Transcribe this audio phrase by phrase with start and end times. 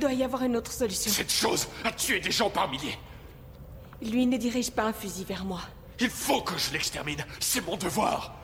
[0.00, 1.10] doit y avoir une autre solution.
[1.10, 2.98] Cette chose a tué des gens par milliers.
[4.02, 5.60] Lui ne dirige pas un fusil vers moi.
[6.00, 7.24] Il faut que je l'extermine.
[7.38, 8.34] C'est mon devoir.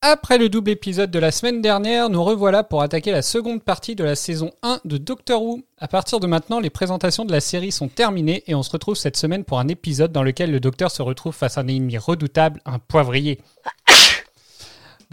[0.00, 3.96] Après le double épisode de la semaine dernière, nous revoilà pour attaquer la seconde partie
[3.96, 5.62] de la saison 1 de Doctor Who.
[5.76, 8.94] À partir de maintenant, les présentations de la série sont terminées et on se retrouve
[8.94, 11.98] cette semaine pour un épisode dans lequel le Docteur se retrouve face à un ennemi
[11.98, 13.40] redoutable, un poivrier.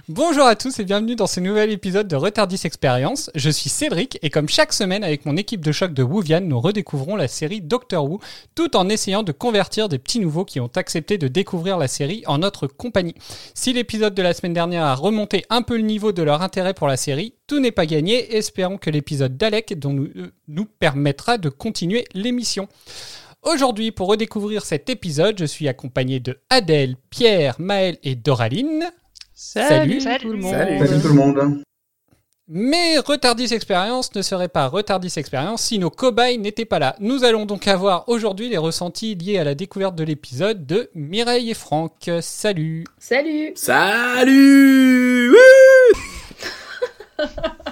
[0.09, 3.31] Bonjour à tous et bienvenue dans ce nouvel épisode de Retardis Experience.
[3.33, 6.59] Je suis Cédric et comme chaque semaine avec mon équipe de choc de Wouvian, nous
[6.59, 8.19] redécouvrons la série Doctor Who
[8.55, 12.23] tout en essayant de convertir des petits nouveaux qui ont accepté de découvrir la série
[12.27, 13.15] en notre compagnie.
[13.55, 16.73] Si l'épisode de la semaine dernière a remonté un peu le niveau de leur intérêt
[16.73, 18.35] pour la série, tout n'est pas gagné.
[18.35, 22.67] Espérons que l'épisode d'Alec dont nous, euh, nous permettra de continuer l'émission.
[23.41, 28.91] Aujourd'hui, pour redécouvrir cet épisode, je suis accompagné de Adèle, Pierre, Maël et Doraline.
[29.37, 30.53] Salut, tout le monde.
[30.53, 31.61] Salut tout le monde.
[32.47, 36.95] Mais Retardis Experience ne serait pas Retardis Experience si nos cobayes n'étaient pas là.
[36.99, 41.51] Nous allons donc avoir aujourd'hui les ressentis liés à la découverte de l'épisode de Mireille
[41.51, 42.09] et Franck.
[42.21, 45.35] Salut Salut Salut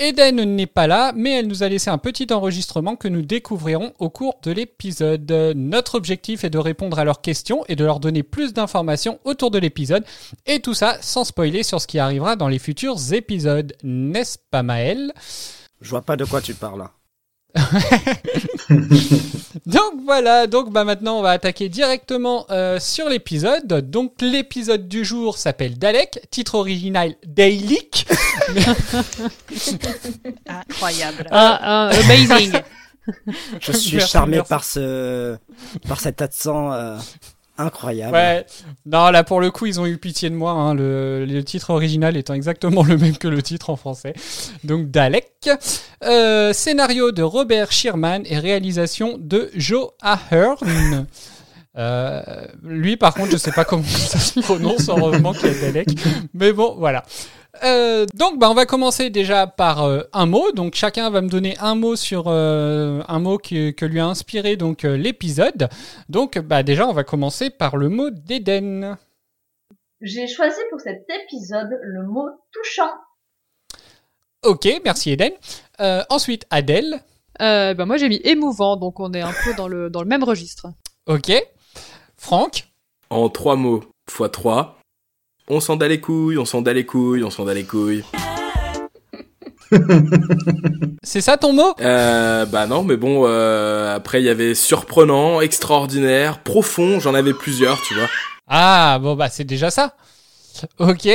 [0.00, 3.94] Eden n'est pas là, mais elle nous a laissé un petit enregistrement que nous découvrirons
[3.98, 5.28] au cours de l'épisode.
[5.56, 9.50] Notre objectif est de répondre à leurs questions et de leur donner plus d'informations autour
[9.50, 10.04] de l'épisode,
[10.46, 13.74] et tout ça sans spoiler sur ce qui arrivera dans les futurs épisodes.
[13.82, 15.12] N'est-ce pas Maël
[15.80, 16.88] Je vois pas de quoi tu parles.
[19.66, 23.66] Donc voilà, donc bah maintenant on va attaquer directement euh, sur l'épisode.
[23.90, 28.06] Donc l'épisode du jour s'appelle Dalek, titre original Dalek.
[30.46, 31.26] Incroyable.
[31.30, 32.52] Ah, ah, amazing.
[33.60, 35.36] Je suis Merci, charmé par ce
[35.86, 36.98] par cet accent euh,
[37.58, 38.12] incroyable.
[38.12, 38.46] Ouais,
[38.86, 42.16] non là pour le coup ils ont eu pitié de moi, hein, le, titre original
[42.16, 44.14] étant exactement le même que le titre en français.
[44.64, 45.50] Donc Dalek,
[46.04, 51.06] Euh, scénario de Robert Sherman et réalisation de Joe Ahern.
[51.76, 52.22] Euh,
[52.62, 55.88] lui par contre je sais pas comment ça se prononce, heureusement qu'il y a Dalek,
[56.34, 57.04] mais bon voilà.
[57.64, 60.52] Euh, donc bah on va commencer déjà par euh, un mot.
[60.52, 64.06] Donc chacun va me donner un mot sur euh, un mot que, que lui a
[64.06, 65.68] inspiré donc euh, l'épisode.
[66.08, 68.96] Donc bah déjà on va commencer par le mot d'Éden.
[70.00, 72.90] J'ai choisi pour cet épisode le mot touchant.
[74.44, 75.32] Ok, merci Eden.
[75.80, 77.02] Euh, ensuite Adèle.
[77.40, 80.08] Euh, bah, moi j'ai mis émouvant, donc on est un peu dans le, dans le
[80.08, 80.68] même registre.
[81.06, 81.32] Ok.
[82.16, 82.68] Franck.
[83.10, 84.77] En trois mots, fois trois.
[85.50, 88.04] On s'en bat les couilles, on s'en bat les couilles, on s'en bat les couilles.
[91.02, 91.74] C'est ça ton mot?
[91.80, 97.32] Euh, bah non, mais bon, euh, après il y avait surprenant, extraordinaire, profond, j'en avais
[97.32, 98.08] plusieurs, tu vois.
[98.46, 99.96] Ah bon bah c'est déjà ça.
[100.78, 101.08] Ok.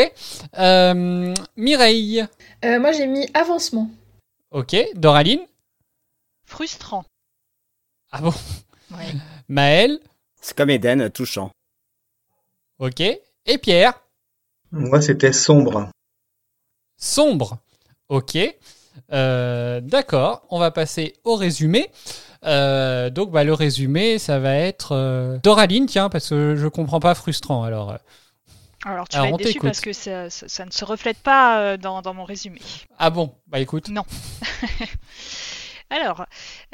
[0.57, 2.25] Euh, Mireille.
[2.63, 3.89] Euh, moi j'ai mis avancement.
[4.51, 4.75] Ok.
[4.95, 5.41] Doraline.
[6.45, 7.05] Frustrant.
[8.11, 8.33] Ah bon?
[8.91, 9.13] Ouais.
[9.47, 9.99] Maël.
[10.41, 11.51] C'est comme Eden, touchant.
[12.79, 13.01] Ok.
[13.01, 14.02] Et Pierre.
[14.73, 15.89] Moi, c'était sombre.
[16.97, 17.57] Sombre.
[18.09, 18.37] Ok.
[19.11, 20.45] Euh, D'accord.
[20.49, 21.89] On va passer au résumé.
[22.45, 26.99] Euh, donc bah, le résumé, ça va être euh, Doraline, tiens, parce que je comprends
[26.99, 27.63] pas frustrant.
[27.63, 27.97] Alors, euh,
[28.83, 31.59] Alors tu Alors, vas être déçu parce que ça, ça- ça ne se reflète pas
[31.61, 32.59] euh, dans, dans mon résumé.
[32.99, 33.87] ah bon, bah écoute.
[33.89, 34.03] Non.
[35.89, 36.25] Alors,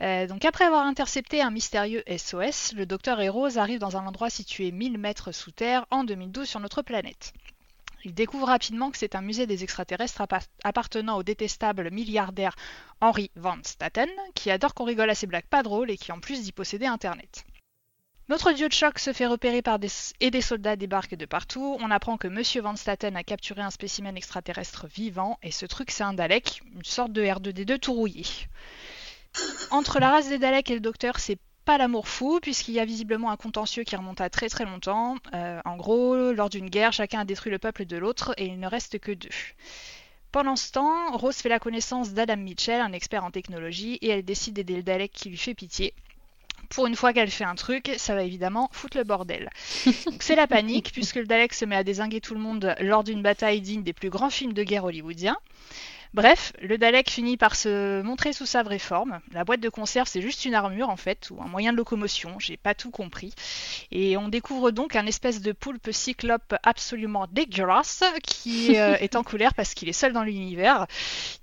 [0.02, 4.08] euh, donc après avoir intercepté un mystérieux SOS, le docteur et Rose arrivent dans un
[4.08, 7.34] endroit situé 1000 mètres sous terre en 2012 sur notre planète.
[8.06, 12.56] Ils découvrent rapidement que c'est un musée des extraterrestres appa- appartenant au détestable milliardaire
[13.02, 16.20] Henry Van Staten, qui adore qu'on rigole à ses blagues pas drôles et qui en
[16.20, 17.46] plus dit posséder Internet.
[18.30, 21.78] Notre dieu de choc se fait repérer par des et des soldats débarquent de partout.
[21.80, 25.90] On apprend que Monsieur Van Staten a capturé un spécimen extraterrestre vivant et ce truc
[25.90, 28.26] c'est un Dalek, une sorte de R2D2 tout rouillé.
[29.72, 31.40] Entre la race des Daleks et le docteur, c'est
[31.70, 35.18] pas l'amour fou, puisqu'il y a visiblement un contentieux qui remonte à très très longtemps.
[35.36, 38.60] Euh, en gros, lors d'une guerre, chacun a détruit le peuple de l'autre et il
[38.60, 39.30] ne reste que deux.
[40.32, 44.26] Pendant ce temps, Rose fait la connaissance d'Adam Mitchell, un expert en technologie, et elle
[44.26, 45.94] décide d'aider le Dalek qui lui fait pitié.
[46.72, 49.52] Pour une fois qu'elle fait un truc, ça va évidemment foutre le bordel.
[50.20, 53.22] C'est la panique, puisque le Dalek se met à désinguer tout le monde lors d'une
[53.22, 55.38] bataille digne des plus grands films de guerre hollywoodiens.
[56.16, 59.20] Bref, le Dalek finit par se montrer sous sa vraie forme.
[59.32, 62.40] La boîte de conserve, c'est juste une armure en fait, ou un moyen de locomotion,
[62.40, 63.34] j'ai pas tout compris.
[63.92, 69.24] Et on découvre donc un espèce de poulpe cyclope absolument dégueulasse qui euh, est en
[69.24, 70.88] colère parce qu'il est seul dans l'univers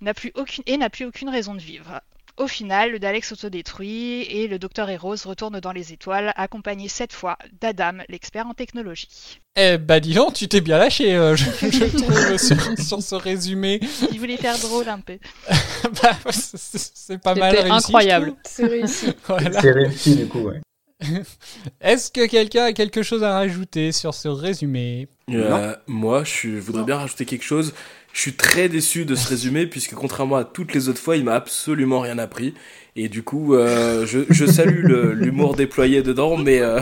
[0.00, 2.00] n'a plus aucune, et n'a plus aucune raison de vivre.
[2.36, 6.86] Au final, le Dalek s'autodétruit et le docteur et Rose retournent dans les étoiles, accompagné
[6.86, 9.08] cette fois d'Adam, l'expert en technologie.
[9.56, 13.14] Eh bah dis donc, tu t'es bien lâché, euh, je, je trouve, sur, sur ce
[13.14, 13.80] résumé.
[14.12, 15.18] Il voulait faire drôle un peu.
[16.02, 17.70] Bah, c'est pas mal réussi.
[17.72, 18.34] incroyable.
[18.44, 19.06] C'est réussi.
[19.26, 19.60] Voilà.
[19.60, 20.60] C'est réussi du coup, ouais.
[21.80, 26.84] Est-ce que quelqu'un a quelque chose à rajouter sur ce résumé Euh, moi, je voudrais
[26.84, 27.74] bien rajouter quelque chose.
[28.12, 31.24] Je suis très déçu de ce résumé puisque contrairement à toutes les autres fois, il
[31.24, 32.54] m'a absolument rien appris.
[32.96, 36.80] Et du coup, euh, je, je salue l'humour déployé dedans, mais euh,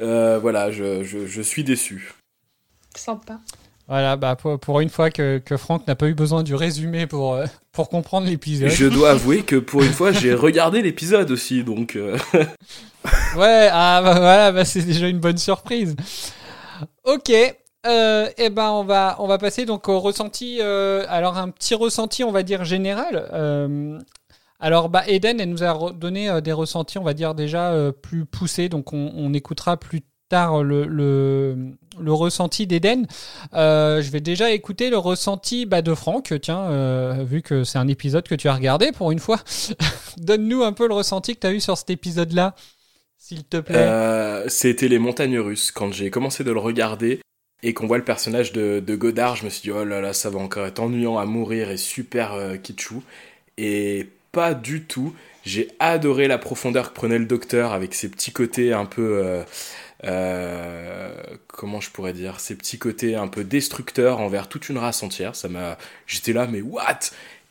[0.00, 2.12] euh, voilà, je, je, je suis déçu.
[2.96, 3.38] Sympa.
[3.88, 7.06] Voilà, bah pour, pour une fois que, que Franck n'a pas eu besoin du résumé
[7.06, 8.70] pour, euh, pour comprendre l'épisode.
[8.70, 12.16] Je dois avouer que pour une fois, j'ai regardé l'épisode aussi, donc euh,
[13.36, 15.96] Ouais, ah bah voilà, bah c'est déjà une bonne surprise.
[17.04, 17.30] Ok,
[17.86, 20.58] euh, et ben on va on va passer donc au ressenti.
[20.60, 23.28] euh, alors un petit ressenti, on va dire général.
[23.32, 23.98] Euh,
[24.60, 28.68] alors bah Eden, elle nous a donné des ressentis, on va dire déjà plus poussés.
[28.68, 30.02] Donc on, on écoutera plus
[30.32, 30.62] tard
[32.00, 33.06] le ressenti d'Eden.
[33.54, 36.32] Euh, je vais déjà écouter le ressenti bah, de Franck.
[36.40, 39.40] Tiens, euh, vu que c'est un épisode que tu as regardé pour une fois,
[40.16, 42.54] donne-nous un peu le ressenti que tu as eu sur cet épisode-là,
[43.18, 43.76] s'il te plaît.
[43.76, 45.70] euh, c'était les montagnes russes.
[45.70, 47.20] Quand j'ai commencé de le regarder
[47.62, 50.12] et qu'on voit le personnage de, de Godard, je me suis dit, oh là là,
[50.12, 53.02] ça va encore être ennuyant à mourir et super euh, kitschou.
[53.58, 55.14] Et pas du tout.
[55.44, 59.42] J'ai adoré la profondeur que prenait le docteur avec ses petits côtés un peu...
[60.04, 61.14] euh,
[61.46, 65.36] comment je pourrais dire Ces petits côtés un peu destructeurs envers toute une race entière.
[65.36, 65.78] Ça m'a...
[66.06, 66.98] J'étais là, mais what?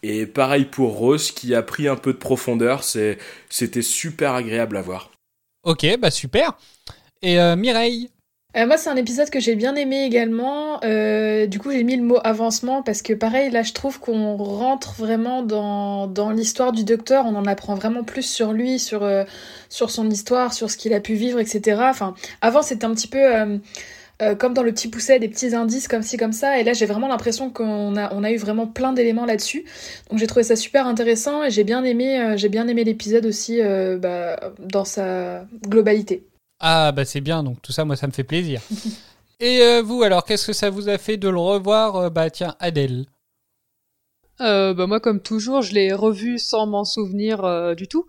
[0.03, 2.83] Et pareil pour Rose qui a pris un peu de profondeur.
[2.83, 5.12] C'était super agréable à voir.
[5.63, 6.57] Ok, bah super.
[7.21, 8.09] Et euh, Mireille?
[8.57, 10.83] Euh, moi, c'est un épisode que j'ai bien aimé également.
[10.83, 14.36] Euh, du coup, j'ai mis le mot avancement parce que, pareil, là, je trouve qu'on
[14.36, 17.25] rentre vraiment dans, dans l'histoire du docteur.
[17.25, 19.24] On en apprend vraiment plus sur lui, sur, euh,
[19.69, 21.80] sur son histoire, sur ce qu'il a pu vivre, etc.
[21.83, 23.21] Enfin, avant, c'était un petit peu
[24.38, 26.59] comme dans le petit pousset, des petits indices comme ci, comme ça.
[26.59, 29.65] Et là, j'ai vraiment l'impression qu'on a, on a eu vraiment plein d'éléments là-dessus.
[30.12, 33.62] Donc, j'ai trouvé ça super intéressant et j'ai bien aimé, aimé l'épisode aussi
[34.00, 36.24] bah, dans sa globalité.
[36.62, 38.62] Ah bah c'est bien, donc tout ça, moi, ça me fait plaisir.
[39.40, 42.30] Et euh, vous, alors, qu'est-ce que ça vous a fait de le revoir euh, Bah
[42.30, 43.06] tiens, Adèle?
[44.40, 48.08] Euh, bah moi, comme toujours, je l'ai revu sans m'en souvenir euh, du tout.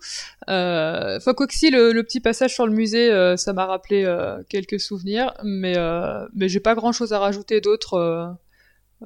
[0.49, 3.65] Euh, Enfin, quoi que si, le, le petit passage sur le musée, euh, ça m'a
[3.65, 7.95] rappelé euh, quelques souvenirs, mais euh, mais j'ai pas grand-chose à rajouter d'autre.
[7.95, 8.27] euh.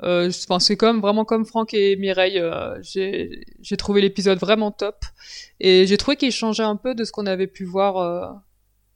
[0.04, 2.40] Euh, Enfin, c'est comme vraiment comme Franck et Mireille.
[2.40, 4.98] euh, j'ai j'ai trouvé l'épisode vraiment top
[5.60, 8.28] et j'ai trouvé qu'il changeait un peu de ce qu'on avait pu voir euh,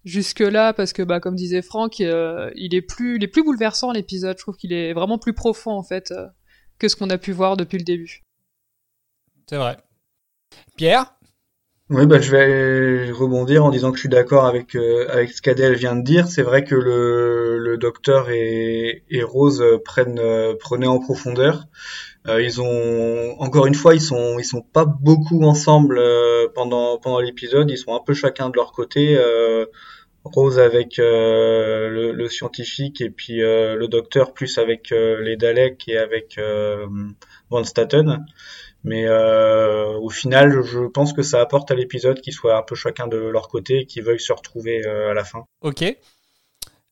[0.06, 3.92] jusque-là parce que bah comme disait Franck, euh, il est plus il est plus bouleversant
[3.92, 4.38] l'épisode.
[4.38, 6.12] Je trouve qu'il est vraiment plus profond en fait.
[6.12, 6.27] euh,
[6.80, 8.24] que ce qu'on a pu voir depuis le début.
[9.48, 9.77] C'est vrai.
[10.77, 11.13] Pierre?
[11.92, 15.42] Oui, bah, je vais rebondir en disant que je suis d'accord avec, euh, avec ce
[15.44, 16.28] qu'Adèle vient de dire.
[16.28, 21.66] C'est vrai que le, le docteur et, et Rose prennent, euh, prenaient en profondeur.
[22.28, 26.97] Euh, ils ont, encore une fois, ils sont, ils sont pas beaucoup ensemble euh, pendant,
[26.97, 27.69] pendant l'épisode.
[27.69, 29.18] Ils sont un peu chacun de leur côté.
[29.18, 29.66] Euh,
[30.23, 35.35] Rose avec euh, le, le scientifique et puis euh, le docteur plus avec euh, les
[35.35, 36.85] Daleks et avec euh,
[37.49, 38.25] Van Staten.
[38.83, 42.75] Mais euh, au final, je pense que ça apporte à l'épisode qu'ils soient un peu
[42.75, 45.45] chacun de leur côté et qu'ils veuillent se retrouver euh, à la fin.
[45.61, 45.83] Ok.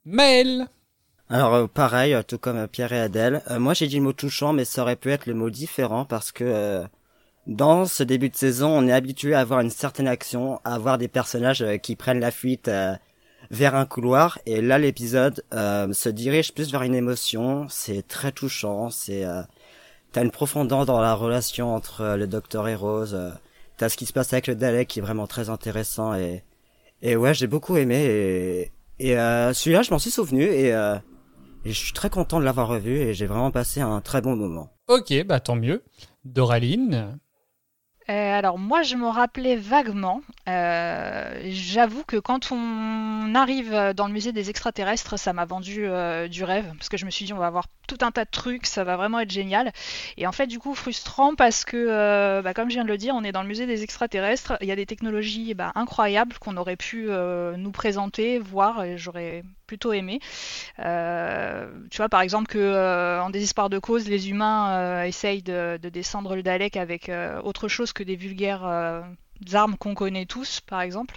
[0.06, 0.68] Maël
[1.30, 4.66] Alors pareil, tout comme Pierre et Adèle, euh, moi j'ai dit le mot touchant, mais
[4.66, 6.84] ça aurait pu être le mot différent parce que euh,
[7.48, 10.98] dans ce début de saison, on est habitué à avoir une certaine action, à avoir
[10.98, 12.94] des personnages euh, qui prennent la fuite euh,
[13.52, 17.66] vers un couloir, et là l'épisode euh, se dirige plus vers une émotion.
[17.70, 19.42] C'est très touchant, c'est euh,
[20.12, 23.14] t'as une profondeur dans la relation entre euh, le Docteur et Rose.
[23.16, 23.32] euh,
[23.78, 26.44] t'as ce qui se passe avec le Dalek qui est vraiment très intéressant et
[27.02, 30.70] et ouais j'ai beaucoup aimé et et euh, celui-là je m'en suis souvenu et
[31.66, 34.36] et je suis très content de l'avoir revu et j'ai vraiment passé un très bon
[34.36, 34.70] moment.
[34.88, 35.84] Ok, bah tant mieux.
[36.26, 37.20] Doraline
[38.10, 44.14] Euh, alors moi je me rappelais vaguement, euh, j'avoue que quand on arrive dans le
[44.14, 47.34] musée des extraterrestres, ça m'a vendu euh, du rêve, parce que je me suis dit
[47.34, 49.72] on va avoir tout un tas de trucs, ça va vraiment être génial.
[50.18, 53.14] Et en fait du coup frustrant parce que, bah, comme je viens de le dire,
[53.14, 56.58] on est dans le musée des extraterrestres, il y a des technologies bah, incroyables qu'on
[56.58, 57.10] aurait pu
[57.58, 60.20] nous présenter, voir, et j'aurais plutôt aimé.
[60.78, 66.36] tu vois par exemple que en désespoir de cause, les humains essayent de, de, descendre
[66.36, 67.12] le Dalek avec
[67.44, 69.02] autre chose que des vulgaires euh,
[69.54, 71.16] armes qu'on connaît tous, par exemple.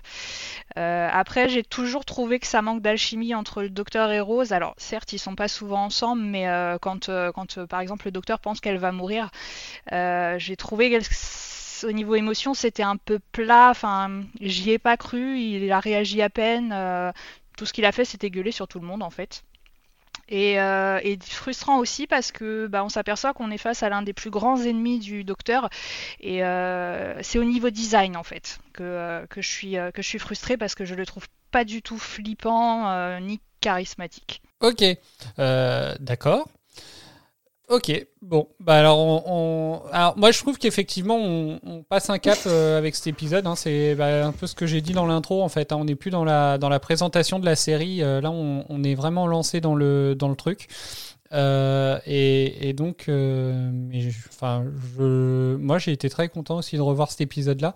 [0.78, 4.52] Euh, après, j'ai toujours trouvé que ça manque d'alchimie entre le docteur et Rose.
[4.52, 8.38] Alors, certes, ils sont pas souvent ensemble, mais euh, quand, quand par exemple, le docteur
[8.38, 9.30] pense qu'elle va mourir,
[9.90, 11.00] j'ai trouvé
[11.84, 13.70] au niveau émotion, c'était un peu plat.
[13.70, 15.38] Enfin, j'y ai pas cru.
[15.38, 16.72] Il a réagi à peine.
[17.56, 19.44] Tout ce qu'il a fait, c'était gueuler sur tout le monde, en fait.
[20.30, 24.14] Euh, et, frustrant aussi parce que bah, on s'aperçoit qu'on est face à l'un des
[24.14, 25.68] plus grands ennemis du docteur
[26.20, 30.08] et euh, c'est au niveau design en fait que, euh, que, je suis, que je
[30.08, 34.42] suis frustrée parce que je le trouve pas du tout flippant ni charismatique.
[34.60, 34.84] Ok,
[35.36, 36.48] d'accord.
[37.68, 42.76] Ok, bon, bah alors, on, alors moi je trouve qu'effectivement on, passe un cap euh,
[42.76, 43.46] avec cet épisode.
[43.46, 43.56] Hein.
[43.56, 45.72] c'est bah, un peu ce que j'ai dit dans l'intro en fait.
[45.72, 45.76] Hein.
[45.80, 48.02] on n'est plus dans la dans la présentation de la série.
[48.02, 50.68] Euh, là, on, on, est vraiment lancé dans le dans le truc.
[51.32, 53.70] Euh, et, donc, euh,
[54.28, 54.64] enfin,
[54.98, 57.74] je, moi j'ai été très content aussi de revoir cet épisode-là.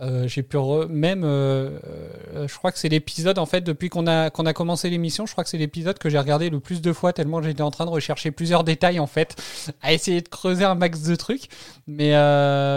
[0.00, 0.56] Euh, j'ai pu
[0.88, 5.26] même, je crois que c'est l'épisode en fait depuis qu'on a qu'on a commencé l'émission,
[5.26, 7.70] je crois que c'est l'épisode que j'ai regardé le plus de fois tellement j'étais en
[7.70, 9.36] train de rechercher plusieurs détails en fait,
[9.82, 11.48] à essayer de creuser un max de trucs.
[11.86, 12.12] Mais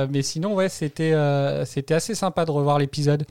[0.08, 1.13] mais sinon ouais, c'était
[1.65, 3.25] c'était assez sympa de revoir l'épisode.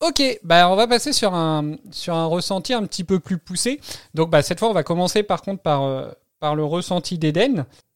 [0.00, 3.80] Ok, bah on va passer sur un, sur un ressenti un petit peu plus poussé.
[4.12, 5.80] Donc bah, cette fois, on va commencer par contre par,
[6.54, 7.18] le ressenti.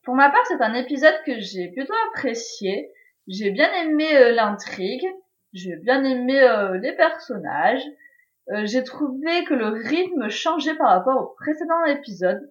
[0.03, 2.91] Pour ma part, c'est un épisode que j'ai plutôt apprécié.
[3.29, 5.07] J'ai bien aimé euh, l'intrigue,
[5.53, 7.85] j'ai bien aimé euh, les personnages.
[8.51, 12.51] Euh, j'ai trouvé que le rythme changeait par rapport au précédent épisode.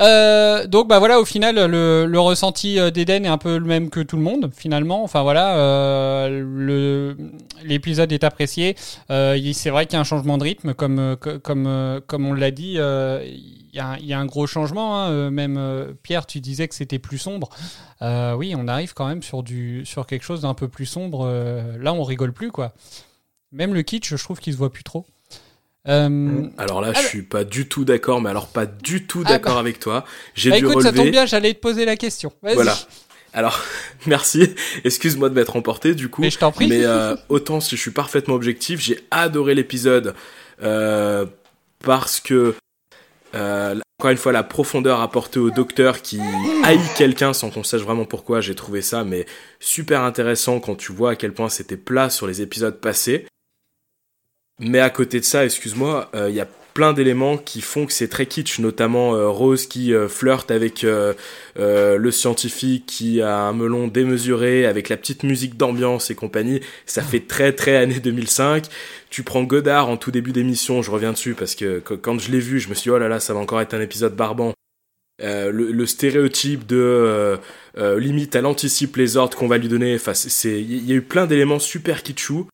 [0.00, 4.16] Donc bah voilà, au final, le, ressenti d'Eden est un peu le même que tout
[4.16, 5.02] le monde finalement.
[5.02, 6.28] Enfin voilà,
[7.64, 8.76] l'épisode est apprécié.
[9.08, 12.78] c'est vrai qu'il y a un changement de rythme, comme comme comme on l'a dit
[13.72, 15.00] il y, a un gros changement.
[15.00, 15.10] Hein.
[15.10, 17.48] Euh, même euh, Pierre, tu disais que c'était plus sombre.
[18.02, 21.26] Euh, oui, on arrive quand même sur, du, sur quelque chose d'un peu plus sombre.
[21.78, 22.72] là, on rigole plus, quoi.
[23.52, 25.06] Même le kitsch, je trouve qu'il se voit plus trop.
[25.84, 29.54] Alors là, je suis pas du tout d'accord, mais alors pas du tout ah, d'accord
[29.54, 29.60] bah.
[29.60, 30.04] avec toi.
[30.34, 32.32] J'ai bah, écoute, ça tombe bien, j'allais te poser la question.
[32.42, 32.76] Voilà.
[33.32, 33.60] Alors,
[34.06, 34.54] merci.
[34.84, 36.20] Excuse-moi de m'être emporté du coup.
[36.20, 36.68] Mais je t'en prie.
[36.68, 36.84] Mais
[37.28, 40.14] autant si je suis parfaitement objectif, j'ai adoré l'épisode
[41.82, 42.54] parce que
[43.34, 46.20] euh, encore une fois, la profondeur apportée au docteur qui
[46.64, 49.26] haït quelqu'un sans qu'on sache vraiment pourquoi, j'ai trouvé ça mais
[49.60, 53.26] super intéressant quand tu vois à quel point c'était plat sur les épisodes passés.
[54.60, 57.92] Mais à côté de ça, excuse-moi, euh, il y a plein d'éléments qui font que
[57.92, 61.14] c'est très kitsch, notamment euh, Rose qui euh, flirte avec euh,
[61.56, 66.60] le scientifique qui a un melon démesuré, avec la petite musique d'ambiance et compagnie.
[66.86, 68.66] Ça fait très très année 2005.
[69.10, 72.40] Tu prends Godard en tout début d'émission, je reviens dessus parce que quand je l'ai
[72.40, 74.54] vu, je me suis dit oh là là, ça va encore être un épisode barbant.
[75.20, 77.38] le, stéréotype de
[77.76, 79.96] limite elle anticipe les ordres qu'on va lui donner.
[79.96, 80.12] Enfin,
[80.44, 82.46] il y a eu plein d'éléments super kitschou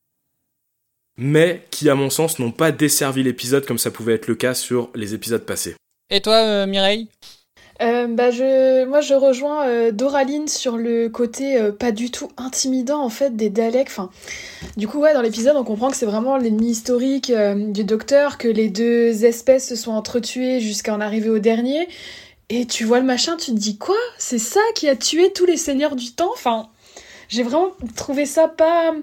[1.16, 4.54] mais qui, à mon sens, n'ont pas desservi l'épisode comme ça pouvait être le cas
[4.54, 5.75] sur les épisodes passés.
[6.11, 7.08] Et toi, euh, Mireille?
[7.82, 13.02] Euh, bah je, moi je rejoins euh, Doraline sur le côté pas du tout intimidant
[13.02, 13.88] en fait des Daleks.
[13.88, 14.08] Enfin,
[14.78, 18.49] du coup ouais dans l'épisode on comprend que c'est vraiment l'ennemi historique du Docteur, que
[18.49, 21.87] les deux espèces se sont entretuées jusqu'à en arriver au dernier.
[22.49, 23.96] Et tu vois le machin, tu te dis quoi?
[24.16, 26.30] C'est ça qui a tué tous les seigneurs du temps?
[26.32, 26.70] Enfin,
[27.28, 28.94] j'ai vraiment trouvé ça pas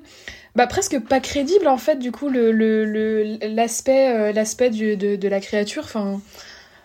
[0.55, 5.27] bah presque pas crédible en fait du coup le l'aspect le, l'aspect euh, de, de
[5.27, 6.21] la créature enfin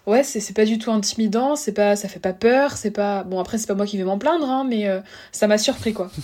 [0.07, 3.25] ouais c'est c'est pas du tout intimidant c'est pas ça fait pas peur c'est pas
[3.25, 5.01] bon après c'est pas moi qui vais m'en plaindre hein, mais euh,
[5.33, 6.11] ça m'a surpris quoi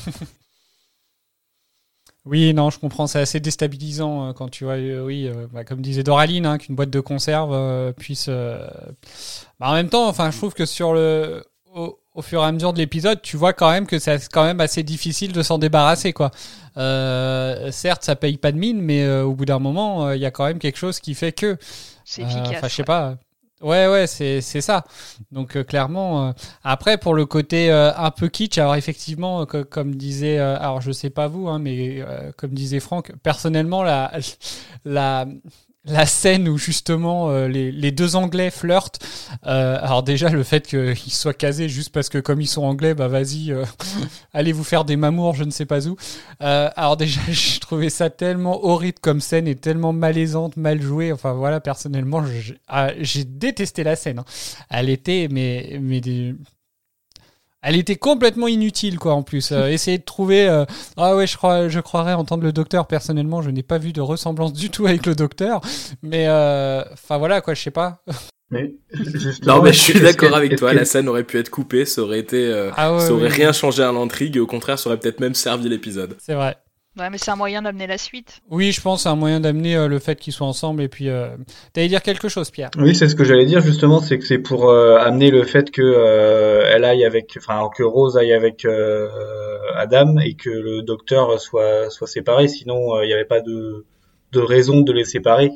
[2.27, 6.03] Oui, non, je comprends, c'est assez déstabilisant euh, quand tu vois, oui, bah, comme disait
[6.03, 8.31] Doraline, hein, qu'une boîte de conserve puisse.
[8.31, 12.73] Bah, en même temps, enfin, je trouve que sur le, au fur et à mesure
[12.73, 16.13] de l'épisode, tu vois quand même que c'est quand même assez difficile de s'en débarrasser,
[16.13, 16.31] quoi.
[16.77, 20.23] Euh, certes, ça paye pas de mine, mais euh, au bout d'un moment, euh, il
[20.23, 21.57] y a quand même quelque chose qui fait que.
[22.05, 22.53] C'est efficace.
[22.57, 23.17] Enfin, je sais pas.
[23.61, 24.85] Ouais, ouais, c'est ça.
[25.33, 30.93] Donc clairement, après pour le côté un peu kitsch, alors effectivement, comme disait, alors je
[30.93, 32.05] sais pas vous, hein, mais
[32.37, 34.13] comme disait Franck, personnellement la
[34.85, 35.25] la
[35.87, 39.05] la scène où justement euh, les, les, deux Anglais flirtent.
[39.47, 42.95] Euh, alors déjà le fait qu'ils soient casés juste parce que comme ils sont anglais,
[42.95, 43.65] bah vas-y, euh,
[44.33, 45.97] allez vous faire des mamours, je ne sais pas où.
[46.41, 51.13] alors déjà, je trouvais ça tellement horrible comme scène et tellement malaisante, mal jouée.
[51.13, 52.25] Enfin voilà, personnellement,
[52.69, 54.21] ah, j'ai détesté la scène.
[54.21, 54.25] Hein.
[54.71, 56.01] Elle était mais mais
[57.65, 59.51] elle était complètement inutile, quoi, en plus.
[59.51, 60.47] Euh, essayer de trouver.
[60.47, 60.67] Euh,
[60.99, 62.87] ah ouais, je crois, je croirais entendre le docteur.
[62.87, 65.63] Personnellement, je n'ai pas vu de ressemblance du tout avec le docteur.
[66.03, 68.03] Mais, euh, enfin voilà, quoi, je sais pas.
[68.51, 68.75] Mais
[69.47, 70.75] non, mais je suis d'accord avec toi.
[70.75, 73.91] La scène aurait pu être coupée, ça aurait été, ah ça aurait rien changé à
[73.91, 74.37] l'intrigue.
[74.37, 76.17] Et au contraire, ça aurait peut-être même servi l'épisode.
[76.21, 76.57] C'est vrai.
[76.99, 78.41] Ouais, mais c'est un moyen d'amener la suite.
[78.51, 81.09] Oui, je pense c'est un moyen d'amener euh, le fait qu'ils soient ensemble et puis.
[81.09, 81.37] Euh...
[81.73, 84.39] T'allais dire quelque chose, Pierre Oui, c'est ce que j'allais dire justement, c'est que c'est
[84.39, 88.65] pour euh, amener le fait que euh, elle aille avec, enfin que Rose aille avec
[89.75, 92.47] Adam et que le docteur soit soit séparé.
[92.47, 93.85] Sinon, il n'y avait pas de
[94.33, 95.51] de raison de les séparer.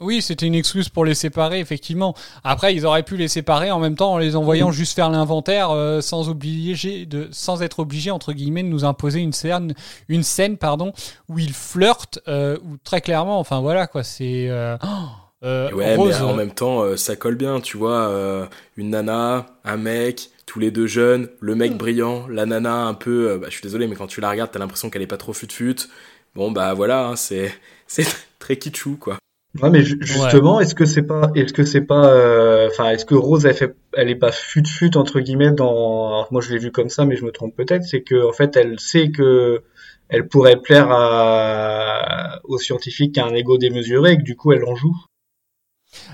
[0.00, 2.14] Oui, c'était une excuse pour les séparer, effectivement.
[2.44, 5.72] Après, ils auraient pu les séparer en même temps en les envoyant juste faire l'inventaire
[5.72, 9.74] euh, sans obliger de, sans être obligés entre guillemets de nous imposer une scène,
[10.08, 10.92] une scène pardon,
[11.28, 14.48] où ils flirtent, euh, ou très clairement, enfin voilà quoi, c'est.
[14.48, 14.76] Euh,
[15.42, 20.30] euh ouais, mais en même temps, ça colle bien, tu vois, une nana, un mec,
[20.46, 21.76] tous les deux jeunes, le mec mm.
[21.76, 24.60] brillant, la nana un peu, bah, je suis désolé, mais quand tu la regardes, t'as
[24.60, 25.88] l'impression qu'elle est pas trop fut-fut.
[26.36, 27.52] Bon bah voilà, hein, c'est
[27.88, 28.06] c'est
[28.38, 29.18] très kitschou quoi.
[29.62, 33.14] Ouais, mais justement, est-ce que c'est pas, est-ce que c'est pas, euh, enfin, est-ce que
[33.14, 36.58] Rose, elle fait, elle est pas fut fut entre guillemets dans, alors moi je l'ai
[36.58, 39.62] vu comme ça, mais je me trompe peut-être, c'est que en fait, elle sait que
[40.08, 44.52] elle pourrait plaire à, aux scientifiques qui a un ego démesuré et que du coup,
[44.52, 44.96] elle en joue.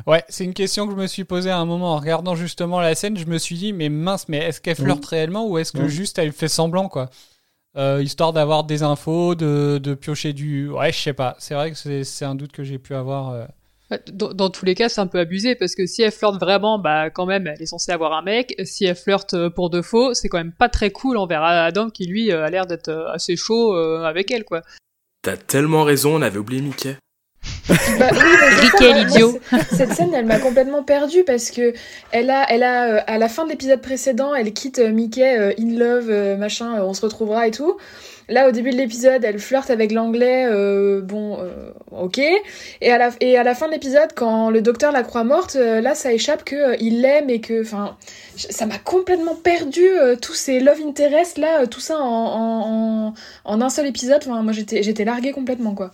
[0.07, 2.81] Ouais, c'est une question que je me suis posée à un moment en regardant justement
[2.81, 3.17] la scène.
[3.17, 6.19] Je me suis dit, mais mince, mais est-ce qu'elle flirte réellement ou est-ce que juste
[6.19, 7.11] elle fait semblant, quoi?
[7.77, 10.69] Euh, histoire d'avoir des infos, de, de, piocher du.
[10.69, 11.35] Ouais, je sais pas.
[11.39, 13.31] C'est vrai que c'est un doute que j'ai pu avoir.
[13.31, 13.47] Euh.
[14.13, 17.11] Dans, tous les cas, c'est un peu abusé parce que si elle flirte vraiment, bah
[17.11, 18.55] quand même, elle est censée avoir un mec.
[18.65, 21.91] Si elle flirte euh, pour de faux, c'est quand même pas très cool envers Adam
[21.91, 24.63] qui lui a l'air d'être assez chaud avec elle, quoi.
[25.23, 26.97] T'as tellement raison, on avait oublié Mickey.
[27.99, 29.39] Bah, oui, l'idiot.
[29.73, 31.73] Cette scène, elle m'a complètement perdue parce que
[32.13, 35.39] elle a, elle a, euh, à la fin de l'épisode précédent, elle quitte euh, Mickey
[35.39, 37.79] euh, in love, machin, on se retrouvera et tout.
[38.29, 40.47] Là, au début de l'épisode, elle flirte avec l'anglais,
[41.03, 41.41] bon,
[41.91, 42.19] ok.
[42.81, 45.57] Et à la, et à la fin de l'épisode, quand le docteur la croit morte,
[45.57, 47.99] là, ça échappe que il l'aime et que, enfin,
[48.37, 49.85] ça m'a complètement perdu
[50.23, 54.23] tous ces love interest là, tout ça en, en, en, en un seul épisode.
[54.27, 55.91] Enfin, moi, j'étais, j'étais larguée complètement, quoi.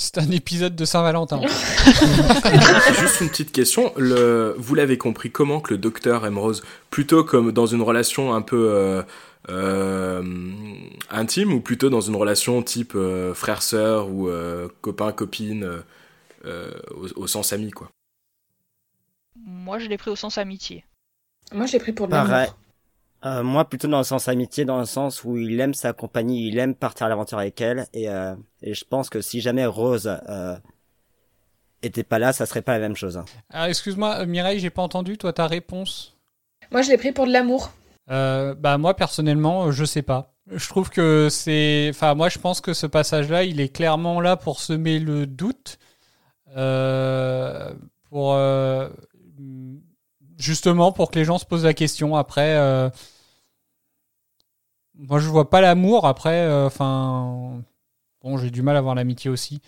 [0.00, 1.42] C'est un épisode de Saint-Valentin.
[2.98, 3.92] Juste une petite question.
[3.98, 4.54] Le...
[4.56, 8.40] Vous l'avez compris comment que le docteur aime Rose Plutôt comme dans une relation un
[8.40, 9.02] peu euh,
[9.50, 10.22] euh,
[11.10, 14.30] intime ou plutôt dans une relation type euh, frère-sœur ou
[14.80, 15.82] copain-copine
[16.46, 17.90] au, au, sens ami quoi?
[19.44, 20.86] Moi je l'ai pris au sens amitié.
[21.52, 22.56] Moi je l'ai pris pour l'amour.
[23.24, 26.48] Euh, moi, plutôt dans le sens amitié, dans le sens où il aime sa compagnie,
[26.48, 29.66] il aime partir à l'aventure avec elle, et, euh, et je pense que si jamais
[29.66, 30.56] Rose euh,
[31.82, 33.18] était pas là, ça serait pas la même chose.
[33.18, 33.26] Hein.
[33.50, 36.16] Alors, excuse-moi, Mireille, j'ai pas entendu, toi, ta réponse?
[36.72, 37.72] Moi, je l'ai pris pour de l'amour.
[38.08, 40.32] bah, moi, personnellement, je sais pas.
[40.50, 41.88] Je trouve que c'est.
[41.90, 45.78] Enfin, moi, je pense que ce passage-là, il est clairement là pour semer le doute.
[48.08, 48.34] pour
[50.40, 52.16] justement pour que les gens se posent la question.
[52.16, 52.88] Après, euh,
[54.96, 56.06] moi je vois pas l'amour.
[56.06, 57.60] Après, euh, enfin,
[58.22, 59.60] bon, j'ai du mal à voir l'amitié aussi.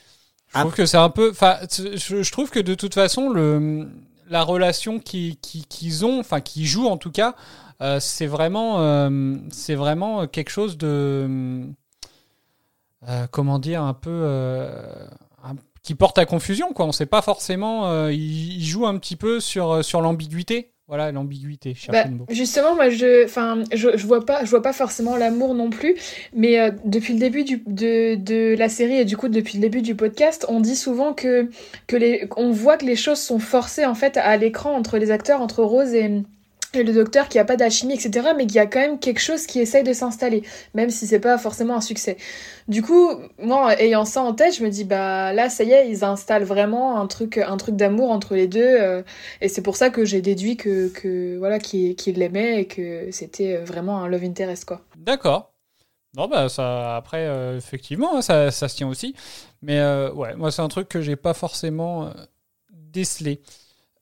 [0.48, 3.88] Je trouve que c'est un peu, enfin, je, trouve que de toute façon le
[4.28, 7.34] la relation qu'ils qui, ont, enfin, qui jouent en tout cas,
[7.80, 9.08] euh, c'est vraiment,
[9.50, 11.66] c'est vraiment quelque chose de,
[13.30, 14.10] comment dire, un peu
[15.82, 16.86] qui porte à confusion quoi.
[16.86, 20.68] On sait pas forcément euh, il, joue un petit peu sur euh, sur l'ambiguïté.
[20.88, 25.16] Voilà l'ambiguïté bah, justement moi je enfin je, je vois pas je vois pas forcément
[25.16, 25.94] l'amour non plus.
[26.34, 29.62] Mais euh, depuis le début du, de, de la série et du coup depuis le
[29.62, 31.48] début du podcast on dit souvent que
[31.86, 35.10] que les on voit que les choses sont forcées en fait à l'écran entre les
[35.10, 36.22] acteurs entre Rose et
[36.74, 39.46] et le docteur qui a pas d'alchimie, etc., mais qui a quand même quelque chose
[39.46, 40.42] qui essaye de s'installer,
[40.74, 42.16] même si c'est pas forcément un succès.
[42.68, 45.88] Du coup, moi, ayant ça en tête, je me dis, bah là, ça y est,
[45.88, 49.02] ils installent vraiment un truc, un truc d'amour entre les deux, euh,
[49.40, 53.58] et c'est pour ça que j'ai déduit que, que voilà, qu'il l'aimait et que c'était
[53.58, 54.80] vraiment un love interest, quoi.
[54.96, 55.52] D'accord.
[56.14, 59.14] Non, bah ça, après, euh, effectivement, ça, ça, se tient aussi.
[59.62, 62.12] Mais euh, ouais, moi, c'est un truc que j'ai pas forcément
[62.70, 63.40] décelé.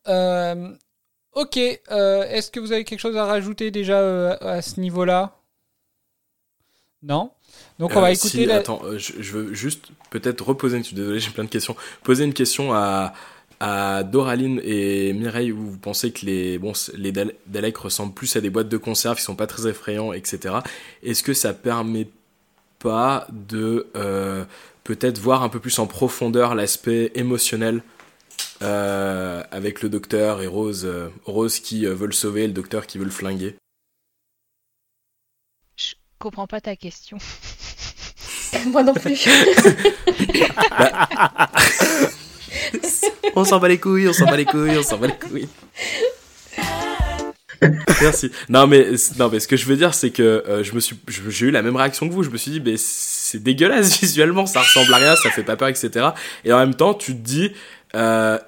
[0.09, 0.74] Euh,
[1.35, 5.37] Ok, euh, est-ce que vous avez quelque chose à rajouter déjà euh, à ce niveau-là?
[7.03, 7.31] Non?
[7.79, 8.57] Donc on va Euh, écouter si, la...
[8.57, 10.83] Attends, je, je veux juste peut-être reposer une.
[10.83, 11.77] Désolé, j'ai plein de questions.
[12.03, 13.14] Poser une question à,
[13.61, 18.35] à Doraline et Mireille où vous pensez que les, bon, les Dal- Daleks ressemblent plus
[18.37, 20.57] à des boîtes de conserve qui sont pas très effrayants, etc.
[21.03, 22.09] Est-ce que ça permet
[22.81, 23.87] pas de
[24.85, 27.83] peut-être voir un peu plus en profondeur l'aspect émotionnel
[28.62, 32.87] euh, avec le docteur et Rose, euh, Rose qui euh, veut le sauver, le docteur
[32.87, 33.57] qui veut le flinguer
[35.77, 37.18] Je comprends pas ta question.
[38.66, 39.29] Moi non plus.
[43.37, 45.49] On s'en bat les couilles, on s'en bat les couilles, on s'en bat les couilles.
[48.01, 48.31] Merci.
[48.49, 48.87] Non mais
[49.18, 51.51] non mais ce que je veux dire c'est que euh, je me suis j'ai eu
[51.51, 52.23] la même réaction que vous.
[52.23, 55.57] Je me suis dit mais c'est dégueulasse visuellement, ça ressemble à rien, ça fait pas
[55.57, 56.09] peur, etc.
[56.44, 57.53] Et en même temps tu te dis
[57.94, 58.38] euh,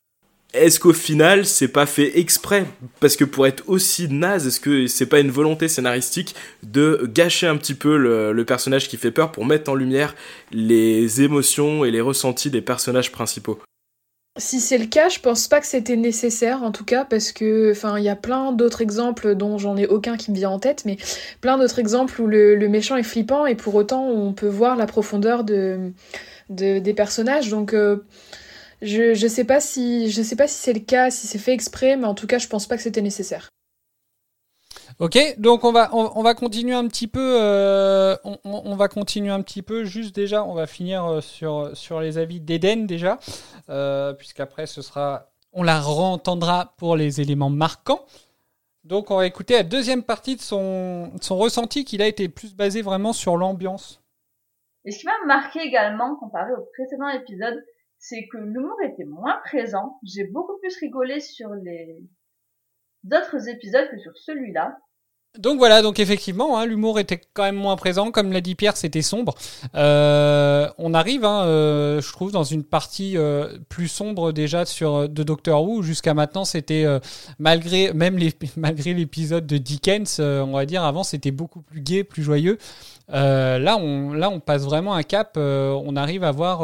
[0.54, 2.66] est-ce qu'au final c'est pas fait exprès?
[3.00, 7.46] Parce que pour être aussi naze, est-ce que c'est pas une volonté scénaristique de gâcher
[7.46, 10.14] un petit peu le, personnage qui fait peur pour mettre en lumière
[10.50, 13.60] les émotions et les ressentis des personnages principaux?
[14.38, 17.70] Si c'est le cas, je pense pas que c'était nécessaire en tout cas parce que
[17.70, 20.58] enfin il y a plein d'autres exemples dont j'en ai aucun qui me vient en
[20.58, 20.96] tête mais
[21.42, 24.86] plein d'autres exemples où le, méchant est flippant et pour autant on peut voir la
[24.86, 25.92] profondeur de,
[26.48, 27.50] de- des personnages.
[27.50, 27.98] Donc euh,
[28.82, 31.52] je je sais pas si je sais pas si c'est le cas si c'est fait
[31.52, 33.48] exprès mais en tout cas je pense pas que c'était nécessaire.
[34.98, 37.36] Ok, donc on va on, on va continuer un petit peu.
[37.40, 39.84] euh, on, on- on va continuer un petit peu.
[39.84, 43.18] Juste déjà, on va finir euh, sur sur les avis d'Eden déjà,
[43.70, 48.04] euh, puisqu'après ce sera, on la re-entendra pour les éléments marquants.
[48.84, 52.28] Donc on va écouter la deuxième partie de son de son ressenti, qu'il a été
[52.28, 54.00] plus basé vraiment sur l'ambiance.
[54.84, 57.64] Et ce qui m'a marqué également, comparé au précédent épisode,
[58.02, 60.00] c'est que l'humour était moins présent.
[60.02, 62.02] J'ai beaucoup plus rigolé sur les
[63.04, 64.76] d'autres épisodes que sur celui-là.
[65.38, 68.10] Donc voilà, donc effectivement, hein, l'humour était quand même moins présent.
[68.10, 69.34] Comme l'a dit Pierre, c'était sombre.
[69.76, 75.08] Euh, on arrive, hein, euh, je trouve, dans une partie euh, plus sombre déjà sur
[75.08, 75.82] de Doctor Who.
[75.82, 76.84] Jusqu'à maintenant, c'était
[77.38, 78.18] malgré même
[78.56, 82.58] malgré l'épisode de Dickens, on va dire avant, c'était beaucoup plus gai, plus joyeux.
[83.08, 85.36] Là, on là, on passe vraiment un cap.
[85.36, 86.60] on arrive à voir,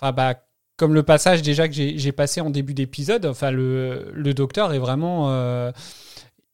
[0.00, 0.42] enfin bah.
[0.78, 4.78] Comme le passage déjà que j'ai passé en début d'épisode, enfin le, le docteur est
[4.78, 5.72] vraiment euh,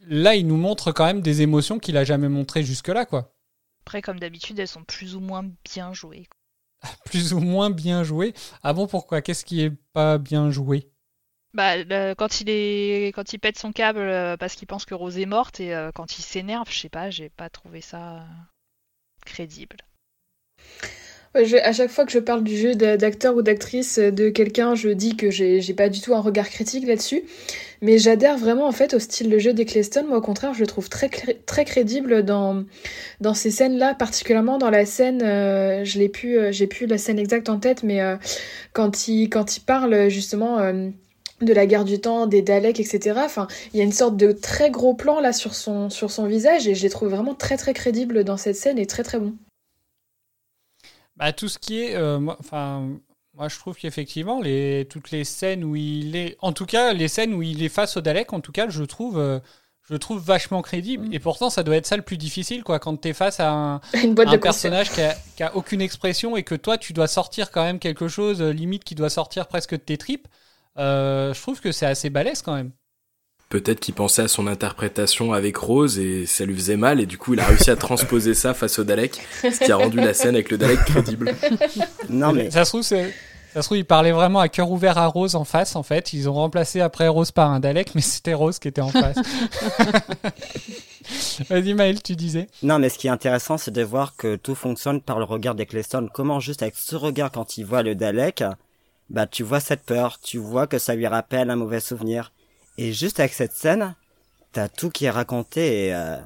[0.06, 3.34] là, il nous montre quand même des émotions qu'il a jamais montrées jusque-là, quoi.
[3.84, 6.28] Après, comme d'habitude, elles sont plus ou moins bien jouées.
[7.04, 8.34] Plus ou moins bien joué.
[8.62, 9.22] Ah bon, pourquoi?
[9.22, 10.90] Qu'est-ce qui est pas bien joué?
[11.54, 14.94] Bah, le- quand il est, quand il pète son câble euh, parce qu'il pense que
[14.94, 18.26] Rose est morte et euh, quand il s'énerve, je sais pas, j'ai pas trouvé ça
[19.26, 19.76] crédible.
[21.34, 24.74] À chaque fois que je parle du jeu d'a- d'acteur ou d'actrice euh, de quelqu'un,
[24.74, 27.22] je dis que j'ai pas du tout un regard critique là-dessus.
[27.80, 30.04] Mais j'adhère vraiment en fait au style de jeu d'Eccleston.
[30.06, 32.64] Moi, au contraire, je le trouve très, cré- très crédible dans,
[33.34, 35.22] ces scènes-là, particulièrement dans la scène.
[35.22, 38.00] euh, je l'ai plus, euh, j'ai plus la scène exacte en tête, mais
[38.74, 39.30] quand il
[39.66, 40.58] parle justement.
[41.40, 43.18] de la guerre du temps, des Daleks, etc.
[43.24, 46.26] Enfin, il y a une sorte de très gros plan là sur son, sur son
[46.26, 49.18] visage et je l'ai trouvé vraiment très très crédible dans cette scène et très très
[49.18, 49.34] bon.
[51.16, 52.88] Bah tout ce qui est, euh, moi- enfin,
[53.34, 57.08] moi je trouve qu'effectivement les toutes les scènes où il est, en tout cas les
[57.08, 59.38] scènes où il est face au Dalek, en tout cas je trouve, euh,
[59.82, 61.08] je le trouve vachement crédible.
[61.08, 61.12] Mm.
[61.12, 63.80] Et pourtant ça doit être ça le plus difficile, quoi, quand t'es face à un,
[64.02, 64.72] Une boîte un de conserve.
[64.72, 67.78] personnage qui a, qui a aucune expression et que toi tu dois sortir quand même
[67.78, 70.28] quelque chose, euh, limite qui doit sortir presque de tes tripes.
[70.78, 72.72] Euh, je trouve que c'est assez balèze quand même.
[73.52, 77.18] Peut-être qu'il pensait à son interprétation avec Rose et ça lui faisait mal et du
[77.18, 80.14] coup il a réussi à transposer ça face au Dalek, ce qui a rendu la
[80.14, 81.34] scène avec le Dalek crédible.
[82.08, 83.12] Non mais Ça se trouve, c'est-
[83.52, 86.14] ça se trouve, il parlait vraiment à cœur ouvert à Rose en face, en fait.
[86.14, 89.18] Ils ont remplacé après Rose par un Dalek, mais c'était Rose qui était en face.
[91.50, 92.46] Vas-y, Maël, tu disais.
[92.62, 95.54] Non, mais ce qui est intéressant, c'est de voir que tout fonctionne par le regard
[95.54, 96.08] d'Eccleston.
[96.14, 98.42] Comment juste avec ce regard, quand il voit le Dalek,
[99.10, 102.32] bah tu vois cette peur, tu vois que ça lui rappelle un mauvais souvenir.
[102.82, 103.94] Et juste avec cette scène,
[104.50, 106.16] t'as tout qui est raconté et euh,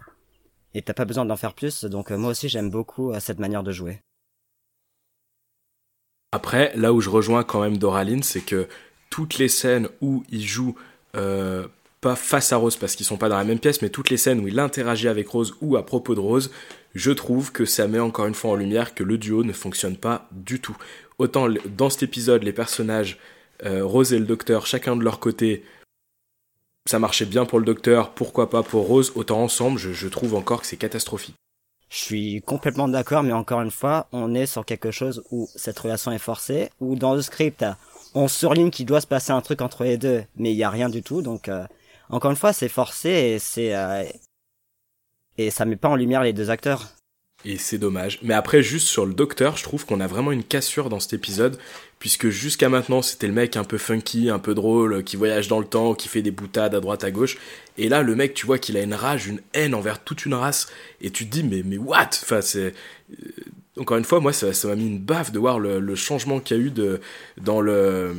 [0.82, 1.84] t'as pas besoin d'en faire plus.
[1.84, 4.00] Donc euh, moi aussi, j'aime beaucoup euh, cette manière de jouer.
[6.32, 8.68] Après, là où je rejoins quand même Doraline, c'est que
[9.10, 10.74] toutes les scènes où il joue
[11.12, 14.16] pas face à Rose parce qu'ils sont pas dans la même pièce, mais toutes les
[14.16, 16.50] scènes où il interagit avec Rose ou à propos de Rose,
[16.94, 19.98] je trouve que ça met encore une fois en lumière que le duo ne fonctionne
[19.98, 20.76] pas du tout.
[21.18, 23.18] Autant dans cet épisode, les personnages,
[23.62, 25.62] Rose et le docteur, chacun de leur côté,
[26.86, 30.60] ça marchait bien pour le docteur, pourquoi pas pour Rose, autant ensemble, je, trouve encore
[30.60, 31.34] que c'est catastrophique.
[31.88, 35.78] Je suis complètement d'accord, mais encore une fois, on est sur quelque chose où cette
[35.78, 37.64] relation est forcée, où dans le script,
[38.14, 40.70] on surligne qu'il doit se passer un truc entre les deux, mais il y a
[40.70, 41.22] rien du tout.
[41.22, 41.64] Donc, euh,
[42.08, 44.04] encore une fois, c'est forcé et c'est euh,
[45.38, 46.95] et ça met pas en lumière les deux acteurs.
[47.48, 48.18] Et c'est dommage.
[48.22, 51.12] Mais après, juste sur le docteur, je trouve qu'on a vraiment une cassure dans cet
[51.12, 51.56] épisode,
[52.00, 55.60] puisque jusqu'à maintenant, c'était le mec un peu funky, un peu drôle, qui voyage dans
[55.60, 57.38] le temps, qui fait des boutades à droite, à gauche.
[57.78, 60.34] Et là, le mec, tu vois qu'il a une rage, une haine envers toute une
[60.34, 60.66] race,
[61.00, 62.10] et tu te dis, mais, mais what?
[62.22, 62.74] Enfin, c'est.
[63.12, 63.30] Euh,
[63.78, 66.60] encore une fois, moi, ça m'a mis une baffe de voir le, changement qu'il y
[66.60, 66.72] a eu
[67.36, 68.16] dans, le,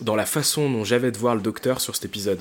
[0.00, 2.40] dans la façon dont j'avais de voir le docteur sur cet épisode.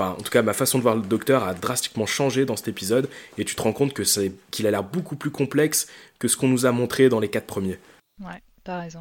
[0.00, 2.68] Enfin, en tout cas, ma façon de voir le docteur a drastiquement changé dans cet
[2.68, 6.26] épisode, et tu te rends compte que c'est qu'il a l'air beaucoup plus complexe que
[6.26, 7.78] ce qu'on nous a montré dans les quatre premiers.
[8.18, 9.00] Ouais, t'as raison.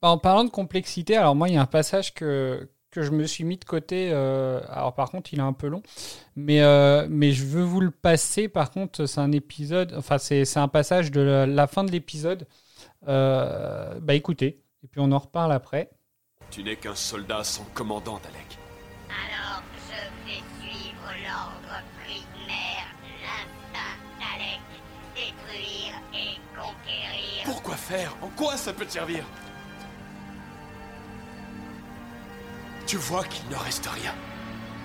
[0.00, 3.10] Bah, en parlant de complexité, alors moi, il y a un passage que, que je
[3.10, 4.10] me suis mis de côté.
[4.12, 5.82] Euh, alors par contre, il est un peu long,
[6.36, 8.48] mais euh, mais je veux vous le passer.
[8.48, 9.94] Par contre, c'est un épisode.
[9.94, 12.46] Enfin, c'est un passage de la, fin de l'épisode.
[13.08, 15.90] Euh, bah écoutez, et puis on en reparle après.
[16.50, 18.63] Tu n'es qu'un soldat sans commandant, Dalek.
[27.44, 28.16] Pourquoi faire?
[28.22, 29.24] En quoi ça peut te servir?
[32.86, 34.14] Tu vois qu'il ne reste rien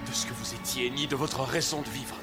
[0.07, 2.15] de ce que vous étiez, ni de votre raison de vivre.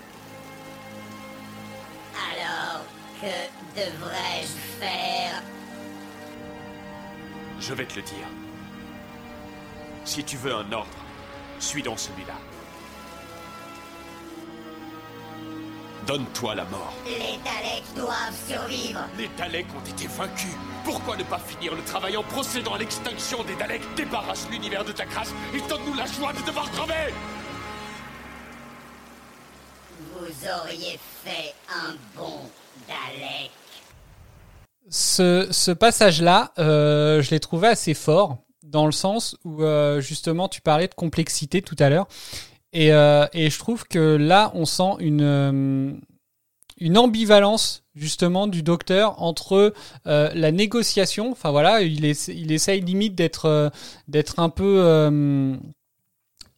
[2.32, 2.82] Alors,
[3.20, 5.42] que devrais-je faire?
[7.60, 8.26] Je vais te le dire.
[10.04, 10.88] Si tu veux un ordre,
[11.58, 12.34] suis donc celui-là.
[16.06, 16.92] Donne-toi la mort.
[17.04, 19.00] Les Daleks doivent survivre.
[19.18, 20.54] Les Daleks ont été vaincus.
[20.84, 24.92] Pourquoi ne pas finir le travail en procédant à l'extinction des Daleks Débarrasse l'univers de
[24.92, 27.12] ta crasse et donne-nous la joie de devoir crever
[30.12, 32.38] Vous auriez fait un bon
[32.86, 33.50] Dalek.
[34.88, 40.48] Ce, ce passage-là, euh, je l'ai trouvé assez fort, dans le sens où euh, justement
[40.48, 42.06] tu parlais de complexité tout à l'heure.
[42.76, 45.92] Et, euh, et, je trouve que là, on sent une, euh,
[46.78, 49.72] une ambivalence justement du docteur entre
[50.06, 51.32] euh, la négociation.
[51.32, 53.72] Enfin voilà, il, il essaye limite d'être
[54.08, 55.56] d'être un peu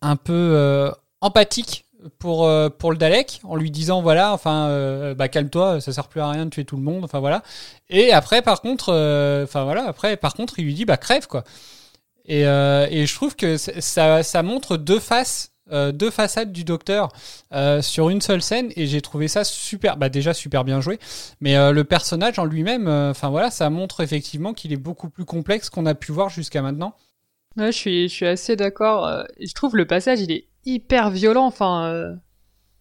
[0.02, 1.84] un peu empathique
[2.18, 6.30] pour pour le Dalek en lui disant voilà enfin bah calme-toi ça sert plus à
[6.30, 7.42] rien de tuer tout le monde enfin voilà
[7.90, 8.92] et après par contre
[9.44, 11.44] enfin voilà après par contre il lui dit bah crève quoi
[12.24, 17.10] et, et je trouve que ça ça montre deux faces euh, deux façades du docteur
[17.52, 20.98] euh, sur une seule scène et j'ai trouvé ça super bah déjà super bien joué.
[21.40, 25.24] Mais euh, le personnage en lui-même enfin voilà ça montre effectivement qu'il est beaucoup plus
[25.24, 26.94] complexe qu'on a pu voir jusqu'à maintenant.
[27.56, 31.46] Ouais, je suis je suis assez d'accord je trouve le passage il est hyper violent
[31.46, 32.16] enfin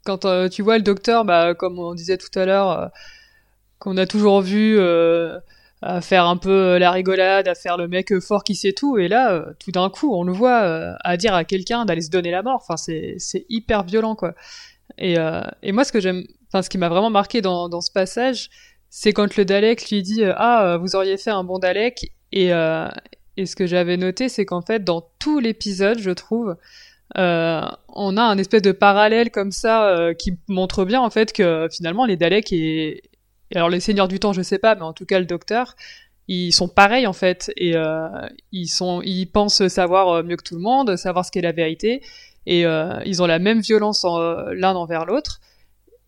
[0.06, 2.92] quand tu vois le docteur bah comme on disait tout à l'heure
[3.80, 4.80] qu'on a toujours vu
[5.82, 8.74] à faire un peu euh, la rigolade, à faire le mec euh, fort qui sait
[8.74, 12.02] tout, et là, euh, tout d'un coup, on le voit à dire à quelqu'un d'aller
[12.02, 12.64] se donner la mort.
[12.68, 14.34] Enfin, c'est hyper violent, quoi.
[14.98, 15.16] Et
[15.64, 18.50] et moi, ce que j'aime, enfin, ce qui m'a vraiment marqué dans dans ce passage,
[18.90, 22.52] c'est quand le Dalek lui dit ah vous auriez fait un bon Dalek et
[23.40, 26.56] et ce que j'avais noté, c'est qu'en fait, dans tout l'épisode, je trouve,
[27.16, 32.06] on a un espèce de parallèle comme ça qui montre bien en fait que finalement
[32.06, 33.04] les Daleks et,
[33.56, 35.76] alors les seigneurs du temps, je sais pas, mais en tout cas le docteur,
[36.28, 38.10] ils sont pareils en fait et euh,
[38.52, 41.54] ils sont, ils pensent savoir euh, mieux que tout le monde, savoir ce qu'est la
[41.54, 42.02] vérité
[42.46, 45.40] et euh, ils ont la même violence l'un envers l'autre.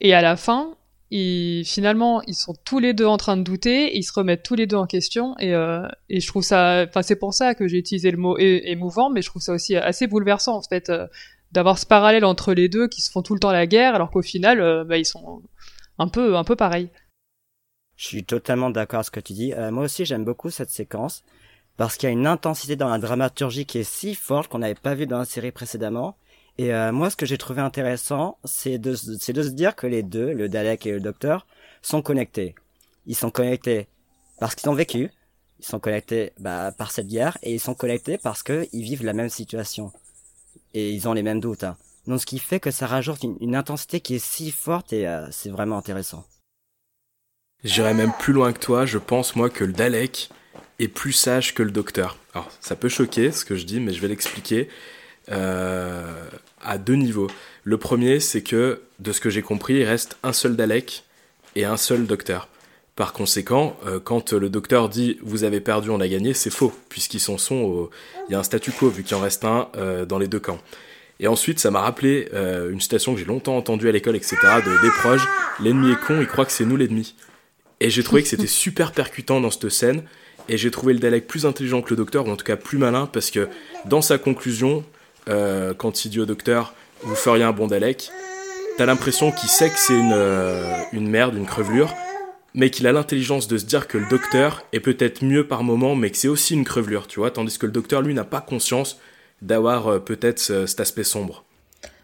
[0.01, 0.75] Et à la fin,
[1.11, 4.67] finalement, ils sont tous les deux en train de douter, ils se remettent tous les
[4.67, 5.51] deux en question et,
[6.09, 9.21] et je trouve ça, enfin c'est pour ça que j'ai utilisé le mot émouvant, mais
[9.21, 10.89] je trouve ça aussi assez bouleversant en fait
[11.51, 14.09] d'avoir ce parallèle entre les deux qui se font tout le temps la guerre alors
[14.09, 15.41] qu'au final, bah, ils sont
[15.97, 16.89] un peu, un peu pareils.
[17.99, 19.53] Je suis totalement d'accord avec ce que tu dis.
[19.53, 21.21] Euh, moi aussi, j'aime beaucoup cette séquence
[21.75, 24.73] parce qu'il y a une intensité dans la dramaturgie qui est si forte qu'on n'avait
[24.73, 26.15] pas vu dans la série précédemment.
[26.57, 29.85] Et euh, moi, ce que j'ai trouvé intéressant, c'est de, c'est de se dire que
[29.85, 31.45] les deux, le Dalek et le Docteur,
[31.81, 32.55] sont connectés.
[33.05, 33.89] Ils sont connectés
[34.39, 35.11] parce qu'ils ont vécu,
[35.59, 39.11] ils sont connectés bah, par cette guerre, et ils sont connectés parce qu'ils vivent la
[39.11, 39.91] même situation.
[40.73, 41.65] Et ils ont les mêmes doutes.
[41.65, 41.75] Hein.
[42.07, 45.27] Donc ce qui fait que ça rajoute une, intensité qui est si forte et euh,
[45.31, 46.23] c'est vraiment intéressant.
[47.63, 50.29] J'irais même plus loin que toi, je pense moi que le Dalek
[50.79, 52.17] est plus sage que le docteur.
[52.33, 54.69] Alors ça peut choquer ce que je dis, mais je vais l'expliquer
[55.29, 56.29] euh,
[56.61, 57.29] à deux niveaux.
[57.65, 61.03] Le premier, c'est que de ce que j'ai compris, il reste un seul Dalek
[61.55, 62.47] et un seul docteur.
[62.95, 66.73] Par conséquent, euh, quand le docteur dit vous avez perdu, on a gagné, c'est faux,
[66.87, 67.89] puisqu'ils sont, sont au...
[68.29, 70.39] il y a un statu quo vu qu'il en reste un euh, dans les deux
[70.39, 70.59] camps.
[71.19, 72.29] Et ensuite, ça m'a rappelé
[72.71, 74.37] une citation que j'ai longtemps entendue à l'école, etc.
[74.65, 75.27] de Desproges
[75.59, 77.13] l'ennemi est con, il croit que c'est nous l'ennemi.
[77.79, 80.03] Et j'ai trouvé que c'était super percutant dans cette scène.
[80.47, 82.77] Et j'ai trouvé le Dalek plus intelligent que le docteur, ou en tout cas plus
[82.79, 83.47] malin, parce que
[83.85, 84.83] dans sa conclusion,
[85.29, 88.09] euh, quand il dit au docteur Vous feriez un bon Dalek,
[88.77, 91.93] t'as l'impression qu'il sait que c'est une, euh, une merde, une crevelure,
[92.55, 95.95] mais qu'il a l'intelligence de se dire que le docteur est peut-être mieux par moment,
[95.95, 98.41] mais que c'est aussi une crevelure, tu vois, tandis que le docteur, lui, n'a pas
[98.41, 98.99] conscience
[99.43, 101.45] d'avoir euh, peut-être ce- cet aspect sombre.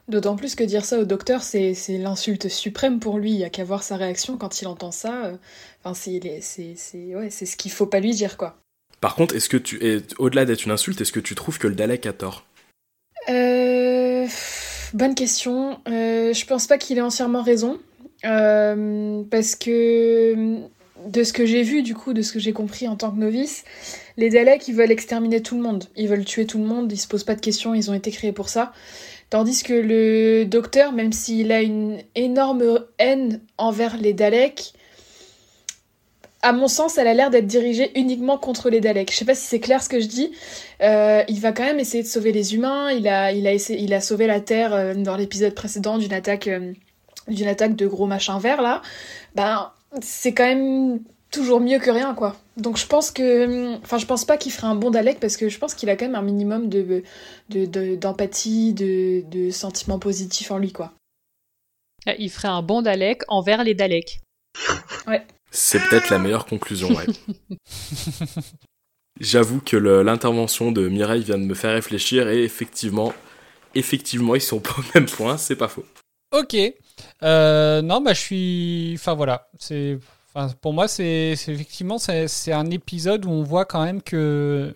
[0.07, 3.31] D'autant plus que dire ça au docteur, c'est l'insulte suprême pour lui.
[3.31, 5.25] Il y a qu'à voir sa réaction quand il entend ça.
[5.25, 5.37] euh,
[5.83, 6.19] Enfin, c'est
[7.15, 8.57] ouais, c'est ce qu'il faut pas lui dire, quoi.
[9.01, 9.79] Par contre, est-ce que tu,
[10.17, 12.45] au-delà d'être une insulte, est-ce que tu trouves que le Dalek a tort?
[13.29, 14.27] Euh,
[14.93, 15.79] bonne question.
[15.87, 17.79] Euh, je pense pas qu'il ait entièrement raison.
[18.23, 20.57] Euh, parce que
[21.07, 23.17] de ce que j'ai vu, du coup, de ce que j'ai compris en tant que
[23.19, 23.63] novice,
[24.17, 25.85] les Daleks, ils veulent exterminer tout le monde.
[25.95, 28.09] Ils veulent tuer tout le monde, ils se posent pas de questions, ils ont été
[28.11, 28.71] créés pour ça.
[29.35, 34.71] Tandis que le docteur, même s'il a une énorme haine envers les Daleks,
[36.41, 39.11] à mon sens, elle a l'air d'être dirigée uniquement contre les Daleks.
[39.11, 40.31] Je sais pas si c'est clair ce que je dis.
[40.81, 42.91] Euh, il va quand même essayer de sauver les humains.
[42.91, 46.71] Il a, sauvé la Terre euh, dans l'épisode précédent d'une attaque, euh,
[47.27, 48.81] d'une attaque de gros machins verts là.
[49.35, 49.69] Ben,
[50.01, 51.01] c'est quand même
[51.35, 52.35] toujours mieux que rien quoi.
[52.57, 55.49] Donc je pense que, enfin, je pense pas qu'il ferait un bon Dalek parce que
[55.49, 57.03] je pense qu'il a quand même un minimum de,
[57.49, 60.93] de, de- d'empathie, de, de sentiments positifs en lui quoi.
[62.07, 64.21] Ah, Il ferait un bon Dalek envers les Daleks.
[65.51, 67.05] C'est peut-être la meilleure conclusion, ouais.
[69.21, 73.13] J'avoue que l'intervention de Mireille vient de me faire réfléchir et effectivement,
[73.73, 75.85] effectivement, ils sont pas au même point, c'est pas faux.
[76.33, 76.57] Ok.
[77.23, 78.91] Euh, non, bah je suis.
[78.95, 79.97] Enfin voilà, c'est.
[80.61, 84.73] Pour moi, c'est effectivement c'est un épisode où on voit quand même que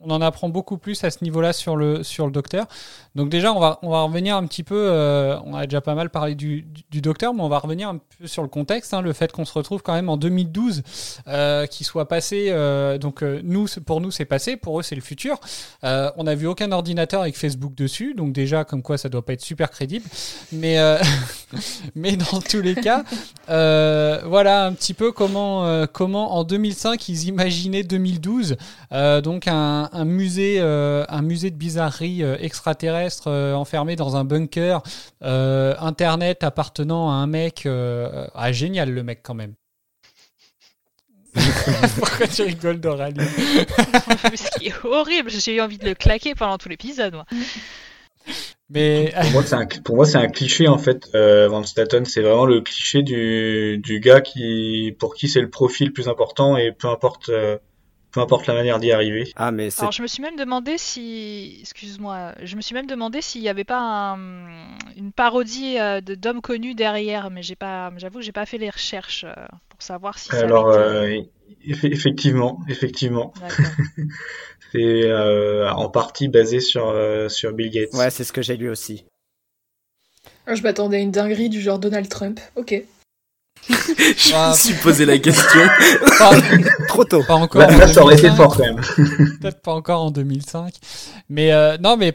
[0.00, 2.66] on en apprend beaucoup plus à ce niveau-là sur le sur le docteur.
[3.14, 4.76] Donc déjà, on va on va revenir un petit peu.
[4.76, 7.98] euh, on a déjà pas mal parlé du, du, docteur, mais on va revenir un
[8.18, 10.82] peu sur le contexte, hein, le fait qu'on se retrouve quand même en 2012,
[11.28, 12.46] euh, qu'il soit passé.
[12.50, 14.56] euh, donc euh, nous, pour nous, c'est passé.
[14.56, 15.38] Pour eux, c'est le futur.
[15.82, 19.32] On n'a vu aucun ordinateur avec Facebook dessus, donc déjà, comme quoi, ça doit pas
[19.32, 20.04] être super crédible.
[20.52, 20.76] Mais,
[21.94, 23.04] mais dans tous les cas,
[23.46, 28.56] voilà un petit peu comment, comment en 2005 ils imaginaient 2012,
[28.92, 34.16] euh, donc un, un musée, euh, un musée de bizarrerie euh, extraterrestre euh, enfermé dans
[34.16, 34.82] un bunker,
[35.22, 39.54] euh, internet appartenant à un mec, euh, ah génial le mec quand même.
[41.98, 43.16] Pourquoi tu rigoles Doralie?
[44.36, 47.26] Ce qui est horrible, j'ai eu envie de le claquer pendant tout l'épisode, moi.
[48.68, 49.12] Mais
[49.84, 51.08] Pour moi, c'est un, cliché en fait.
[51.14, 55.50] Euh, Van Staten, c'est vraiment le cliché du, du gars qui, pour qui c'est le
[55.50, 57.58] profil plus important et peu importe, euh,
[58.16, 59.30] peu importe la manière d'y arriver.
[59.36, 63.20] Ah, mais Alors je me suis même demandé si, excuse-moi, je me suis même demandé
[63.20, 67.92] s'il n'y avait pas un- une parodie euh, de d'hommes connus derrière, mais j'ai pas,
[67.98, 69.34] j'avoue, que j'ai pas fait les recherches euh,
[69.68, 71.28] pour savoir si ça Alors, avait été-
[71.68, 73.34] euh, eff- effectivement, effectivement,
[74.72, 77.92] c'est euh, en partie basé sur euh, sur Bill Gates.
[77.92, 79.04] ouais, c'est ce que j'ai lu aussi.
[80.46, 82.40] Ah, Je m'attendais à une dinguerie du genre Donald Trump.
[82.56, 82.82] Ok.
[84.16, 84.50] Je Ah.
[84.50, 85.60] me suis posé la question.
[86.18, 86.30] pas,
[86.88, 87.22] Trop tôt.
[87.24, 87.62] pas encore.
[87.64, 88.36] En là, ça aurait été 2005.
[88.36, 88.80] fort quand même.
[89.40, 90.74] peut-être pas encore en 2005.
[91.28, 92.14] Mais euh, non, mais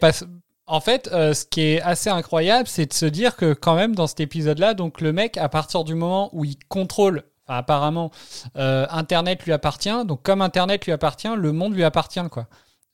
[0.67, 3.95] en fait, euh, ce qui est assez incroyable, c'est de se dire que quand même
[3.95, 8.11] dans cet épisode-là, donc le mec, à partir du moment où il contrôle, enfin, apparemment,
[8.57, 10.05] euh, Internet lui appartient.
[10.05, 12.47] Donc comme Internet lui appartient, le monde lui appartient, quoi.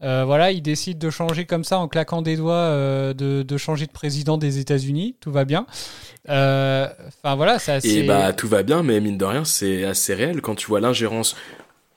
[0.04, 3.58] Euh, voilà, il décide de changer comme ça en claquant des doigts, euh, de, de
[3.58, 5.66] changer de président des États-Unis, tout va bien.
[6.30, 6.88] Euh,
[7.24, 7.90] Enfin voilà, c'est assez.
[7.90, 10.80] Et bah tout va bien, mais mine de rien, c'est assez réel quand tu vois
[10.80, 11.36] l'ingérence,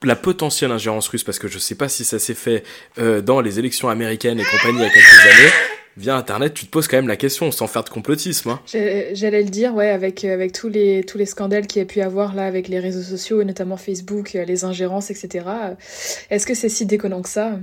[0.03, 2.63] la potentielle ingérence russe, parce que je sais pas si ça s'est fait
[2.97, 5.51] euh, dans les élections américaines et compagnie il y a quelques années.
[5.97, 8.49] Via Internet, tu te poses quand même la question, sans faire de complotisme.
[8.51, 8.61] Hein.
[8.65, 11.99] J'allais le dire, ouais, avec, avec tous, les, tous les scandales qu'il y a pu
[11.99, 15.45] avoir là avec les réseaux sociaux, et notamment Facebook, les ingérences, etc.
[16.29, 17.59] Est-ce que c'est si déconnant que ça?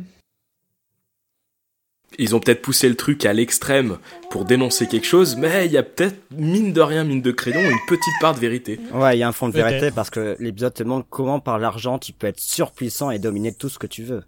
[2.18, 3.98] Ils ont peut-être poussé le truc à l'extrême
[4.30, 7.60] pour dénoncer quelque chose, mais il y a peut-être, mine de rien, mine de crayon,
[7.60, 8.80] une petite part de vérité.
[8.94, 11.58] Ouais, il y a un fond de vérité parce que l'épisode te montre comment par
[11.58, 14.22] l'argent tu peux être surpuissant et dominer tout ce que tu veux.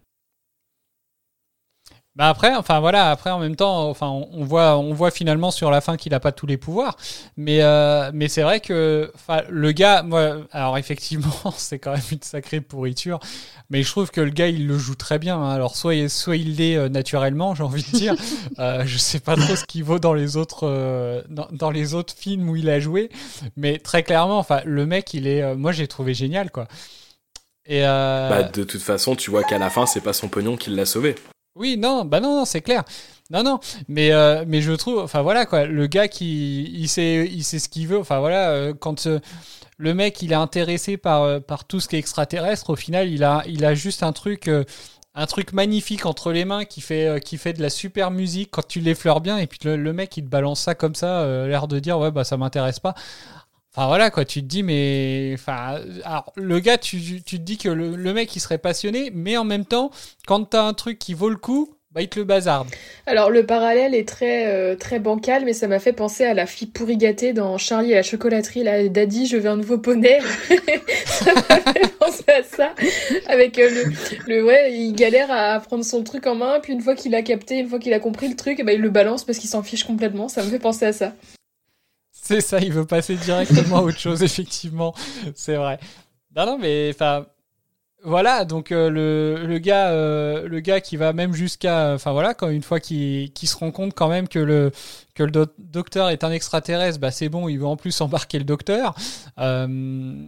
[2.16, 5.70] Bah après, enfin voilà, après en même temps, enfin on, voit, on voit finalement sur
[5.70, 6.96] la fin qu'il a pas tous les pouvoirs,
[7.36, 9.12] mais euh, mais c'est vrai que,
[9.48, 13.20] le gars, moi, alors effectivement, c'est quand même une sacrée pourriture,
[13.70, 15.38] mais je trouve que le gars il le joue très bien.
[15.40, 15.50] hein.
[15.50, 18.16] Alors soit soit il l'est euh, naturellement, j'ai envie de dire,
[18.58, 21.94] euh, je sais pas trop ce qu'il vaut dans les autres euh, dans, dans les
[21.94, 23.08] autres films où il a joué,
[23.56, 26.66] mais très clairement, enfin le mec il est, euh, moi j'ai trouvé génial quoi.
[27.66, 30.56] Et euh, Bah de toute façon, tu vois qu'à la fin, c'est pas son pognon
[30.56, 31.14] qui l'a sauvé.
[31.60, 32.84] Oui, non, bah non, non, c'est clair.
[33.30, 37.28] Non, non, mais euh, mais je trouve, enfin voilà quoi, le gars qui il sait
[37.30, 37.98] il sait ce qu'il veut.
[37.98, 39.20] Enfin voilà, euh, quand euh,
[39.78, 43.08] le mec il est intéressé par euh, par tout ce qui est extraterrestre, au final
[43.08, 44.50] il a il a juste un truc
[45.14, 48.66] un truc magnifique entre les mains qui fait qui fait de la super musique quand
[48.66, 51.68] tu l'effleures bien et puis le, le mec il te balance ça comme ça, l'air
[51.68, 52.94] de dire ouais bah ça m'intéresse pas.
[53.72, 57.56] Enfin voilà quoi, tu te dis mais enfin alors le gars tu, tu te dis
[57.56, 59.92] que le, mec il serait passionné mais en même temps
[60.26, 62.68] quand t'as un truc qui vaut le coup bah il te le bazarde.
[63.06, 66.46] Alors le parallèle est très euh, très bancal, mais ça m'a fait penser à la
[66.46, 70.20] fille pourri gâtée dans Charlie et la chocolaterie, là, Daddy, je veux un nouveau poney.
[71.04, 72.74] ça m'a fait penser à ça,
[73.26, 73.92] avec euh, le,
[74.28, 77.22] le ouais, il galère à prendre son truc en main, puis une fois qu'il a
[77.22, 79.64] capté, une fois qu'il a compris le truc, ben, il le balance parce qu'il s'en
[79.64, 80.28] fiche complètement.
[80.28, 81.12] Ça me fait penser à ça.
[82.30, 84.94] C'est ça, il veut passer directement à autre chose, effectivement.
[85.34, 85.80] C'est vrai.
[86.36, 87.26] Non, non, mais enfin,
[88.04, 88.44] voilà.
[88.44, 92.48] Donc euh, le, le gars, euh, le gars qui va même jusqu'à, enfin voilà, quand
[92.48, 94.70] une fois qu'il se rend compte quand même que le
[95.14, 98.38] que le do- docteur est un extraterrestre, bah c'est bon, il veut en plus embarquer
[98.38, 98.94] le docteur.
[99.38, 100.26] Euh,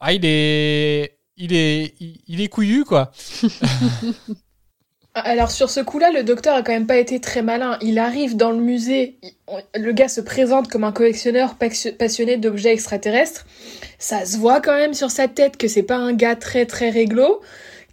[0.00, 3.12] ah, il est, il est, il est couillu quoi.
[5.24, 7.78] Alors sur ce coup-là, le docteur a quand même pas été très malin.
[7.82, 9.16] Il arrive dans le musée,
[9.74, 11.56] le gars se présente comme un collectionneur
[11.98, 13.46] passionné d'objets extraterrestres.
[13.98, 16.90] Ça se voit quand même sur sa tête que c'est pas un gars très très
[16.90, 17.40] réglo,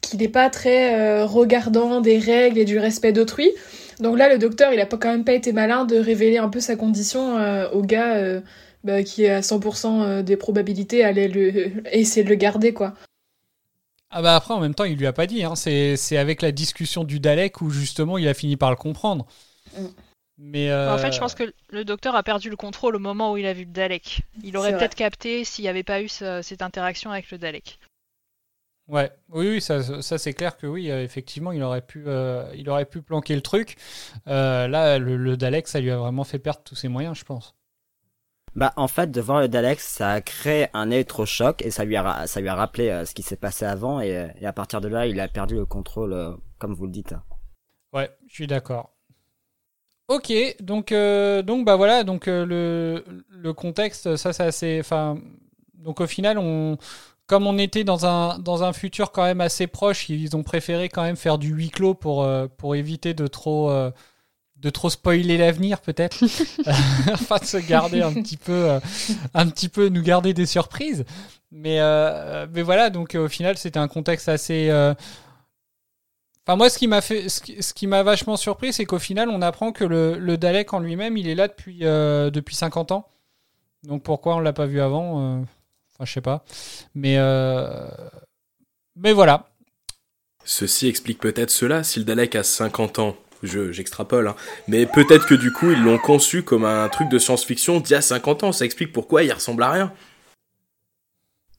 [0.01, 3.51] qu'il n'est pas très euh, regardant des règles et du respect d'autrui.
[3.99, 6.59] Donc là, le docteur, il a quand même pas été malin de révéler un peu
[6.59, 8.41] sa condition euh, au gars euh,
[8.83, 12.93] bah, qui à 100% euh, des probabilités aller le essayer de le garder quoi.
[14.09, 15.43] Ah bah après en même temps il lui a pas dit.
[15.43, 15.55] Hein.
[15.55, 19.25] C'est c'est avec la discussion du Dalek où justement il a fini par le comprendre.
[19.77, 19.85] Mm.
[20.39, 23.31] Mais euh, En fait, je pense que le docteur a perdu le contrôle au moment
[23.33, 24.21] où il a vu le Dalek.
[24.43, 24.79] Il aurait C'est vrai.
[24.81, 27.79] peut-être capté s'il n'y avait pas eu ce- cette interaction avec le Dalek.
[28.87, 32.49] Ouais, oui, oui, ça, ça c'est clair que oui, euh, effectivement, il aurait pu, euh,
[32.55, 33.75] il aurait pu planquer le truc.
[34.27, 37.25] Euh, là, le, le Dalek, ça lui a vraiment fait perdre tous ses moyens, je
[37.25, 37.53] pense.
[38.55, 41.95] Bah, en fait, de voir le Dalek, ça a créé un électrochoc et ça lui
[41.95, 44.53] a, ça lui a rappelé euh, ce qui s'est passé avant et, euh, et à
[44.53, 47.13] partir de là, il a perdu le contrôle, euh, comme vous le dites.
[47.93, 48.93] Ouais, je suis d'accord.
[50.07, 50.31] Ok,
[50.61, 55.19] donc, donc bah voilà, donc le, le contexte, ça c'est assez, enfin,
[55.73, 56.77] donc au final, on,
[57.25, 60.87] comme on était dans un dans un futur quand même assez proche, ils ont préféré
[60.87, 62.25] quand même faire du huis clos pour
[62.55, 63.69] pour éviter de trop
[64.59, 66.23] de trop spoiler l'avenir peut-être,
[67.11, 68.79] afin de se garder un petit peu euh,
[69.33, 71.05] un petit peu nous garder des surprises.
[71.51, 74.93] Mais euh, mais voilà, donc euh, au final, c'était un contexte assez euh,
[76.47, 79.41] Enfin, moi, ce qui m'a fait, ce qui, m'a vachement surpris, c'est qu'au final, on
[79.41, 83.09] apprend que le, le Dalek en lui-même, il est là depuis, euh, depuis 50 ans.
[83.83, 85.41] Donc pourquoi on l'a pas vu avant euh,
[85.93, 86.45] Enfin, je sais pas.
[86.95, 87.89] Mais, euh,
[88.95, 89.49] mais voilà.
[90.45, 93.17] Ceci explique peut-être cela si le Dalek a 50 ans.
[93.43, 94.35] Je, j'extrapole, hein.
[94.67, 97.95] Mais peut-être que du coup, ils l'ont conçu comme un truc de science-fiction d'il y
[97.95, 98.51] a 50 ans.
[98.51, 99.93] Ça explique pourquoi il ressemble à rien.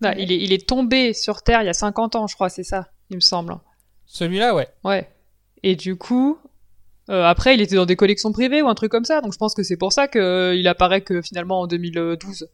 [0.01, 2.49] Non, il, est, il est tombé sur Terre il y a 50 ans, je crois,
[2.49, 3.57] c'est ça, il me semble.
[4.07, 4.69] Celui-là, ouais.
[4.85, 5.09] Ouais.
[5.65, 6.39] Et du coup,
[7.11, 9.39] euh, après, il était dans des collections privées ou un truc comme ça, donc je
[9.39, 12.49] pense que c'est pour ça qu'il apparaît que finalement en 2012.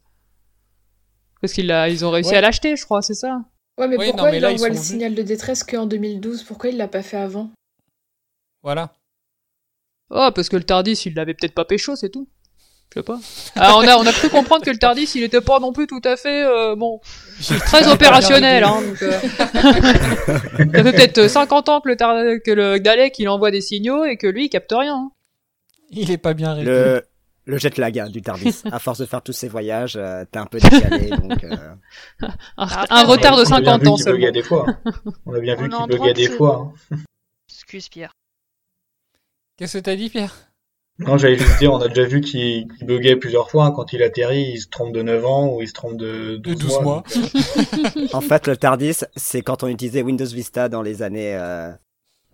[1.41, 2.37] Parce qu'ils ils ont réussi Ouais.
[2.37, 3.41] à l'acheter, je crois, c'est ça.
[3.77, 6.43] Ouais, mais Oui, pourquoi non, mais il là, envoie le signal de détresse qu'en 2012
[6.43, 7.51] Pourquoi il l'a pas fait avant?
[8.63, 8.93] Voilà.
[10.11, 12.27] Oh, parce que le Tardis, il l'avait peut-être pas pécho, c'est tout.
[12.93, 13.19] Je sais pas.
[13.55, 15.87] Ah, on a, on a cru comprendre que le Tardis, il était pas non plus
[15.87, 17.01] tout à fait, euh, bon,
[17.65, 22.79] très opérationnel, hein, donc, euh, Ça fait peut-être 50 ans que le, Tar- que le
[22.79, 24.95] Dalek, il envoie des signaux et que lui, il capte rien.
[24.95, 25.11] hein.
[25.89, 26.71] Il est pas bien réglé.
[26.71, 27.03] Le,
[27.45, 28.61] le jet lag hein, du Tardis.
[28.71, 31.43] à force de faire tous ces voyages, euh, t'es un peu décalé, donc...
[31.43, 31.57] euh,
[32.57, 34.17] Un, retard de On a bien 50 vu ans qu'il seulement.
[34.19, 34.65] buguait des fois.
[34.67, 34.91] hein.
[35.25, 36.73] On a bien On vu en qu'il buguait droit des de- fois.
[36.91, 36.97] hein.
[37.49, 38.11] Excuse Pierre.
[39.57, 40.33] Qu'est-ce que t'as dit, Pierre?
[40.99, 43.65] Non, j'allais juste dire, on a déjà vu qu'il buguait plusieurs fois.
[43.65, 43.71] hein.
[43.71, 46.55] Quand il atterrit, il se trompe de 9 ans ou il se trompe de 12,
[46.55, 47.03] De 12 mois.
[47.13, 51.35] donc, euh, en fait, le Tardis, c'est quand on utilisait Windows Vista dans les années
[51.35, 51.71] euh,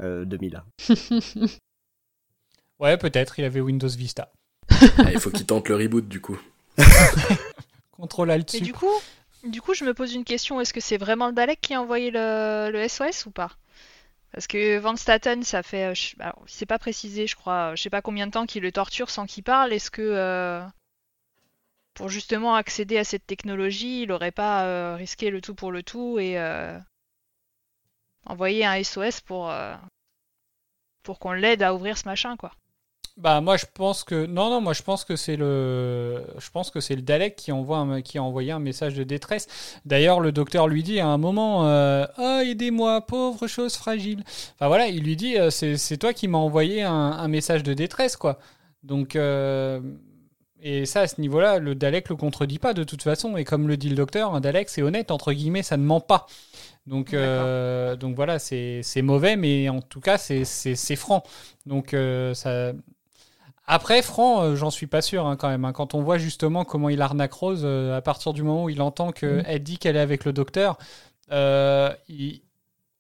[0.02, 0.62] euh, 2000.
[2.80, 3.38] Ouais, peut-être.
[3.38, 4.32] Il avait Windows Vista.
[4.98, 6.40] Ah, il faut qu'il tente le reboot du coup.
[7.92, 8.66] Contrôle Alt Mais Sup.
[8.66, 8.90] du coup,
[9.48, 10.60] du coup, je me pose une question.
[10.60, 13.52] Est-ce que c'est vraiment le Dalek qui a envoyé le, le SOS ou pas?
[14.32, 18.02] Parce que Van Staten, ça fait, euh, c'est pas précisé, je crois, je sais pas
[18.02, 19.74] combien de temps qu'il le torture sans qu'il parle.
[19.74, 20.64] Est-ce que euh,
[21.94, 25.84] pour justement accéder à cette technologie, il aurait pas euh, risqué le tout pour le
[25.84, 26.78] tout et euh,
[28.26, 29.76] envoyé un SOS pour euh,
[31.04, 32.52] pour qu'on l'aide à ouvrir ce machin, quoi
[33.18, 36.72] Bah moi je pense que non non moi je pense que c'est le je pense
[36.72, 39.48] que c'est le Dalek qui envoie un- qui a envoyé un message de détresse.
[39.86, 44.24] D'ailleurs le docteur lui dit à un moment euh, ah aidez-moi pauvre chose fragile.
[44.56, 47.74] Enfin voilà il lui dit euh, c'est toi qui m'as envoyé un, un message de
[47.74, 48.40] détresse quoi.
[48.82, 49.82] Donc euh,
[50.62, 53.68] et ça à ce niveau-là le Dalek le contredit pas de toute façon et comme
[53.68, 56.28] le dit le docteur un Dalek c'est honnête entre guillemets ça ne ment pas.
[56.88, 61.24] Donc donc voilà c'est mauvais mais en tout cas c'est franc.
[61.66, 61.96] Donc
[62.34, 62.72] ça
[63.74, 65.64] Après, Franck, euh, j'en suis pas sûr hein, quand même.
[65.64, 65.72] hein.
[65.72, 68.82] Quand on voit justement comment il arnaque Rose, euh, à partir du moment où il
[68.82, 69.60] entend qu'elle Mm.
[69.60, 70.78] dit qu'elle est avec le docteur,
[71.32, 72.42] euh, il-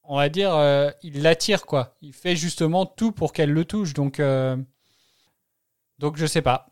[0.05, 1.95] on va dire, euh, il l'attire quoi.
[2.01, 3.93] Il fait justement tout pour qu'elle le touche.
[3.93, 4.55] Donc, euh,
[5.99, 6.67] donc je sais pas.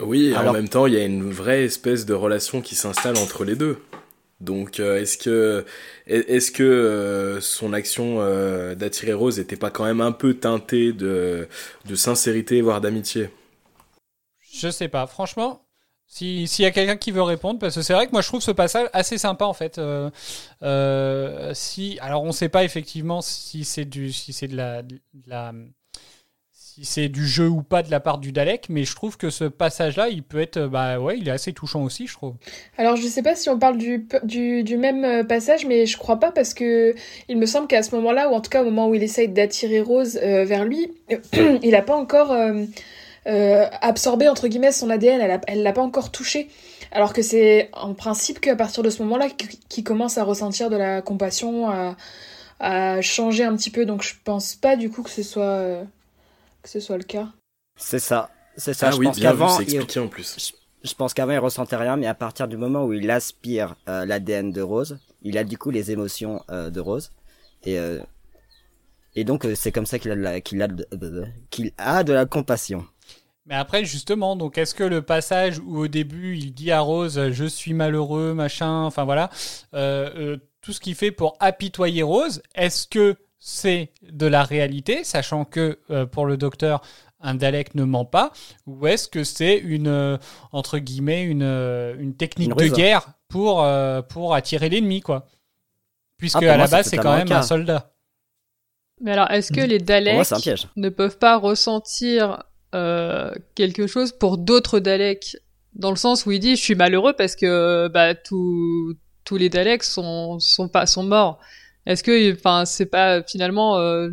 [0.00, 3.18] Oui, et en même temps, il y a une vraie espèce de relation qui s'installe
[3.18, 3.82] entre les deux.
[4.40, 10.12] Donc, euh, est-ce que, euh, son action euh, d'attirer Rose était pas quand même un
[10.12, 11.48] peu teintée de,
[11.94, 13.30] sincérité, voire d'amitié?
[14.52, 15.06] Je sais pas.
[15.06, 15.62] Franchement,
[16.06, 18.28] si- s'il y a quelqu'un qui veut répondre, parce que c'est vrai que moi je
[18.28, 19.80] trouve ce passage assez sympa en fait.
[21.54, 25.52] Si, alors on sait pas effectivement si c'est du, si c'est de la-
[26.76, 29.30] si c'est du jeu ou pas de la part du Dalek, mais je trouve que
[29.30, 32.34] ce passage-là, il peut être, bah ouais, il est assez touchant aussi, je trouve.
[32.76, 36.20] Alors, je sais pas si on parle du, du, même euh, passage, mais je crois
[36.20, 36.94] pas parce que
[37.30, 39.28] il me semble qu'à ce moment-là, ou en tout cas au moment où il essaye
[39.28, 40.92] d'attirer Rose euh, vers lui,
[41.62, 42.64] il a pas encore euh,
[43.26, 46.48] euh, absorbé entre guillemets son ADN, elle, a- elle l'a pas encore touché.
[46.92, 50.68] Alors que c'est en principe qu'à partir de ce moment-là qu- qu'il commence à ressentir
[50.68, 51.96] de la compassion, à,
[52.60, 53.86] à changer un petit peu.
[53.86, 55.82] Donc je pense pas du coup que ce soit euh,
[56.66, 57.28] que ce soit le cas.
[57.76, 58.30] C'est ça.
[58.56, 58.88] C'est ça.
[58.88, 60.52] Ah je oui, pense qu'avant, c'est il- en plus.
[60.82, 64.04] je pense qu'avant il ressentait rien, mais à partir du moment où il aspire euh,
[64.04, 67.12] l'ADN de Rose, il a du coup les émotions euh, de Rose,
[67.64, 68.00] et euh,
[69.14, 70.68] et donc euh, c'est comme ça qu'il a de la, qu'il a
[71.50, 72.84] qu'il a de la compassion.
[73.48, 77.30] Mais après, justement, donc est-ce que le passage où au début il dit à Rose
[77.30, 79.30] je suis malheureux, machin, enfin voilà,
[79.74, 83.14] euh, euh, tout ce qu'il fait pour apitoyer Rose, est-ce que
[83.48, 86.82] c'est de la réalité, sachant que euh, pour le docteur,
[87.20, 88.32] un Dalek ne ment pas,
[88.66, 90.18] ou est-ce que c'est une, euh,
[90.50, 95.28] entre guillemets, une, euh, une technique Une de guerre pour, euh, pour attirer l'ennemi, quoi?
[96.18, 97.92] Puisque Ah, à la moi, base, c'est quand même un soldat.
[99.00, 102.42] Mais alors, est-ce que les Daleks moi ne peuvent pas ressentir
[102.74, 105.36] euh, quelque chose pour d'autres Daleks?
[105.74, 109.50] Dans le sens où il dit je suis malheureux parce que bah, tous tous les
[109.50, 111.38] Daleks sont, sont, pas, sont morts.
[111.86, 113.78] Est-ce que enfin, c'est pas finalement.
[113.78, 114.10] Euh,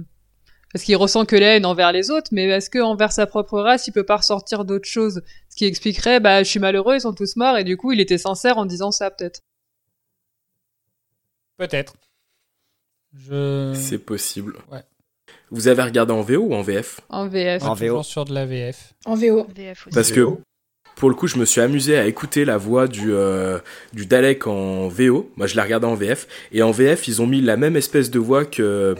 [0.73, 3.59] parce qu'il ressent que la haine envers les autres, mais est-ce que envers sa propre
[3.59, 5.21] race, il peut pas ressortir d'autres choses?
[5.49, 7.99] Ce qui expliquerait, bah, je suis malheureux, ils sont tous morts, et du coup, il
[7.99, 9.41] était sincère en disant ça, peut-être.
[11.57, 11.93] Peut-être.
[13.15, 13.73] Je...
[13.75, 14.57] C'est possible.
[14.71, 14.81] Ouais.
[15.51, 17.61] Vous avez regardé en VO ou en VF En VF.
[17.61, 18.03] En toujours VO.
[18.03, 18.95] sur de la VF.
[19.05, 19.45] En VO.
[19.55, 19.93] VF aussi.
[19.93, 20.27] Parce que
[20.95, 23.59] pour le coup, je me suis amusé à écouter la voix du, euh,
[23.93, 25.29] du Dalek en VO.
[25.37, 26.27] Moi, je l'ai regardé en VF.
[26.51, 28.95] Et en VF, ils ont mis la même espèce de voix que,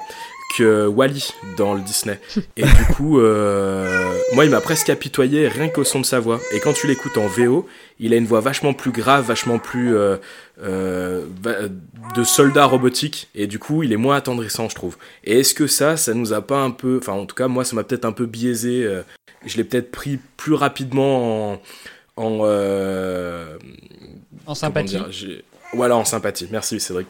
[0.55, 2.19] que Wally dans le Disney.
[2.57, 6.39] Et du coup, euh, moi, il m'a presque apitoyé rien qu'au son de sa voix.
[6.53, 7.67] Et quand tu l'écoutes en VO,
[7.99, 10.17] il a une voix vachement plus grave, vachement plus euh,
[10.61, 11.25] euh,
[12.15, 13.29] de soldat robotique.
[13.35, 14.97] Et du coup, il est moins attendrissant, je trouve.
[15.23, 16.97] Et est-ce que ça, ça nous a pas un peu...
[17.01, 18.87] Enfin, en tout cas, moi, ça m'a peut-être un peu biaisé.
[19.45, 21.53] je l'ai peut-être pris plus rapidement
[22.15, 22.45] en...
[24.45, 24.97] en sympathie.
[24.97, 25.09] dire,
[25.73, 26.47] Voilà, en sympathie.
[26.51, 27.07] Merci, Cédric.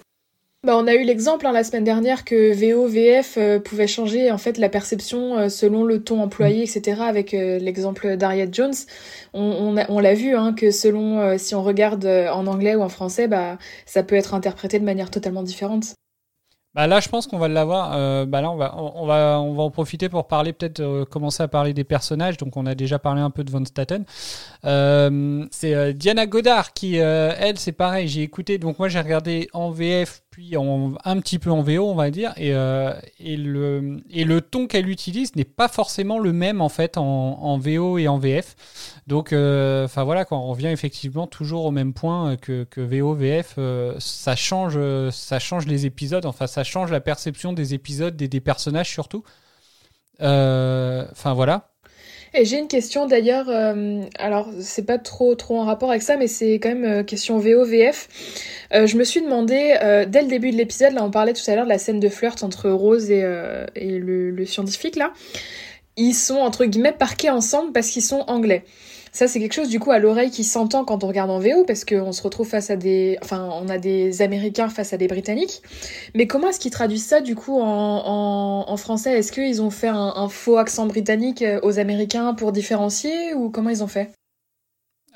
[0.66, 4.32] Bah, on a eu l'exemple hein, la semaine dernière que VO, VF euh, pouvait changer
[4.32, 7.02] en fait la perception euh, selon le ton employé, etc.
[7.02, 8.74] Avec euh, l'exemple d'Harriet Jones,
[9.34, 13.58] on, l'a vu hein, que selon si on regarde en anglais ou en français, bah
[13.86, 15.96] ça peut être interprété de manière totalement différente.
[16.76, 17.92] Bah là, je pense qu'on va l'avoir.
[18.26, 21.48] Bah là, on va, on va, on va en profiter pour parler, peut-être commencer à
[21.48, 22.38] parler des personnages.
[22.38, 24.06] Donc, on a déjà parlé un peu de Von Staten.
[25.52, 28.08] C'est Diana Goddard qui, elle, c'est pareil.
[28.08, 28.58] J'ai écouté.
[28.58, 32.34] Donc, moi, j'ai regardé en VF, puis un petit peu en VO, on va dire.
[32.38, 36.70] Et, euh, et le, et le ton qu'elle utilise n'est pas forcément le même en
[36.70, 38.56] fait en, VO et en VF.
[39.06, 42.82] Donc, euh, enfin voilà, quand on revient effectivement toujours au même point euh, que, que
[42.82, 43.60] VO, VF,
[44.00, 44.80] ça change,
[45.12, 46.26] ça change les épisodes.
[46.26, 49.24] Enfin, ça change la perception des épisodes des personnages surtout.
[50.20, 51.73] Enfin voilà.
[52.36, 56.18] Et j'ai une question d'ailleurs, euh, alors c'est pas trop trop en rapport avec ça,
[56.18, 58.10] mais c'est quand même euh, question VO VF.
[58.74, 61.44] Euh, je me suis demandé euh, dès le début de l'épisode, là on parlait tout
[61.48, 63.24] à l'heure de la scène de flirt entre Rose et,
[63.76, 65.14] et le, le scientifique là,
[65.96, 68.64] ils sont entre guillemets parqués ensemble parce qu'ils sont anglais.
[69.16, 71.64] Ça c'est quelque chose du coup à l'oreille qui s'entend quand on regarde en VO
[71.66, 75.08] parce qu'on se retrouve face à des, enfin on a des Américains face à des
[75.08, 75.62] Britanniques.
[76.16, 79.18] Mais comment est-ce qu'ils traduisent ça du coup en, en, en français?
[79.20, 83.52] Est-ce qu'ils ont fait un, un faux accent britannique euh, aux Américains pour différencier ou
[83.52, 84.10] comment ils ont fait?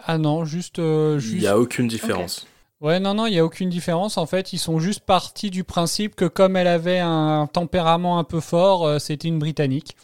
[0.05, 1.41] Ah non, juste, euh, Il juste.
[1.41, 2.45] n'y a aucune différence.
[2.79, 4.19] Ouais, non, non, il y a aucune différence.
[4.19, 8.23] En fait, ils sont juste partis du principe que comme elle avait un tempérament un
[8.23, 9.95] peu fort, euh, c'était une Britannique.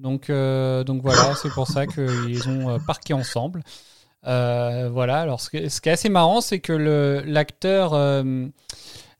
[0.00, 3.62] Donc, euh, donc voilà, c'est pour ça qu'ils ont euh, parqué ensemble.
[4.26, 5.20] Euh, voilà.
[5.20, 6.72] Alors, ce, qui est assez marrant, c'est que
[7.26, 7.94] l'acteur.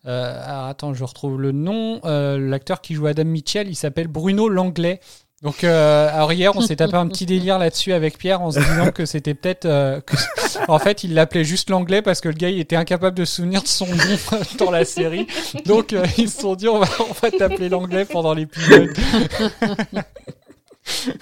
[0.05, 2.01] attends, je retrouve le nom.
[2.05, 5.01] L'acteur qui joue Adam Mitchell, il s'appelle Bruno Langlais.
[5.43, 8.91] Donc, alors hier, on s'est tapé un petit délire là-dessus avec Pierre en se disant
[8.91, 9.69] que c'était peut-être.
[10.69, 13.37] en fait, il l'appelait juste l'anglais parce que le gars, il était incapable de se
[13.37, 14.19] souvenir de son nom
[14.59, 15.27] dans la série.
[15.67, 18.91] Donc, ils se sont dit, on va, on va t'appeler l'anglais pendant l'épisode.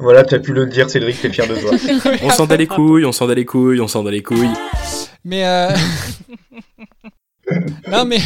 [0.00, 1.72] Voilà, tu as pu le dire, Cédric, t'es fier de toi.
[2.22, 4.52] On s'en bat les couilles, on s'en bat les couilles, on s'en bat les couilles.
[5.24, 5.70] Mais euh...
[7.88, 8.20] non, mais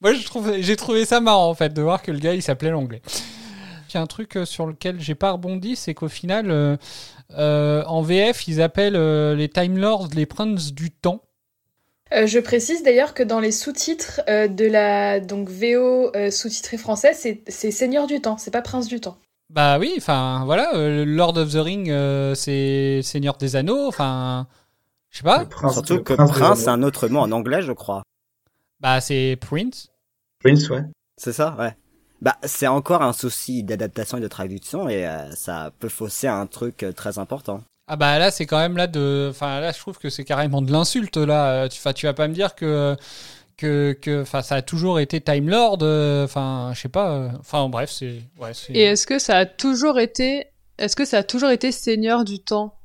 [0.00, 2.42] moi, je trouve, j'ai trouvé ça marrant en fait de voir que le gars, il
[2.42, 3.02] s'appelait l'anglais.
[3.88, 6.76] Il y a un truc euh, sur lequel j'ai pas rebondi, c'est qu'au final, euh,
[7.38, 11.22] euh, en VF, ils appellent euh, les Time Lords les princes du temps.
[12.12, 16.76] Euh, je précise d'ailleurs que dans les sous-titres euh, de la donc VO euh, sous-titré
[16.76, 19.16] français, c'est c'est Seigneur du Temps, c'est pas Prince du Temps.
[19.50, 24.46] Bah oui, enfin voilà, euh, Lord of the Ring, euh, c'est Seigneur des Anneaux, enfin,
[25.10, 25.40] je sais pas.
[25.40, 28.04] Le prince, Surtout le que prince c'est un autre mot en anglais, je crois.
[28.78, 29.88] Bah c'est Prince.
[30.38, 30.84] Prince, ouais.
[31.16, 31.76] C'est ça, ouais.
[32.22, 36.46] Bah, c'est encore un souci d'adaptation et de traduction et euh, ça peut fausser un
[36.46, 37.62] truc très important.
[37.88, 40.62] Ah bah là c'est quand même là de enfin là je trouve que c'est carrément
[40.62, 42.96] de l'insulte là tu enfin tu vas pas me dire que
[43.60, 47.28] que que enfin ça a toujours été Time Lord euh, enfin je sais pas euh,
[47.38, 50.46] enfin bref c'est ouais Et est-ce que ça a toujours été,
[50.78, 52.76] est-ce que ça a toujours été Seigneur du Temps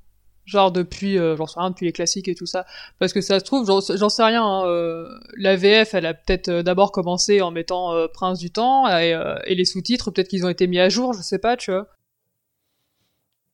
[0.45, 2.67] Genre depuis, euh, j'en sais rien, depuis les classiques et tout ça?
[2.99, 5.07] Parce que ça se trouve, j'en sais rien, hein, euh,
[5.37, 9.55] la VF, elle a peut-être euh, d'abord commencé en mettant Prince du Temps, et, et
[9.55, 11.87] les sous-titres, peut-être qu'ils ont été mis à jour, je sais pas, tu vois.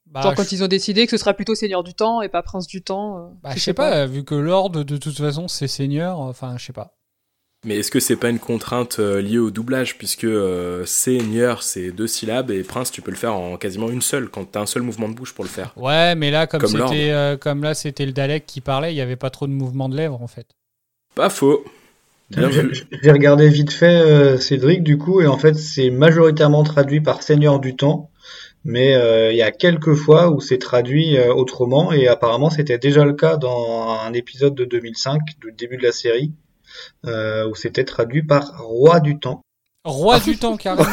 [0.08, 2.28] bah, Genre je, quand ils ont décidé que ce sera plutôt Seigneur du Temps et
[2.28, 3.38] pas Prince du Temps.
[3.42, 6.66] bah, je sais pas, euh, vu que Lord de toute façon c'est Seigneur enfin je
[6.66, 6.98] sais pas
[7.66, 9.98] Mais est-ce que c'est pas une contrainte euh, liée au doublage?
[9.98, 14.02] Puisque euh, seigneur c'est deux syllabes et prince tu peux le faire en quasiment une
[14.02, 15.74] seule quand t'as un seul mouvement de bouche pour le faire.
[15.76, 19.02] ouais mais là comme c'était euh, comme là c'était le Dalek qui parlait il y
[19.02, 20.48] avait pas trop de mouvements de lèvres en fait.
[21.14, 21.64] Pas faux.
[22.32, 27.24] J'ai regardé vite fait euh, Cédric du coup et en fait c'est majoritairement traduit par
[27.24, 28.10] Seigneur du Temps,
[28.64, 32.78] mais euh, il y a quelques fois où c'est traduit euh, autrement et apparemment c'était
[32.78, 36.32] déjà le cas dans un épisode de 2005 du début de la série.
[36.32, 36.51] euh,
[37.06, 39.42] où c'était traduit par Roi du Temps.
[39.84, 40.86] Roi du temps carrément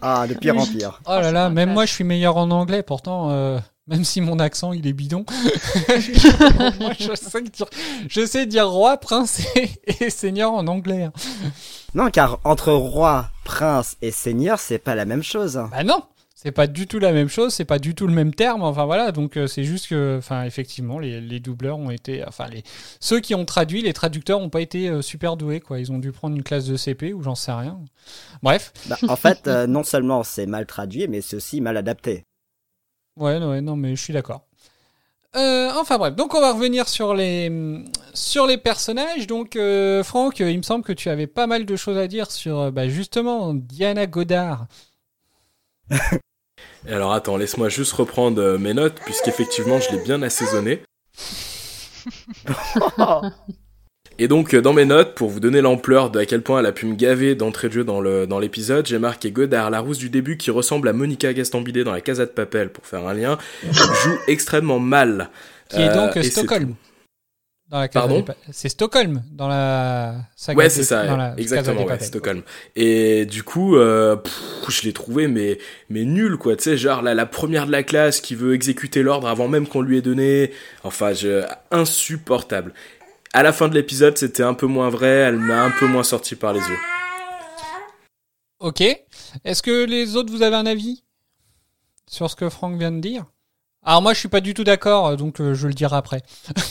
[0.00, 1.00] Ah, de pire en pire.
[1.06, 3.58] oh là là même moi je suis meilleur en anglais pourtant euh,
[3.88, 5.24] même si mon accent il est bidon
[6.80, 7.66] moi je sais dire,
[8.08, 9.70] je sais dire roi prince et,
[10.04, 11.12] et seigneur en anglais hein.
[11.96, 15.62] Non, car entre roi, prince et seigneur, c'est pas la même chose.
[15.70, 16.02] Bah non,
[16.44, 18.62] c'est pas du tout la même chose, c'est pas du tout le même terme.
[18.62, 22.46] Enfin voilà, donc euh, c'est juste que, enfin effectivement, les, les doubleurs ont été, enfin
[22.48, 22.62] les
[23.00, 25.78] ceux qui ont traduit, les traducteurs ont pas été euh, super doués quoi.
[25.80, 27.80] Ils ont dû prendre une classe de CP ou j'en sais rien.
[28.42, 32.24] Bref, Bah, en fait, euh, non seulement c'est mal traduit, mais c'est aussi mal adapté.
[33.16, 34.46] ouais, ouais, non mais je suis d'accord.
[35.36, 37.50] Euh, enfin bref, donc on va revenir sur les
[38.14, 39.26] sur les personnages.
[39.26, 42.30] Donc euh, Franck, il me semble que tu avais pas mal de choses à dire
[42.30, 44.66] sur bah, justement Diana Godard.
[46.86, 50.82] Et alors attends, laisse-moi juste reprendre euh, mes notes puisqu'effectivement je l'ai bien assaisonné.
[54.18, 56.66] Et donc euh, dans mes notes, pour vous donner l'ampleur de à quel point elle
[56.66, 59.80] a pu me gaver d'entrée de jeu dans le dans l'épisode, j'ai marqué Godard, la
[59.80, 63.06] rousse du début qui ressemble à Monica Gastambide dans la Casa de Papel pour faire
[63.06, 63.38] un lien,
[63.72, 65.30] joue extrêmement mal.
[65.68, 66.74] Qui est donc Euh, Stockholm.
[67.74, 71.34] Dans la Pardon des C'est Stockholm dans la saga Ouais, des- c'est ça, dans la
[71.36, 71.98] exactement, ouais.
[71.98, 72.42] Stockholm.
[72.76, 75.58] Et du coup, euh, pff, je l'ai trouvé mais
[75.90, 76.54] mais nul quoi.
[76.54, 79.66] Tu sais, genre la, la première de la classe qui veut exécuter l'ordre avant même
[79.66, 80.52] qu'on lui ait donné.
[80.84, 82.72] Enfin, je, insupportable.
[83.32, 85.08] À la fin de l'épisode, c'était un peu moins vrai.
[85.08, 86.78] Elle m'a un peu moins sorti par les yeux.
[88.60, 88.82] Ok.
[89.44, 91.02] Est-ce que les autres, vous avez un avis
[92.08, 93.24] sur ce que Franck vient de dire?
[93.84, 96.22] Alors moi, je suis pas du tout d'accord, donc euh, je le dirai après.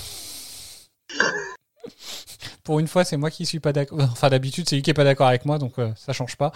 [2.63, 3.99] Pour une fois, c'est moi qui suis pas d'accord.
[4.11, 6.53] Enfin, d'habitude, c'est lui qui est pas d'accord avec moi, donc euh, ça change pas.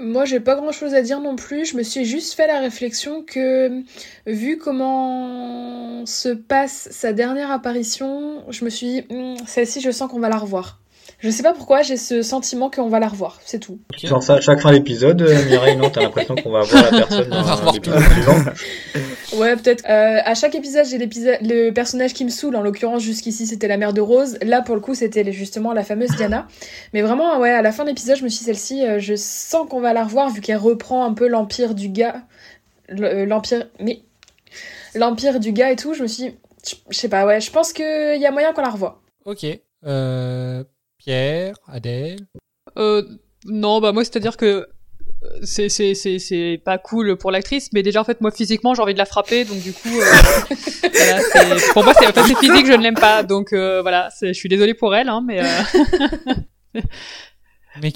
[0.00, 1.64] Moi, j'ai pas grand chose à dire non plus.
[1.64, 3.82] Je me suis juste fait la réflexion que,
[4.26, 10.10] vu comment se passe sa dernière apparition, je me suis dit, Hmm, celle-ci, je sens
[10.10, 10.80] qu'on va la revoir.
[11.18, 13.80] Je sais pas pourquoi, j'ai ce sentiment qu'on va la revoir, c'est tout.
[13.96, 16.92] Tu sens ça à chaque fin d'épisode, euh, Mireille, non T'as l'impression qu'on va voir
[16.92, 18.36] la personne dans revoir l'épisode suivant
[19.36, 19.84] Ouais, peut-être.
[19.88, 22.56] Euh, à chaque épisode, j'ai l'épisode, le personnage qui me saoule.
[22.56, 24.38] En l'occurrence, jusqu'ici, c'était la mère de Rose.
[24.42, 26.46] Là, pour le coup, c'était justement la fameuse Diana.
[26.94, 29.14] Mais vraiment, ouais, à la fin de l'épisode, je me suis dit, celle-ci, euh, je
[29.16, 32.22] sens qu'on va la revoir vu qu'elle reprend un peu l'empire du gars.
[32.90, 33.68] Euh, L'empire.
[33.80, 34.02] Mais.
[34.94, 35.94] L'empire du gars et tout.
[35.94, 36.34] Je me suis dit,
[36.66, 39.02] je je sais pas, ouais, je pense qu'il y a moyen qu'on la revoie.
[39.26, 39.46] Ok.
[39.86, 40.64] Euh,
[41.12, 42.18] Pierre, Adèle?
[42.76, 43.02] Euh,
[43.46, 44.66] non, bah moi, c'est-à-dire que euh,
[45.42, 48.82] c'est c'est c'est c'est pas cool pour l'actrice, mais déjà en fait moi physiquement j'ai
[48.82, 50.04] envie de la frapper, donc du coup, euh,
[50.92, 53.80] voilà, c'est- pour moi c'est en fait, c'est physique, je ne l'aime pas, donc euh,
[53.80, 56.82] voilà, c'est- je suis désolée pour elle, hein, mais euh,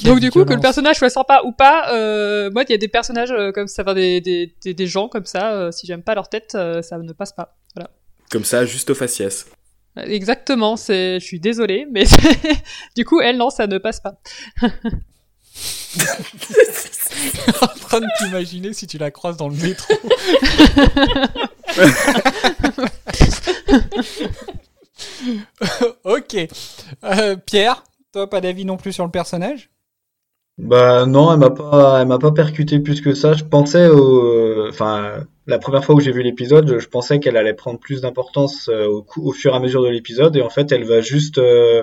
[0.05, 2.79] Donc du coup, que le personnage soit sympa ou pas, euh, moi, il y a
[2.79, 5.87] des personnages euh, comme ça, enfin, des, des, des, des gens comme ça, euh, si
[5.87, 7.59] j'aime pas leur tête, euh, ça ne passe pas.
[7.75, 7.91] Voilà.
[8.31, 9.45] Comme ça, juste au faciès.
[9.97, 12.05] Exactement, c'est, je suis désolée, mais
[12.97, 14.15] du coup, elle, non, ça ne passe pas.
[17.61, 19.93] en train de t'imaginer si tu la croises dans le métro.
[26.05, 26.49] ok.
[27.05, 29.69] Euh, Pierre, toi, pas d'avis non plus sur le personnage?
[30.59, 33.33] Bah non, elle m'a pas, elle m'a pas percuté plus que ça.
[33.33, 37.55] Je pensais au, enfin, la première fois où j'ai vu l'épisode, je pensais qu'elle allait
[37.55, 38.87] prendre plus d'importance euh,
[39.17, 41.83] au, fur et à mesure de l'épisode, et en fait, elle va juste euh,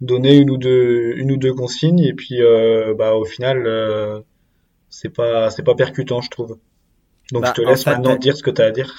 [0.00, 4.20] donner une ou deux, une ou deux consignes, et puis euh, bah au final, euh,
[4.90, 6.58] c'est pas, c'est pas percutant, je trouve.
[7.32, 8.94] Donc Bah, je te en laisse fait, maintenant elle- dire ce que t'as à dire.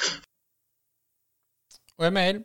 [1.99, 2.43] Ouais, Maël.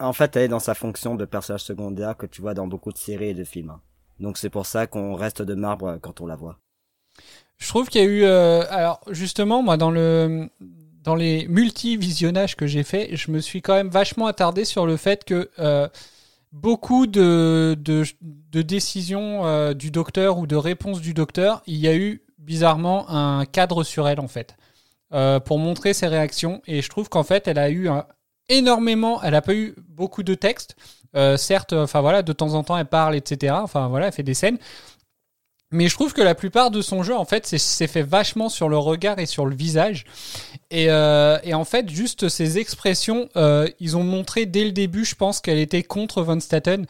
[0.00, 2.92] En fait, elle est dans sa fonction de personnage secondaire que tu vois dans beaucoup
[2.92, 3.78] de séries et de films.
[4.20, 6.58] Donc c'est pour ça qu'on reste de marbre quand on la voit.
[7.58, 10.48] Je trouve qu'il y a eu, euh, alors justement, moi, dans le,
[11.02, 14.96] dans les multi-visionnages que j'ai fait, je me suis quand même vachement attardé sur le
[14.96, 15.88] fait que euh,
[16.52, 17.76] beaucoup de,
[18.52, 23.44] décisions euh, du docteur ou de réponses du docteur, il y a eu bizarrement un
[23.44, 24.56] cadre sur elle en fait,
[25.44, 26.62] pour montrer ses réactions.
[26.66, 28.06] Et je trouve qu'en fait, elle a eu un,
[28.48, 30.76] énormément, elle a pas eu beaucoup de texte.
[31.16, 33.54] Euh, certes, enfin voilà, de temps en temps, elle parle, etc.
[33.62, 34.58] Enfin voilà, elle fait des scènes.
[35.70, 38.68] Mais je trouve que la plupart de son jeu, en fait, c'est- fait vachement sur
[38.68, 40.06] le regard et sur le visage.
[40.70, 45.14] Et, euh, en fait, juste ces expressions, euh, ils ont montré dès le début, je
[45.14, 46.86] pense, qu'elle était contre Von Staten.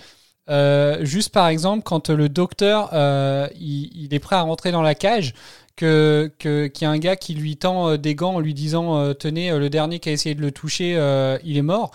[0.48, 2.90] Euh, juste par exemple, quand le docteur,
[3.60, 5.34] il, est prêt à rentrer dans la cage,
[5.76, 9.56] que qu'il y a un gars qui lui tend des gants en lui disant tenez
[9.56, 10.94] le dernier qui a essayé de le toucher
[11.44, 11.92] il est mort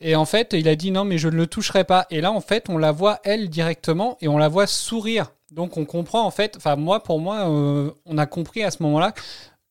[0.00, 2.30] et en fait il a dit non mais je ne le toucherai pas et là
[2.30, 6.24] en fait on la voit elle directement et on la voit sourire donc on comprend
[6.24, 9.14] en fait enfin moi pour moi euh, on a compris à ce moment là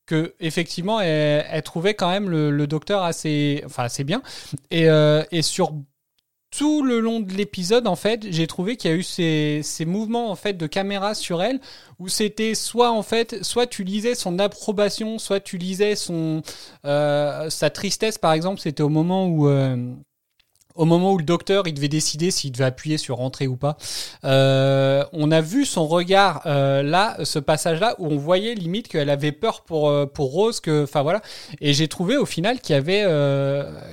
[0.05, 3.63] que effectivement elle, trouvait quand même le, docteur assez
[4.05, 4.21] bien
[4.71, 5.73] et, euh, et sur
[6.55, 9.85] tout le long de l'épisode, en fait, j'ai trouvé qu'il y a eu ces, ces
[9.85, 11.59] mouvements en fait de caméra sur elle
[11.97, 16.43] où c'était soit en fait, soit tu lisais son approbation, soit tu lisais son
[16.85, 18.19] euh, sa tristesse.
[18.19, 19.49] Par exemple, c'était au moment où
[20.75, 23.77] au moment où le docteur il devait décider s'il devait appuyer sur rentrer ou pas.
[24.23, 29.09] Euh, on a vu son regard euh, là, ce passage-là où on voyait limite qu'elle
[29.09, 31.21] avait peur pour euh, pour Rose, que enfin voilà.
[31.61, 33.03] Et j'ai trouvé au final qu'il y avait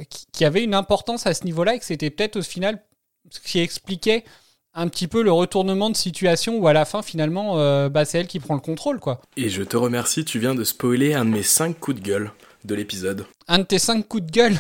[0.09, 2.83] qu'il y avait une importance à ce niveau-là et que c'était peut-être au final
[3.31, 4.25] ce qui expliquait
[4.73, 7.57] un petit peu le retournement de situation où à la fin finalement
[7.89, 9.21] bah, c'est elle qui prend le contrôle quoi.
[9.37, 12.33] Et je te remercie, tu viens de spoiler un de mes 5 coups de gueule
[12.65, 13.27] de l'épisode.
[13.49, 14.59] Un de tes cinq coups de gueule?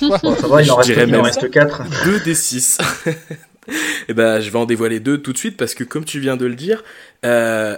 [0.00, 1.82] Bon, ça va, il en reste, dirais il en même reste 4.
[2.04, 2.78] 2 des 6.
[4.08, 6.36] Et ben, je vais en dévoiler deux tout de suite parce que, comme tu viens
[6.36, 6.82] de le dire,
[7.26, 7.76] euh,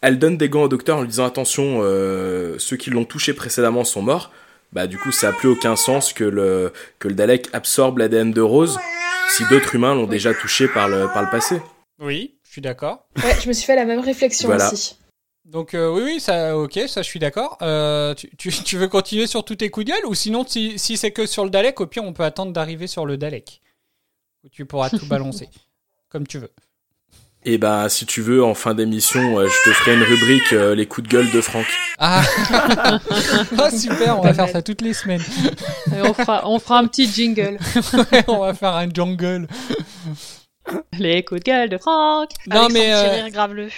[0.00, 3.32] elle donne des gants au docteur en lui disant attention, euh, ceux qui l'ont touché
[3.32, 4.30] précédemment sont morts.
[4.72, 8.30] Bah, du coup, ça a plus aucun sens que le, que le Dalek absorbe l'ADN
[8.32, 8.78] de Rose
[9.28, 11.60] si d'autres humains l'ont déjà touché par le, par le passé.
[11.98, 13.06] Oui, je suis d'accord.
[13.22, 14.72] Ouais, je me suis fait la même réflexion Voilà.
[14.72, 14.96] aussi.
[15.44, 17.58] Donc euh, oui, oui, ça, ok, ça je suis d'accord.
[17.62, 20.78] Euh, tu, tu, tu veux continuer sur tous tes coups de gueule ou sinon si,
[20.78, 23.60] si c'est que sur le Dalek, au pire on peut attendre d'arriver sur le Dalek
[24.44, 25.48] où tu pourras tout balancer
[26.08, 26.50] comme tu veux.
[27.44, 30.76] Et ben, si tu veux, en fin d'émission, euh, je te ferai une rubrique euh,
[30.76, 31.66] les coups de gueule de Franck.
[31.98, 32.22] Ah,
[33.58, 35.24] Ah, super, on va faire ça toutes les semaines.
[35.96, 37.58] Et on fera, on fera un petit jingle.
[38.12, 39.48] Ouais, on va faire un jungle.
[40.96, 42.30] Les coups de gueule de Franck.
[42.46, 43.68] Non Avec mais euh, rire grave-le.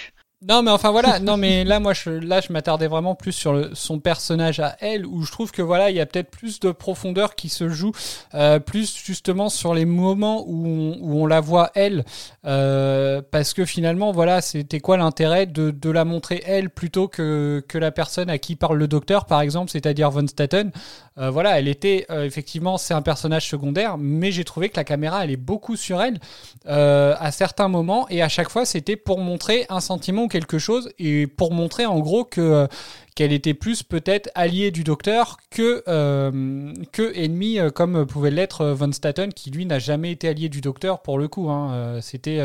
[0.47, 1.19] Non, mais enfin voilà.
[1.19, 5.05] Non, mais là, moi, je, là, je m'attardais vraiment plus sur son personnage à elle,
[5.05, 7.93] où je trouve que voilà, il y a peut-être plus de profondeur qui se joue,
[8.35, 12.05] euh, plus justement sur les moments où on, où on la voit elle,
[12.45, 17.63] euh, parce que finalement, voilà, c'était quoi l'intérêt de, de la montrer elle plutôt que
[17.67, 20.71] que la personne à qui parle le docteur, par exemple, c'est-à-dire Von Staten.
[21.17, 25.23] Euh, voilà, elle était effectivement, c'est un personnage secondaire, mais j'ai trouvé que la caméra,
[25.23, 26.19] elle est beaucoup sur elle
[26.67, 31.27] à certains moments et à chaque fois c'était pour montrer un sentiment quelque chose et
[31.27, 32.67] pour montrer en gros que euh,
[33.15, 38.65] qu'elle était plus peut-être alliée du docteur que euh, que ennemie euh, comme pouvait l'être
[38.65, 42.01] Von Staten qui lui n'a jamais été allié du docteur pour le coup hein.
[42.01, 42.41] C'était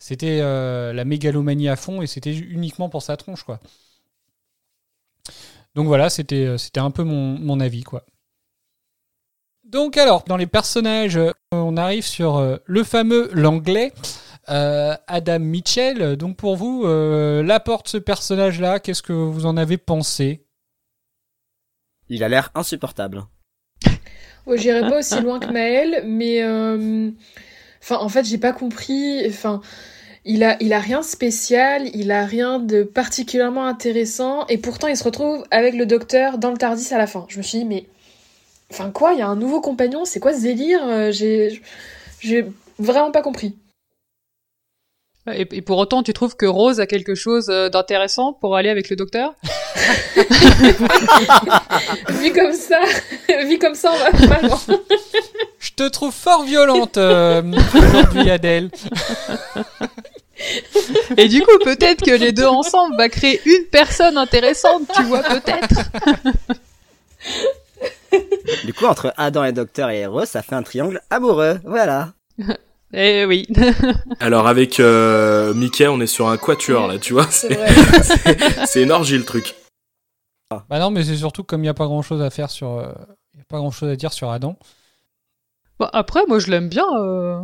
[0.00, 3.60] c'était la mégalomanie à fond et c'était uniquement pour sa tronche quoi.
[5.76, 8.04] Donc voilà c'était c'était un peu mon, mon avis quoi.
[9.62, 11.20] Donc alors, dans les personnages,
[11.52, 13.92] on arrive sur le fameux l'anglais,
[14.48, 16.16] euh, Adam Mitchell.
[16.16, 20.44] Donc pour vous, euh, l'apport de ce personnage-là, qu'est-ce que vous en avez pensé?
[22.08, 23.24] Il a l'air insupportable.
[24.46, 27.10] Ouais, J'irai pas aussi loin que Maël, mais euh,
[27.82, 29.22] enfin, en fait, j'ai pas compris.
[29.28, 29.60] Enfin,
[30.24, 34.88] il a, il a rien de spécial, il a rien de particulièrement intéressant, et pourtant
[34.88, 37.26] il se retrouve avec le docteur dans le Tardis à la fin.
[37.28, 37.86] Je me suis dit, mais.
[38.72, 40.80] Enfin quoi, il y a un nouveau compagnon, c'est quoi ce délire?
[40.84, 41.60] Euh, J'ai.
[42.20, 42.46] J'ai
[42.78, 43.56] vraiment pas compris.
[45.26, 48.70] Et, et pour autant, tu trouves que Rose a quelque chose euh, d'intéressant pour aller
[48.70, 49.34] avec le docteur
[52.08, 52.80] vu comme ça,
[53.46, 54.10] vu comme ça, on va.
[55.58, 57.42] Je te trouve fort violente euh,
[57.74, 58.70] aujourd'hui, Adèle.
[61.18, 65.22] Et du coup, peut-être que les deux ensemble va créer une personne intéressante, tu vois,
[65.22, 65.90] peut-être.
[68.64, 71.60] Du coup, entre Adam et Docteur et Rose, ça fait un triangle amoureux.
[71.64, 72.14] Voilà.
[72.92, 73.46] Eh oui.
[74.20, 77.26] Alors avec euh, Mickey, on est sur un quatuor là, tu vois.
[77.30, 79.54] C'est une orgie le truc.
[80.68, 82.78] Bah non, mais c'est surtout comme il n'y a pas grand chose à faire sur.
[82.78, 82.92] euh,
[83.34, 84.58] Il y a pas grand chose à dire sur Adam.
[85.78, 86.86] Bah, après, moi, je l'aime bien.
[86.98, 87.40] euh.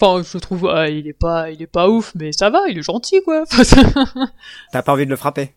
[0.00, 2.78] Enfin, je trouve, ah, il est pas, il est pas ouf, mais ça va, il
[2.78, 3.44] est gentil, quoi.
[4.72, 5.54] T'as pas envie de le frapper?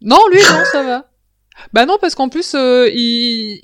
[0.00, 1.10] Non, lui, non, ça va.
[1.72, 3.62] Bah non, parce qu'en plus, euh, il,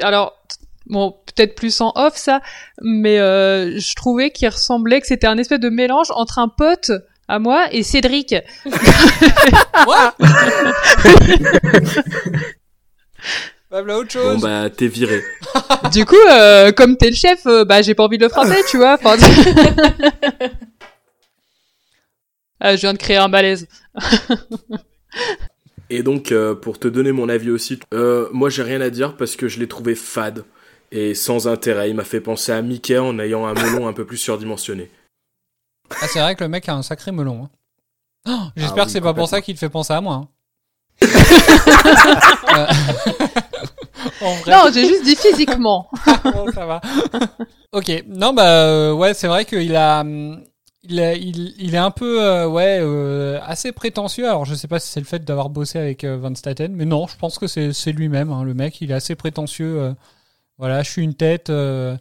[0.00, 0.41] alors,
[0.86, 2.40] bon, peut-être plus en off ça,
[2.82, 6.90] mais euh, je trouvais qu'il ressemblait que c'était un espèce de mélange entre un pote
[7.28, 8.34] à moi et Cédric.
[13.70, 14.42] Bah, voilà autre Bon chose.
[14.42, 15.22] bah t'es viré.
[15.92, 18.60] Du coup, euh, comme t'es le chef, euh, bah j'ai pas envie de le frapper,
[18.70, 18.98] tu vois.
[19.02, 19.16] Enfin,
[22.60, 23.66] ah, je viens de créer un malaise.
[25.90, 29.16] Et donc euh, pour te donner mon avis aussi, euh, moi j'ai rien à dire
[29.16, 30.44] parce que je l'ai trouvé fade
[30.92, 31.90] et sans intérêt.
[31.90, 34.88] Il m'a fait penser à Mickey en ayant un melon un peu plus surdimensionné.
[36.00, 37.44] Ah, c'est vrai que le mec a un sacré melon.
[37.44, 37.50] hein.
[38.28, 40.14] Oh, J'espère Ah que oui, c'est pas pour ça qu'il te fait penser à moi.
[40.14, 40.28] hein.
[42.54, 42.66] Euh,
[44.20, 45.88] en vrai, Non, j'ai juste dit physiquement.
[46.24, 46.80] bon, ça va.
[47.72, 50.42] ok, non bah euh, ouais, c'est vrai qu'il a, hum,
[50.82, 54.26] il, a- il, il est un peu euh, ouais euh, assez prétentieux.
[54.28, 56.84] Alors je sais pas si c'est le fait d'avoir bossé avec euh, Van Staten, mais
[56.84, 58.30] non, je pense que c'est c'est lui-même.
[58.32, 59.94] hein, le mec, il est assez prétentieux.
[60.58, 61.50] Voilà, je suis une tête.
[61.50, 61.96] euh,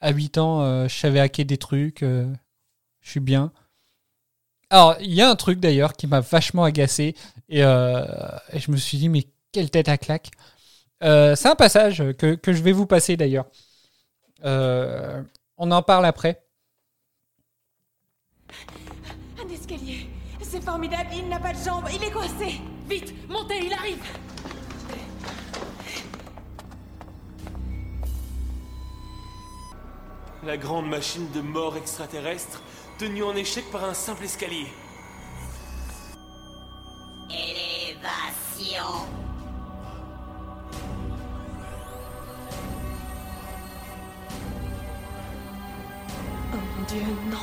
[0.00, 2.02] à 8 ans, euh, je savais hacker des trucs.
[2.02, 2.32] euh,
[3.00, 3.52] je suis bien.
[4.70, 7.14] Alors, il y a un truc d'ailleurs qui m'a vachement agacé
[7.48, 10.30] et, et je me suis dit, mais quelle tête à claque.
[11.00, 13.46] C'est un passage que, que je vais vous passer d'ailleurs.
[14.42, 16.42] On en parle après.
[19.42, 20.06] Un escalier
[20.42, 24.02] C'est formidable, il n'a pas de jambes, il est coincé Vite, montez, il arrive
[30.46, 32.62] La grande machine de mort extraterrestre,
[32.98, 34.66] tenue en échec par un simple escalier.
[37.30, 38.84] Élévation.
[46.52, 47.38] Oh mon dieu, non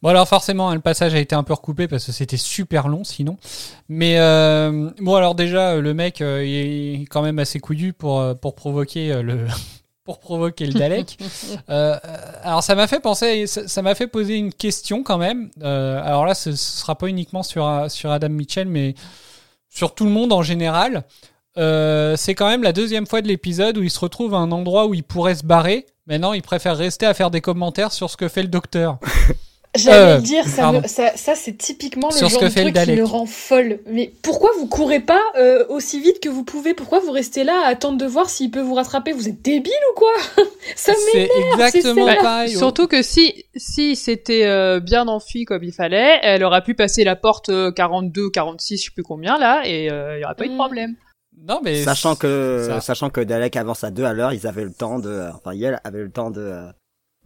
[0.00, 2.86] Bon alors forcément hein, le passage a été un peu recoupé parce que c'était super
[2.86, 3.36] long sinon.
[3.88, 7.92] Mais euh, bon alors déjà euh, le mec euh, il est quand même assez couillu
[7.92, 9.46] pour euh, pour provoquer euh, le
[10.08, 11.18] pour provoquer le Dalek.
[11.70, 11.98] Euh,
[12.42, 15.50] alors ça m'a fait penser ça m'a fait poser une question quand même.
[15.62, 18.94] Euh, alors là ce, ce sera pas uniquement sur euh, sur Adam Mitchell mais
[19.68, 21.04] sur tout le monde en général.
[21.58, 24.50] Euh, c'est quand même la deuxième fois de l'épisode où il se retrouve à un
[24.50, 25.84] endroit où il pourrait se barrer.
[26.06, 28.98] Maintenant, il préfère rester à faire des commentaires sur ce que fait le docteur.
[29.76, 32.50] J'allais Euh, dire, ça, me- ça, ça, c'est typiquement le Sur ce genre que de
[32.50, 33.80] fait le truc qui me rend folle.
[33.86, 36.72] Mais pourquoi vous courez pas euh, aussi vite que vous pouvez?
[36.74, 39.12] Pourquoi vous restez là à attendre de voir s'il peut vous rattraper?
[39.12, 40.12] Vous êtes débile ou quoi?
[40.74, 42.22] Ça m'énerve exactement c'est ça.
[42.22, 42.56] pareil.
[42.56, 47.04] Surtout que si si c'était euh, bien enfui comme il fallait, elle aurait pu passer
[47.04, 50.34] la porte euh, 42, 46, je sais plus combien là, et euh, il y aurait
[50.34, 50.58] pas eu de Mm.
[50.58, 50.94] problème.
[51.46, 52.80] Non, mais Sachant que, ça.
[52.80, 55.54] sachant que Dalek avance à deux à l'heure, ils avaient le temps de, euh, enfin,
[55.54, 56.66] Yel avait le temps de, euh,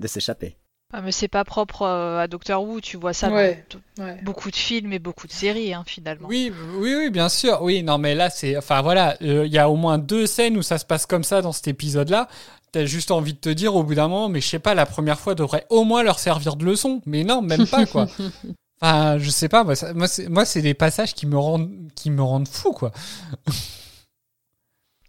[0.00, 0.56] de s'échapper.
[0.94, 3.64] Ah, mais c'est pas propre euh, à Doctor Who, tu vois ça Ouais.
[3.96, 4.20] dans Ouais.
[4.22, 6.28] beaucoup de films et beaucoup de séries, hein, finalement.
[6.28, 7.62] Oui, oui, oui, bien sûr.
[7.62, 8.56] Oui, non, mais là, c'est.
[8.58, 11.24] Enfin, voilà, euh, il y a au moins deux scènes où ça se passe comme
[11.24, 12.28] ça dans cet épisode-là.
[12.72, 14.86] T'as juste envie de te dire au bout d'un moment, mais je sais pas, la
[14.86, 17.00] première fois devrait au moins leur servir de leçon.
[17.06, 18.06] Mais non, même pas, quoi.
[18.84, 22.20] Enfin, je sais pas, moi, ça- moi, c'est des passages qui me rendent, qui me
[22.20, 22.90] rendent fou, quoi.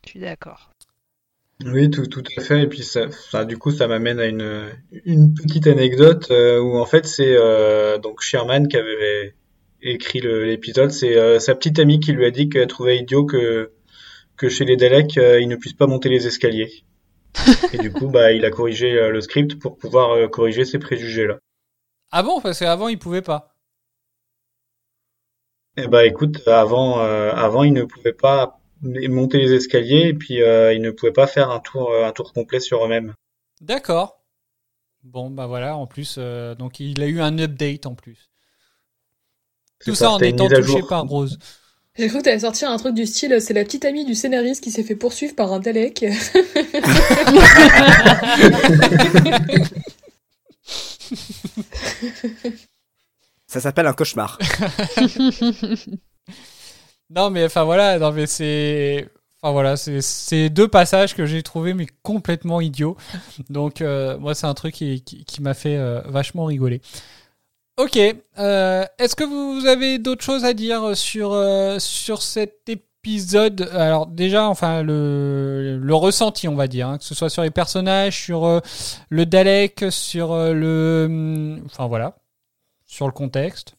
[0.06, 0.70] Je suis d'accord.
[1.66, 2.64] Oui, tout, tout à fait.
[2.64, 4.70] Et puis ça, ça, du coup, ça m'amène à une,
[5.06, 9.36] une petite anecdote euh, où en fait c'est euh, donc Sherman qui avait
[9.82, 10.92] écrit l'épisode.
[10.92, 13.72] C'est euh, sa petite amie qui lui a dit qu'elle trouvait idiot que
[14.36, 16.84] que chez les Daleks euh, ils ne puissent pas monter les escaliers.
[17.74, 21.28] Et du coup, bah, il a corrigé euh, le script pour pouvoir corriger ces préjugés
[21.28, 21.40] là.
[22.12, 23.56] Ah bon, parce qu'avant, ils pouvaient pas.
[25.76, 30.42] Eh bah écoute, avant, euh, avant ils ne pouvaient pas monter les escaliers et puis
[30.42, 33.14] euh, ils ne pouvaient pas faire un tour, un tour complet sur eux-mêmes.
[33.62, 34.20] D'accord.
[35.04, 38.30] Bon, bah voilà, en plus, euh, donc il a eu un update en plus.
[39.84, 40.88] Tout ça, ça en étant touché jour.
[40.88, 41.38] par Rose.
[41.96, 44.64] J'ai cru que t'allais sortir un truc du style, c'est la petite amie du scénariste
[44.64, 46.06] qui s'est fait poursuivre par un Dalek.
[53.46, 54.40] Ça s'appelle un cauchemar.
[57.10, 59.10] Non, mais enfin voilà, non, mais c'est.
[59.42, 62.96] Enfin voilà, c'est deux passages que j'ai trouvé mais complètement idiots.
[63.50, 66.82] Donc euh, moi c'est un truc qui, qui, m'a fait euh, vachement rigoler.
[67.78, 71.38] Ok, euh, est-ce que vous avez d'autres choses à dire sur
[71.80, 73.70] sur cet épisode?
[73.74, 77.52] Alors déjà, enfin le le ressenti, on va dire, hein, que ce soit sur les
[77.52, 78.62] personnages, sur
[79.10, 82.16] le Dalek, sur le, hum, enfin voilà,
[82.86, 83.76] sur le contexte.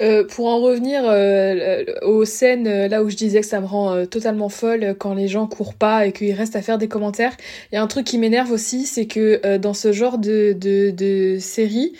[0.00, 3.66] Euh, pour en revenir euh, aux scènes euh, là où je disais que ça me
[3.66, 6.78] rend euh, totalement folle euh, quand les gens courent pas et qu'ils restent à faire
[6.78, 7.36] des commentaires,
[7.72, 10.52] il y a un truc qui m'énerve aussi, c'est que euh, dans ce genre de,
[10.52, 11.94] de, de série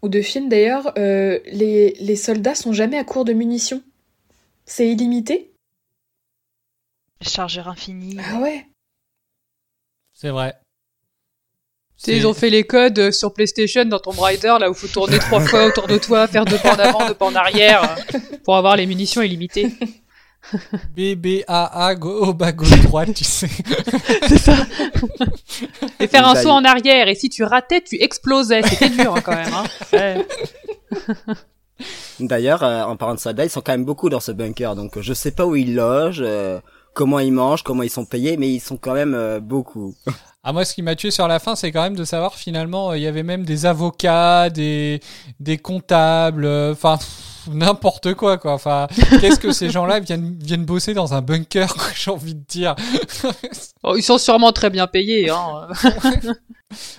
[0.00, 3.82] ou de film d'ailleurs, euh, les, les soldats sont jamais à court de munitions.
[4.64, 5.50] C'est illimité.
[7.20, 8.16] Chargeur infini.
[8.30, 8.64] Ah ouais.
[10.12, 10.54] C'est vrai.
[12.02, 14.74] Tu sais, ils ont fait les codes euh, sur PlayStation dans Tomb Raider, là où
[14.74, 17.34] faut tourner trois fois autour de toi, faire deux pas en avant, deux pas en
[17.34, 17.82] arrière,
[18.14, 19.70] euh, pour avoir les munitions illimitées.
[20.96, 23.48] B, B, A, A, go, au bas, gauche, droite, tu sais.
[24.28, 24.56] C'est ça.
[26.00, 28.62] Et faire un saut en arrière, et si tu ratais, tu explosais.
[28.62, 29.52] C'était dur hein, quand même.
[29.52, 29.64] Hein.
[29.92, 30.26] Ouais.
[32.18, 35.00] D'ailleurs, euh, en parlant de soldats, ils sont quand même beaucoup dans ce bunker, donc
[35.00, 36.60] je sais pas où ils logent, euh,
[36.94, 39.94] comment ils mangent, comment ils sont payés, mais ils sont quand même euh, beaucoup.
[40.42, 42.90] Ah, moi, ce qui m'a tué sur la fin, c'est quand même de savoir finalement,
[42.90, 45.00] euh, il y avait même des avocats, des,
[45.38, 46.98] des comptables, euh, enfin,
[47.52, 48.54] n'importe quoi, quoi.
[48.54, 48.86] Enfin,
[49.20, 52.74] qu'est-ce que ces gens-là viennent, viennent bosser dans un bunker, j'ai envie de dire?
[53.82, 55.30] Oh, ils sont sûrement très bien payés.
[55.30, 55.66] Hein.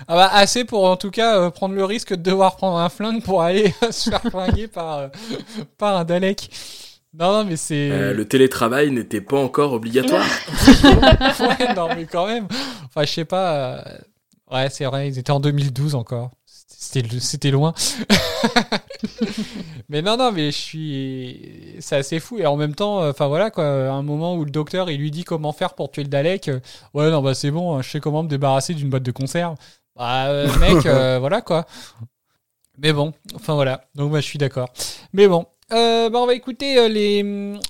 [0.08, 2.90] Ah bah, assez pour en tout cas euh, prendre le risque de devoir prendre un
[2.90, 5.08] flingue pour aller se faire flinguer par, euh,
[5.78, 6.50] par un Dalek.
[7.14, 7.92] Non, non, mais c'est.
[7.92, 10.26] Euh, le télétravail n'était pas encore obligatoire.
[11.40, 12.48] ouais, non, mais quand même.
[12.86, 13.78] Enfin, je sais pas.
[13.80, 13.84] euh,
[14.52, 16.32] Ouais, c'est vrai, ils étaient en 2012 encore.
[16.46, 17.74] C'était c'était loin.
[19.90, 21.76] mais non, non, mais je suis.
[21.80, 22.38] C'est assez fou.
[22.40, 23.66] Et en même temps, euh, enfin voilà, quoi.
[23.66, 26.48] À un moment où le docteur, il lui dit comment faire pour tuer le Dalek.
[26.50, 26.60] euh,
[26.94, 29.56] Ouais, non, bah c'est bon, hein, je sais comment me débarrasser d'une boîte de conserve.
[29.96, 31.66] Bah, euh, mec, euh, voilà, quoi.
[32.78, 33.86] Mais bon, enfin voilà.
[33.96, 34.70] Donc, bah, je suis d'accord.
[35.14, 35.46] Mais bon.
[35.74, 37.24] Euh, bah, on va écouter euh, les.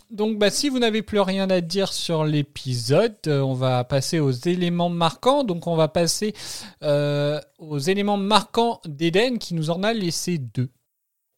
[0.09, 4.19] Donc, bah, si vous n'avez plus rien à dire sur l'épisode, euh, on va passer
[4.19, 5.43] aux éléments marquants.
[5.43, 6.33] Donc, on va passer
[6.81, 10.69] euh, aux éléments marquants d'Eden qui nous en a laissé deux.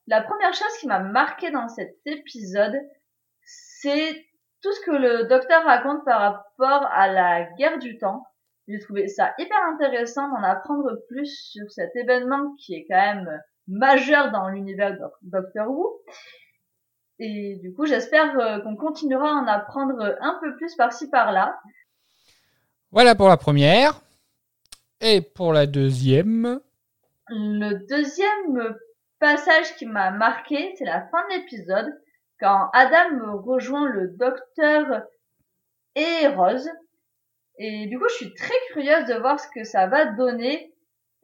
[0.08, 2.76] La première chose qui m'a marqué dans cet épisode,
[3.46, 4.26] c'est
[4.62, 8.24] tout ce que le docteur raconte par rapport à la guerre du temps.
[8.70, 13.42] J'ai trouvé ça hyper intéressant d'en apprendre plus sur cet événement qui est quand même
[13.68, 16.02] majeur dans l'univers de Doctor Who.
[17.26, 21.58] Et du coup, j'espère euh, qu'on continuera à en apprendre un peu plus par-ci par-là.
[22.92, 24.02] Voilà pour la première.
[25.00, 26.60] Et pour la deuxième.
[27.30, 28.76] Le deuxième
[29.20, 31.98] passage qui m'a marqué, c'est la fin de l'épisode,
[32.42, 35.04] quand Adam rejoint le docteur
[35.96, 36.70] et Rose.
[37.58, 40.74] Et du coup, je suis très curieuse de voir ce que ça va donner,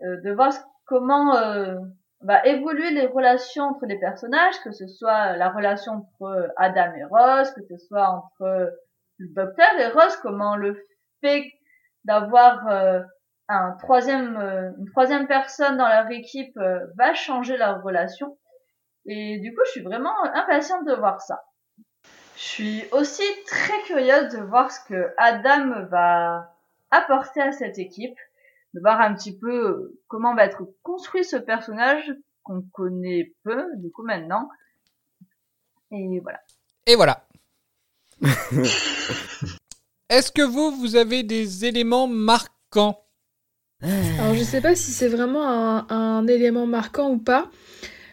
[0.02, 0.54] euh, de voir
[0.86, 1.76] comment euh,
[2.22, 7.05] va évoluer les relations entre les personnages, que ce soit la relation entre Adam et
[7.05, 8.74] Rose, que ce soit entre
[9.17, 10.78] le docteur et Rose, comment le
[11.22, 11.45] fait
[12.03, 13.01] d'avoir euh,
[13.47, 18.38] un troisième, euh, une troisième personne dans leur équipe euh, va changer leur relation.
[19.05, 21.43] Et du coup, je suis vraiment impatiente de voir ça.
[22.36, 26.53] Je suis aussi très curieuse de voir ce que Adam va
[26.91, 28.17] apporter à cette équipe,
[28.74, 32.13] de voir un petit peu comment va être construit ce personnage
[32.43, 34.49] qu'on connaît peu, du coup, maintenant.
[35.91, 36.39] Et voilà.
[36.86, 37.28] Et voilà.
[40.09, 43.05] Est-ce que vous, vous avez des éléments marquants?
[43.82, 47.49] Alors je sais pas si c'est vraiment un, un élément marquant ou pas,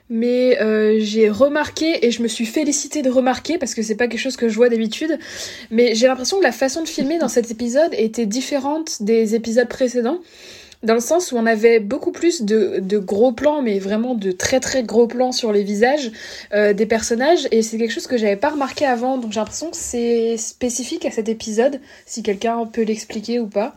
[0.08, 4.08] mais euh, j'ai remarqué et je me suis félicitée de remarquer parce que c'est pas
[4.08, 5.18] quelque chose que je vois d'habitude,
[5.70, 9.68] mais j'ai l'impression que la façon de filmer dans cet épisode était différente des épisodes
[9.68, 10.20] précédents.
[10.82, 14.30] Dans le sens où on avait beaucoup plus de, de gros plans, mais vraiment de
[14.30, 16.12] très très gros plans sur les visages
[16.52, 19.70] euh, des personnages, et c'est quelque chose que j'avais pas remarqué avant, donc j'ai l'impression
[19.70, 23.74] que c'est spécifique à cet épisode, si quelqu'un peut l'expliquer ou pas.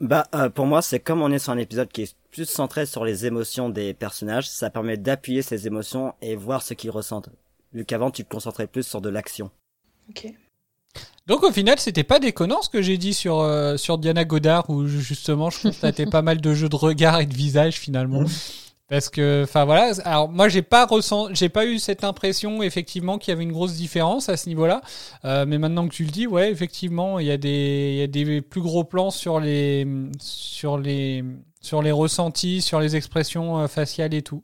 [0.00, 2.86] Bah, euh, pour moi, c'est comme on est sur un épisode qui est plus centré
[2.86, 7.28] sur les émotions des personnages, ça permet d'appuyer ces émotions et voir ce qu'ils ressentent.
[7.72, 9.50] Vu qu'avant, tu te concentrais plus sur de l'action.
[10.08, 10.32] Ok.
[11.26, 14.68] Donc au final, c'était pas déconnant ce que j'ai dit sur euh, sur Diana Godard
[14.70, 18.22] où justement je constatais pas mal de jeux de regard et de visage finalement.
[18.22, 18.28] Mhm.
[18.88, 19.92] Parce que, enfin voilà.
[20.04, 23.52] Alors moi, j'ai pas ressent, j'ai pas eu cette impression effectivement qu'il y avait une
[23.52, 24.82] grosse différence à ce niveau-là.
[25.24, 28.02] Euh, mais maintenant que tu le dis, ouais, effectivement, il y a des, il y
[28.02, 29.86] a des plus gros plans sur les,
[30.18, 31.22] sur les,
[31.60, 34.42] sur les ressentis, sur les expressions euh, faciales et tout.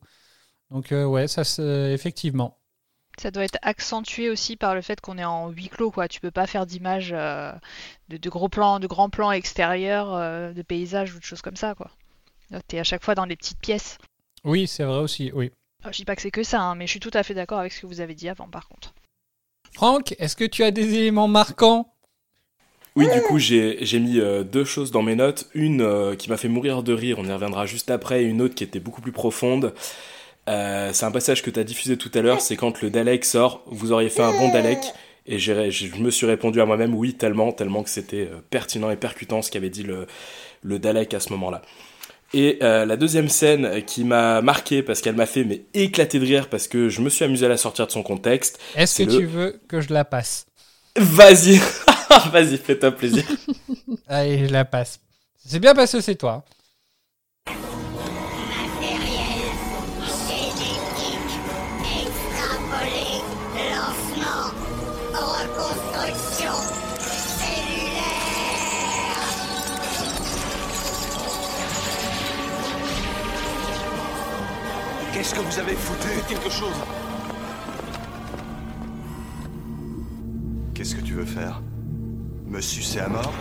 [0.71, 1.43] Donc euh, ouais, ça,
[1.93, 2.59] effectivement.
[3.19, 6.07] Ça doit être accentué aussi par le fait qu'on est en huis clos, quoi.
[6.07, 7.51] Tu peux pas faire d'images euh,
[8.09, 11.57] de, de gros plans, de grands plans extérieurs, euh, de paysages ou de choses comme
[11.57, 11.91] ça, quoi.
[12.69, 13.99] T'es à chaque fois dans des petites pièces.
[14.45, 15.33] Oui, c'est vrai aussi.
[15.35, 15.51] Oui.
[15.83, 17.35] Alors, je dis pas que c'est que ça, hein, mais je suis tout à fait
[17.35, 18.95] d'accord avec ce que vous avez dit avant, par contre.
[19.73, 21.93] Franck, est-ce que tu as des éléments marquants
[22.97, 25.49] Oui, du coup, j'ai j'ai mis euh, deux choses dans mes notes.
[25.55, 28.41] Une euh, qui m'a fait mourir de rire, on y reviendra juste après, et une
[28.43, 29.75] autre qui était beaucoup plus profonde.
[30.49, 33.25] Euh, c'est un passage que tu as diffusé tout à l'heure, c'est quand le Dalek
[33.25, 34.79] sort, vous auriez fait un bon Dalek.
[35.27, 38.91] Et j'ai- je me suis répondu à moi-même, oui, tellement, tellement que c'était euh, pertinent
[38.91, 40.07] et percutant ce qu'avait dit le,
[40.63, 41.63] le Dalek à ce moment-là.
[42.33, 46.25] Et euh, la deuxième scène qui m'a marqué parce qu'elle m'a fait mais éclater de
[46.25, 48.59] rire parce que je me suis amusé à la sortir de son contexte.
[48.77, 50.47] Est-ce que le- tu veux que je la passe?
[50.97, 51.61] Vas-y,
[52.33, 53.25] vas-y, fais-toi plaisir.
[54.09, 55.01] Allez, je la passe.
[55.45, 56.45] C'est bien parce que c'est toi.
[61.85, 63.23] Extrapolé,
[63.73, 64.51] lancement,
[65.13, 66.53] reconstruction
[67.39, 68.03] cellulaire.
[75.13, 76.09] Qu'est-ce que vous avez foutu?
[76.29, 76.75] Quelque chose.
[80.75, 81.61] Qu'est-ce que tu veux faire?
[82.57, 83.35] Me sucer à mort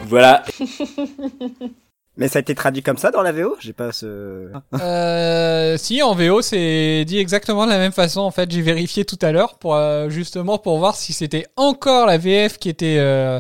[0.09, 0.43] Voilà.
[2.17, 4.51] Mais ça a été traduit comme ça dans la VO J'ai pas ce.
[4.81, 9.05] Euh, si en VO c'est dit exactement de la même façon en fait j'ai vérifié
[9.05, 12.97] tout à l'heure pour euh, justement pour voir si c'était encore la VF qui était
[12.99, 13.39] euh,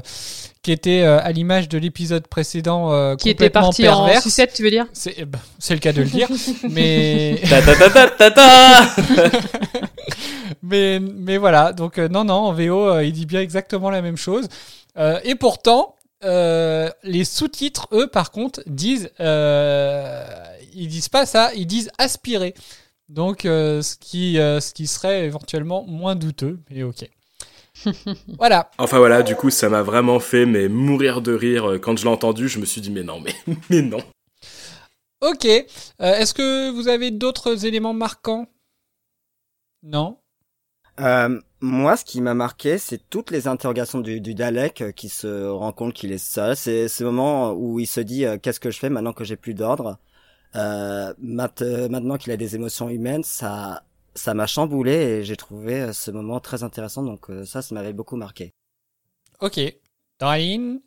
[0.62, 4.24] qui était euh, à l'image de l'épisode précédent euh, Qui était complètement parti en perverse.
[4.24, 4.86] sucette, tu veux dire?
[4.92, 6.28] C'est ben, c'est le cas de le dire
[6.70, 8.82] mais Ta ta ta ta ta ta
[10.62, 14.03] mais mais voilà donc euh, non non en VO euh, il dit bien exactement la
[14.03, 14.48] même chose.
[14.96, 20.24] Euh, et pourtant euh, les sous-titres eux par contre disent euh,
[20.74, 22.55] ils disent pas ça ils disent aspirer.
[23.09, 27.09] Donc euh, ce qui euh, ce qui serait éventuellement moins douteux mais ok.
[28.38, 28.70] Voilà.
[28.78, 32.11] Enfin voilà, du coup, ça m'a vraiment fait mais mourir de rire quand je l'ai
[32.11, 32.48] entendu.
[32.48, 33.34] Je me suis dit mais non, mais
[33.70, 34.03] mais non.
[35.22, 35.46] ok.
[35.46, 35.64] Euh,
[36.01, 38.46] est-ce que vous avez d'autres éléments marquants?
[39.82, 40.18] Non?
[41.01, 45.09] Euh, moi, ce qui m'a marqué, c'est toutes les interrogations du, du Dalek euh, qui
[45.09, 46.57] se rend compte qu'il est seul.
[46.57, 49.36] C'est ce moment où il se dit euh, qu'est-ce que je fais maintenant que j'ai
[49.36, 49.98] plus d'ordre?
[50.57, 53.84] Euh, maintenant qu'il a des émotions humaines, ça,
[54.14, 57.03] ça m'a chamboulé et j'ai trouvé ce moment très intéressant.
[57.03, 58.53] Donc ça, ça m'avait beaucoup marqué.
[59.40, 59.61] ok
[60.18, 60.80] Darlene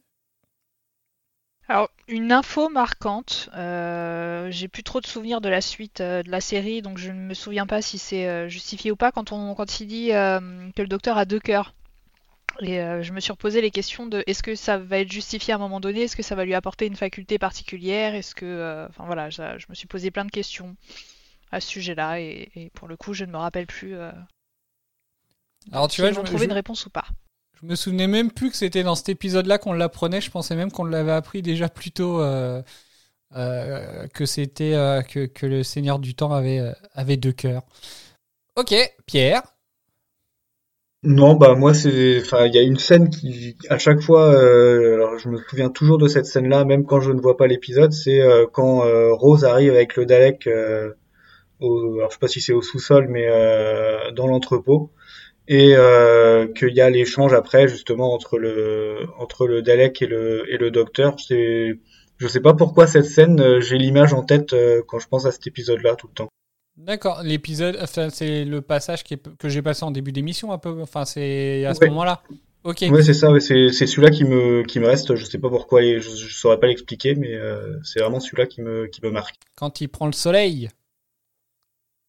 [1.69, 6.29] Alors, une info marquante, euh, j'ai plus trop de souvenirs de la suite euh, de
[6.29, 9.31] la série, donc je ne me souviens pas si c'est euh, justifié ou pas quand,
[9.31, 10.39] on, quand il dit euh,
[10.75, 11.73] que le docteur a deux cœurs.
[12.61, 15.53] Et euh, je me suis reposé les questions de est-ce que ça va être justifié
[15.53, 18.45] à un moment donné, est-ce que ça va lui apporter une faculté particulière, est-ce que...
[18.45, 20.75] euh, Enfin voilà, ça- je me suis posé plein de questions
[21.51, 24.11] à ce sujet-là, et, et pour le coup, je ne me rappelle plus euh,
[25.71, 27.05] alors tu si vois je- une réponse ou pas.
[27.63, 30.19] Je me souvenais même plus que c'était dans cet épisode-là qu'on l'apprenait.
[30.19, 32.61] Je pensais même qu'on l'avait appris déjà plus tôt euh,
[33.37, 36.61] euh, que c'était euh, que, le Seigneur du Temps avait
[36.93, 37.61] avait deux cœurs.
[38.57, 39.43] Ok, Pierre?
[41.03, 45.29] Non, bah moi c'est, enfin il y a une scène qui, à chaque fois, je
[45.29, 48.83] me souviens toujours de cette scène-là, même quand je ne vois pas l'épisode, c'est quand
[49.13, 50.49] Rose arrive avec le Dalek,
[51.61, 53.25] au, alors je sais pas si c'est au sous-sol, mais
[54.15, 54.91] dans l'entrepôt,
[55.47, 60.45] et euh, qu'il y a l'échange après justement entre le entre le Dalek et le
[60.51, 61.19] et le Docteur.
[61.19, 61.77] C'est,
[62.17, 65.25] je sais pas pourquoi cette scène, euh, j'ai l'image en tête euh, quand je pense
[65.25, 66.29] à cet épisode-là tout le temps.
[66.77, 70.57] D'accord, l'épisode, enfin, c'est le passage qui est- que j'ai passé en début d'émission un
[70.57, 70.81] peu.
[70.81, 72.23] Enfin, c'est à ce moment-là.
[72.63, 72.85] Ok.
[72.89, 75.15] Ouais, c'est ça, ouais, c'est c'est celui-là qui me qui me reste.
[75.15, 78.47] Je sais pas pourquoi, et je, je saurais pas l'expliquer, mais euh, c'est vraiment celui-là
[78.47, 79.35] qui me qui me marque.
[79.55, 80.69] Quand il prend le soleil.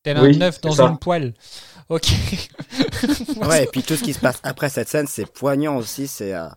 [0.05, 1.35] Tel Oui, un œuf c'est dans une poêle.
[1.89, 2.09] Ok.
[3.47, 6.09] Ouais, et puis tout ce qui se passe après cette scène, c'est poignant aussi.
[6.09, 6.49] C'est euh,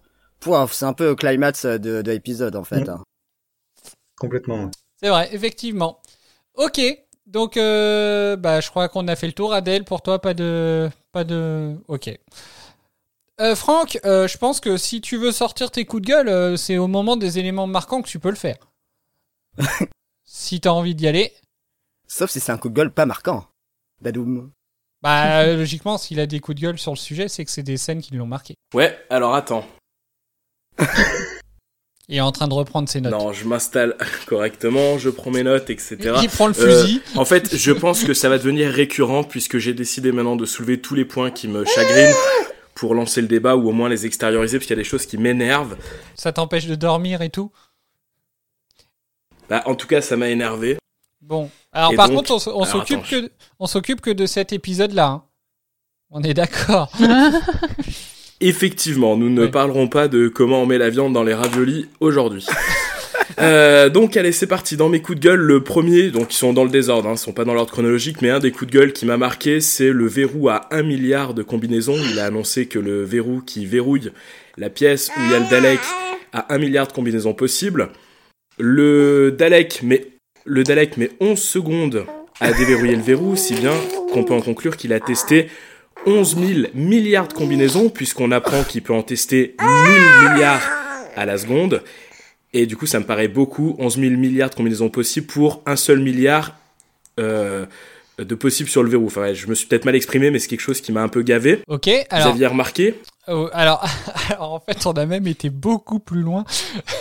[0.71, 2.85] c'est un peu au climax de, de l'épisode en fait.
[2.85, 2.89] Mm.
[2.89, 3.03] hein.
[4.17, 4.65] Complètement.
[4.65, 4.71] ouais.
[5.01, 5.99] C'est vrai, effectivement.
[6.55, 6.81] Ok,
[7.27, 9.53] donc euh, bah, je crois qu'on a fait le tour.
[9.53, 10.89] Adèle, pour toi, pas de...
[11.11, 11.75] Pas de...
[11.87, 12.09] Ok.
[13.39, 16.55] Euh, Franck, euh, je pense que si tu veux sortir tes coups de gueule, euh,
[16.57, 18.57] c'est au moment des éléments marquants que tu peux le faire.
[20.25, 21.33] si t'as envie d'y aller.
[22.07, 23.45] Sauf si c'est un coup de gueule pas marquant.
[24.01, 24.51] Badoum.
[25.01, 27.63] Bah, euh, logiquement, s'il a des coups de gueule sur le sujet, c'est que c'est
[27.63, 28.55] des scènes qui l'ont marqué.
[28.73, 29.65] Ouais, alors attends.
[32.09, 33.11] Il est en train de reprendre ses notes.
[33.11, 33.97] Non, je m'installe
[34.27, 35.97] correctement, je prends mes notes, etc.
[36.23, 37.01] Il prend le Euh, fusil.
[37.15, 40.79] en fait, je pense que ça va devenir récurrent puisque j'ai décidé maintenant de soulever
[40.79, 42.15] tous les points qui me chagrinent
[42.75, 45.05] pour lancer le débat ou au moins les extérioriser parce qu'il y a des choses
[45.05, 45.77] qui m'énervent.
[46.15, 47.51] Ça t'empêche de dormir et tout?
[49.49, 50.77] Bah, en tout cas, ça m'a énervé.
[51.21, 51.49] Bon.
[51.77, 53.29] Alors, Et par donc- contre, on s'occupe que,
[53.59, 55.05] on s'occupe que de cet épisode-là.
[55.07, 55.23] hein.
[56.09, 56.91] On est d'accord.
[58.41, 59.51] Effectivement, nous ne Oui.
[59.51, 62.45] parlerons pas de comment on met la viande dans les raviolis aujourd'hui.
[63.39, 66.53] Euh, donc allez c'est parti dans mes coups de gueule le premier donc ils sont
[66.53, 68.75] dans le désordre hein, ils sont pas dans l'ordre chronologique mais un des coups de
[68.75, 72.65] gueule qui m'a marqué c'est le verrou à 1 milliard de combinaisons il a annoncé
[72.65, 74.11] que le verrou qui verrouille
[74.57, 75.79] la pièce où il y a le Dalek
[76.33, 77.89] a 1 milliard de combinaisons possibles
[78.57, 80.07] le Dalek met
[80.47, 82.05] le Dalek met 11 secondes
[82.39, 83.73] à déverrouiller le verrou si bien
[84.11, 85.49] qu'on peut en conclure qu'il a testé
[86.05, 90.61] 11 000 milliards de combinaisons, puisqu'on apprend qu'il peut en tester 1000 milliards
[91.15, 91.83] à la seconde.
[92.53, 95.75] Et du coup, ça me paraît beaucoup, 11 000 milliards de combinaisons possibles pour un
[95.75, 96.55] seul milliard
[97.19, 97.65] euh,
[98.17, 99.07] de possibles sur le verrou.
[99.07, 101.09] Enfin, ouais, je me suis peut-être mal exprimé, mais c'est quelque chose qui m'a un
[101.09, 101.59] peu gavé.
[101.67, 102.95] Ok, Vous alors, aviez remarqué
[103.29, 103.83] euh, alors,
[104.29, 106.45] alors, en fait, on a même été beaucoup plus loin.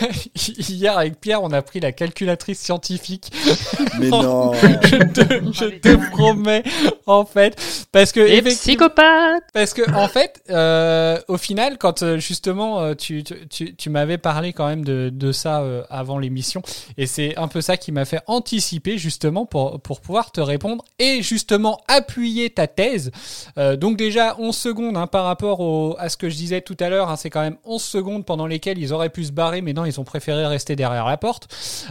[0.35, 3.31] Hier, avec Pierre, on a pris la calculatrice scientifique.
[3.99, 4.53] Mais non.
[4.55, 6.63] je te, je te promets,
[7.07, 7.57] en fait,
[7.93, 8.57] parce que Les effectivement-
[8.89, 13.75] psychopathes Parce que en fait, euh, au final, quand euh, justement euh, tu, tu, tu,
[13.77, 16.63] tu m'avais parlé quand même de, de ça euh, avant l'émission,
[16.99, 20.85] et c'est un peu ça qui m'a fait anticiper justement pour, pour pouvoir te répondre
[20.99, 23.11] et justement appuyer ta thèse.
[23.59, 26.77] Euh, donc déjà 11 secondes hein, par rapport au, à ce que je disais tout
[26.81, 29.61] à l'heure, hein, c'est quand même 11 secondes pendant lesquelles ils auraient pu se barrer,
[29.61, 31.49] mais non, ils ont préféré rester derrière la porte.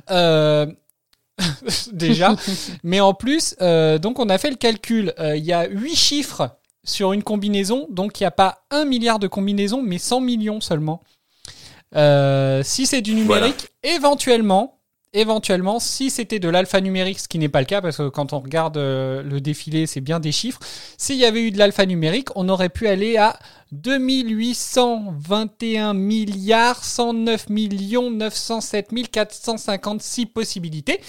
[0.09, 0.65] Euh,
[1.91, 2.35] déjà.
[2.83, 5.13] Mais en plus, euh, donc on a fait le calcul.
[5.19, 8.85] Euh, Il y a 8 chiffres sur une combinaison, donc il n'y a pas 1
[8.85, 11.01] milliard de combinaisons, mais 100 millions seulement.
[11.95, 14.74] Euh, si c'est du numérique, éventuellement,
[15.15, 18.39] éventuellement, si c'était de l'alphanumérique, ce qui n'est pas le cas, parce que quand on
[18.39, 20.59] regarde euh, le défilé, c'est bien des chiffres.
[20.97, 23.39] S'il y avait eu de l'alphanumérique, on aurait pu aller à
[23.71, 30.99] 2821 milliards 109 millions 907 456 possibilités.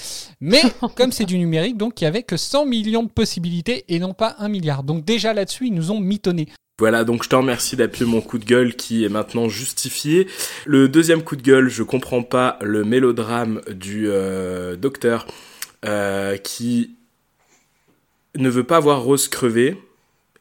[0.40, 0.62] Mais
[0.96, 4.14] comme c'est du numérique, donc il y avait que 100 millions de possibilités et non
[4.14, 4.84] pas 1 milliard.
[4.84, 6.46] Donc déjà là-dessus, ils nous ont mitonné.
[6.78, 10.28] Voilà, donc je te remercie d'appuyer mon coup de gueule qui est maintenant justifié.
[10.66, 15.26] Le deuxième coup de gueule, je comprends pas le mélodrame du euh, docteur
[15.86, 16.96] euh, qui
[18.34, 19.82] ne veut pas voir Rose crever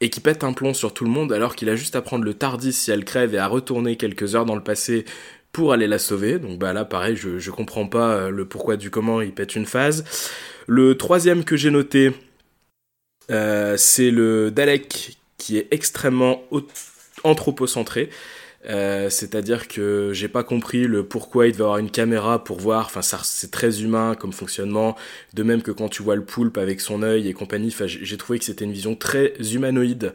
[0.02, 2.26] et qui pète un plomb sur tout le monde alors qu'il a juste à prendre
[2.26, 5.06] le Tardis si elle crève et à retourner quelques heures dans le passé
[5.54, 6.38] pour aller la sauver.
[6.38, 9.56] Donc bah là pareil, je, je comprends pas euh, le pourquoi du comment il pète
[9.56, 10.04] une phase.
[10.68, 12.12] Le troisième que j'ai noté,
[13.30, 16.42] c'est le Dalek qui est extrêmement
[17.24, 18.10] anthropocentré.
[18.68, 22.86] Euh, c'est-à-dire que j'ai pas compris le pourquoi il devait avoir une caméra pour voir.
[22.88, 24.96] Enfin, ça, c'est très humain comme fonctionnement.
[25.34, 27.68] De même que quand tu vois le poulpe avec son œil et compagnie.
[27.68, 30.14] Enfin, j'ai j'ai trouvé que c'était une vision très humanoïde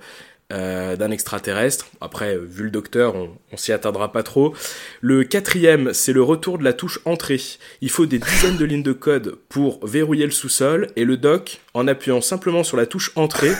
[0.52, 1.86] euh, d'un extraterrestre.
[2.00, 4.52] Après, euh, vu le docteur, on, on s'y attardera pas trop.
[5.00, 7.40] Le quatrième, c'est le retour de la touche entrée.
[7.82, 11.60] Il faut des dizaines de lignes de code pour verrouiller le sous-sol et le doc,
[11.72, 13.52] en appuyant simplement sur la touche entrée,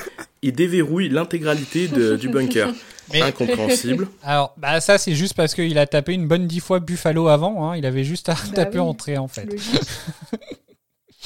[0.43, 2.71] il déverrouille l'intégralité du bunker.
[3.13, 4.07] Mais- Incompréhensible.
[4.23, 7.69] Alors, bah ça c'est juste parce qu'il a tapé une bonne dix fois Buffalo avant.
[7.69, 7.77] hein.
[7.77, 8.85] Il avait juste à taper oui.
[8.85, 9.49] entrée en fait.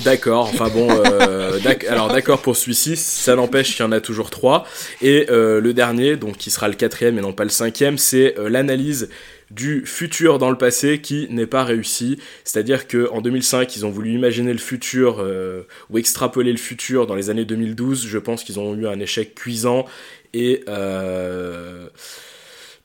[0.04, 4.00] D'accord, enfin bon, euh, d'ac- alors d'accord pour celui-ci, ça n'empêche qu'il y en a
[4.00, 4.66] toujours trois.
[5.02, 8.36] Et euh, le dernier, donc qui sera le quatrième et non pas le cinquième, c'est
[8.36, 9.08] euh, l'analyse
[9.54, 12.18] du futur dans le passé qui n'est pas réussi.
[12.44, 17.06] C'est-à-dire que en 2005, ils ont voulu imaginer le futur euh, ou extrapoler le futur
[17.06, 18.06] dans les années 2012.
[18.06, 19.86] Je pense qu'ils ont eu un échec cuisant
[20.32, 21.88] et euh,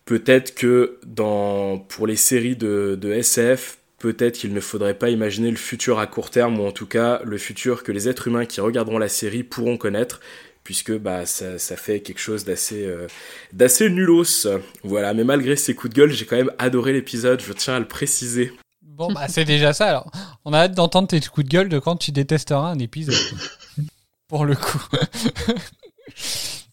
[0.05, 0.99] peut-être que
[1.87, 6.31] pour les séries de SF, peut-être qu'il ne faudrait pas imaginer le futur à court
[6.31, 9.43] terme, ou en tout cas le futur que les êtres humains qui regarderont la série
[9.43, 10.21] pourront connaître,
[10.69, 13.07] puisque bah, ça, ça fait quelque chose d'assez euh,
[13.53, 14.45] d'assez nulos.
[14.83, 17.79] Voilà, mais malgré ces coups de gueule, j'ai quand même adoré l'épisode, je tiens à
[17.79, 18.53] le préciser.
[18.83, 20.11] Bon bah c'est déjà ça alors.
[20.45, 23.15] On a hâte d'entendre tes coups de gueule de quand tu détesteras un épisode.
[24.27, 24.85] Pour le coup.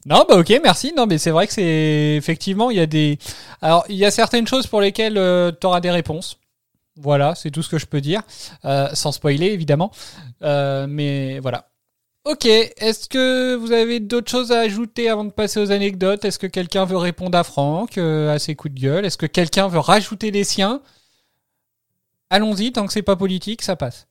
[0.04, 0.92] Non, bah ok, merci.
[0.94, 3.18] Non, mais c'est vrai que c'est effectivement il y a des.
[3.62, 5.14] Alors il y a certaines choses pour lesquelles
[5.58, 6.38] tu auras des réponses.
[6.96, 8.20] Voilà, c'est tout ce que je peux dire,
[8.66, 9.90] Euh, sans spoiler évidemment.
[10.42, 11.70] Euh, mais voilà.
[12.26, 16.24] Ok, est-ce que vous avez d'autres choses à ajouter avant de passer aux anecdotes?
[16.24, 19.04] Est-ce que quelqu'un veut répondre à Franck, euh, à ses coups de gueule?
[19.04, 20.82] Est-ce que quelqu'un veut rajouter les siens?
[22.30, 24.08] Allons-y, tant que c'est pas politique, ça passe.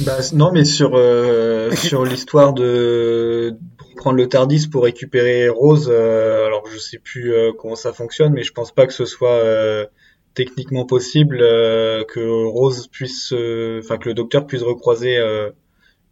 [0.00, 3.56] Bah, non, mais sur, euh, sur l'histoire de,
[3.94, 5.88] prendre le Tardis pour récupérer Rose.
[5.88, 9.04] euh, alors je sais plus euh, comment ça fonctionne, mais je pense pas que ce
[9.04, 9.86] soit euh,
[10.34, 15.50] techniquement possible euh, que Rose puisse, euh, enfin que le Docteur puisse recroiser euh,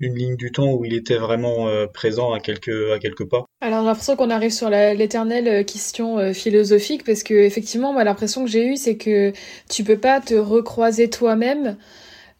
[0.04, 2.98] une ligne du temps où il était vraiment euh, présent à quelques à
[3.28, 3.46] pas.
[3.60, 8.04] Alors j'ai l'impression qu'on arrive sur l'éternelle euh, question euh, philosophique parce que effectivement moi
[8.04, 9.32] l'impression que j'ai eue c'est que
[9.70, 11.76] tu peux pas te recroiser toi-même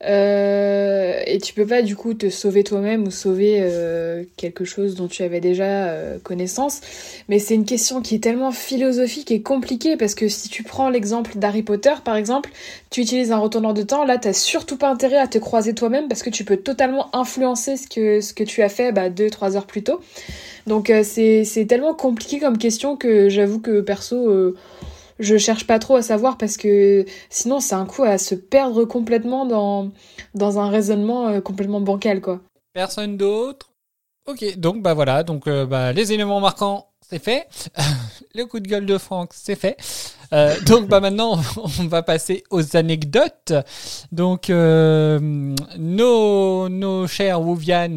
[0.06, 4.94] euh, et tu peux pas du coup te sauver toi-même ou sauver euh, quelque chose
[4.94, 6.81] dont tu avais déjà euh, connaissance.
[7.28, 10.90] Mais c'est une question qui est tellement philosophique et compliquée parce que si tu prends
[10.90, 12.51] l'exemple d'Harry Potter par exemple
[12.90, 16.09] tu utilises un retourneur de temps là t'as surtout pas intérêt à te croiser toi-même
[16.09, 17.86] parce que tu peux totalement influencer ce
[18.32, 20.01] que tu as fait bah, deux trois heures plus tôt.
[20.66, 24.55] Donc c'est tellement compliqué comme question que j'avoue que perso
[25.18, 28.84] je cherche pas trop à savoir parce que sinon c'est un coup à se perdre
[28.84, 29.90] complètement dans
[30.34, 32.40] dans un raisonnement euh, complètement bancal quoi.
[32.72, 33.73] Personne d'autre?
[34.26, 37.46] Ok, donc bah voilà, donc euh, bah, les éléments marquants, c'est fait.
[38.34, 39.76] le coup de gueule de Franck, c'est fait.
[40.32, 41.38] Euh, donc bah maintenant,
[41.78, 43.52] on va passer aux anecdotes.
[44.12, 45.20] Donc euh,
[45.76, 47.96] nos, nos chers Wuvian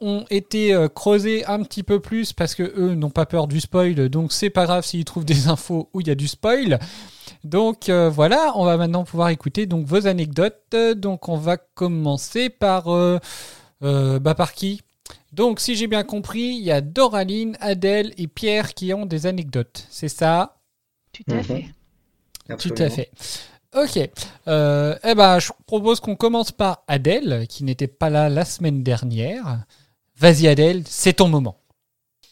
[0.00, 4.08] ont été creusés un petit peu plus parce que eux n'ont pas peur du spoil.
[4.08, 6.80] Donc c'est pas grave s'ils trouvent des infos où il y a du spoil.
[7.44, 10.74] Donc voilà, on va maintenant pouvoir écouter donc vos anecdotes.
[10.96, 12.86] Donc on va commencer par
[13.80, 14.82] bah par qui?
[15.32, 19.26] Donc si j'ai bien compris, il y a Doraline, Adèle et Pierre qui ont des
[19.26, 19.86] anecdotes.
[19.90, 20.56] C'est ça
[21.12, 21.66] Tout à fait.
[22.58, 23.10] Tout à fait.
[23.76, 23.98] Ok.
[24.48, 28.82] Euh, eh ben, je propose qu'on commence par Adèle, qui n'était pas là la semaine
[28.82, 29.64] dernière.
[30.16, 31.60] Vas-y Adèle, c'est ton moment.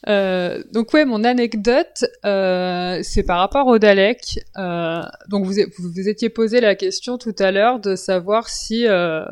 [0.08, 4.40] Euh, donc ouais, mon anecdote, euh, c'est par rapport au Dalek.
[4.56, 8.86] Euh, donc vous, vous vous étiez posé la question tout à l'heure de savoir si
[8.86, 9.24] euh,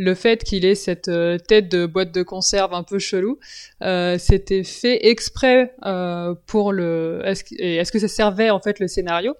[0.00, 3.38] le fait qu'il ait cette euh, tête de boîte de conserve un peu chelou,
[3.82, 7.20] euh, c'était fait exprès euh, pour le.
[7.26, 9.34] Est-ce que, ça servait en fait le scénario?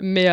[0.00, 0.26] Mais,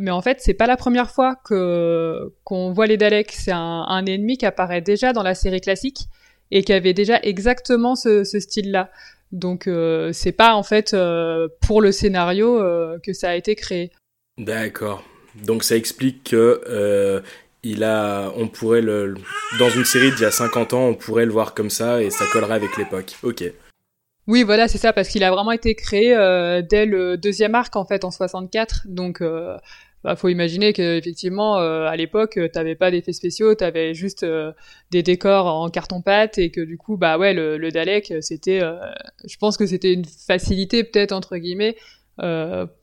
[0.00, 3.32] mais en fait, c'est pas la première fois que qu'on voit les Daleks.
[3.32, 6.06] C'est un, ennemi qui apparaît déjà dans la série classique
[6.50, 8.90] et qui avait déjà exactement ce, style-là.
[9.30, 9.68] Donc
[10.12, 10.96] c'est pas en fait
[11.60, 12.58] pour le scénario
[13.02, 13.92] que ça a été créé.
[14.38, 15.04] D'accord.
[15.34, 17.22] Donc ça explique que
[17.64, 19.14] il a, on pourrait le,
[19.58, 22.10] dans une série d'il y a 50 ans, on pourrait le voir comme ça et
[22.10, 23.12] ça collerait avec l'époque.
[23.22, 23.44] Ok.
[24.26, 27.76] Oui, voilà, c'est ça, parce qu'il a vraiment été créé euh, dès le deuxième arc
[27.76, 28.86] en fait en 64.
[28.86, 29.56] Donc euh,
[30.04, 34.22] bah, faut imaginer que effectivement euh, à l'époque euh, t'avais pas d'effets spéciaux, t'avais juste
[34.22, 34.52] euh,
[34.90, 38.60] des décors en carton pâte et que du coup bah ouais le, le Dalek c'était,
[39.24, 41.76] je pense que c'était une facilité peut-être entre guillemets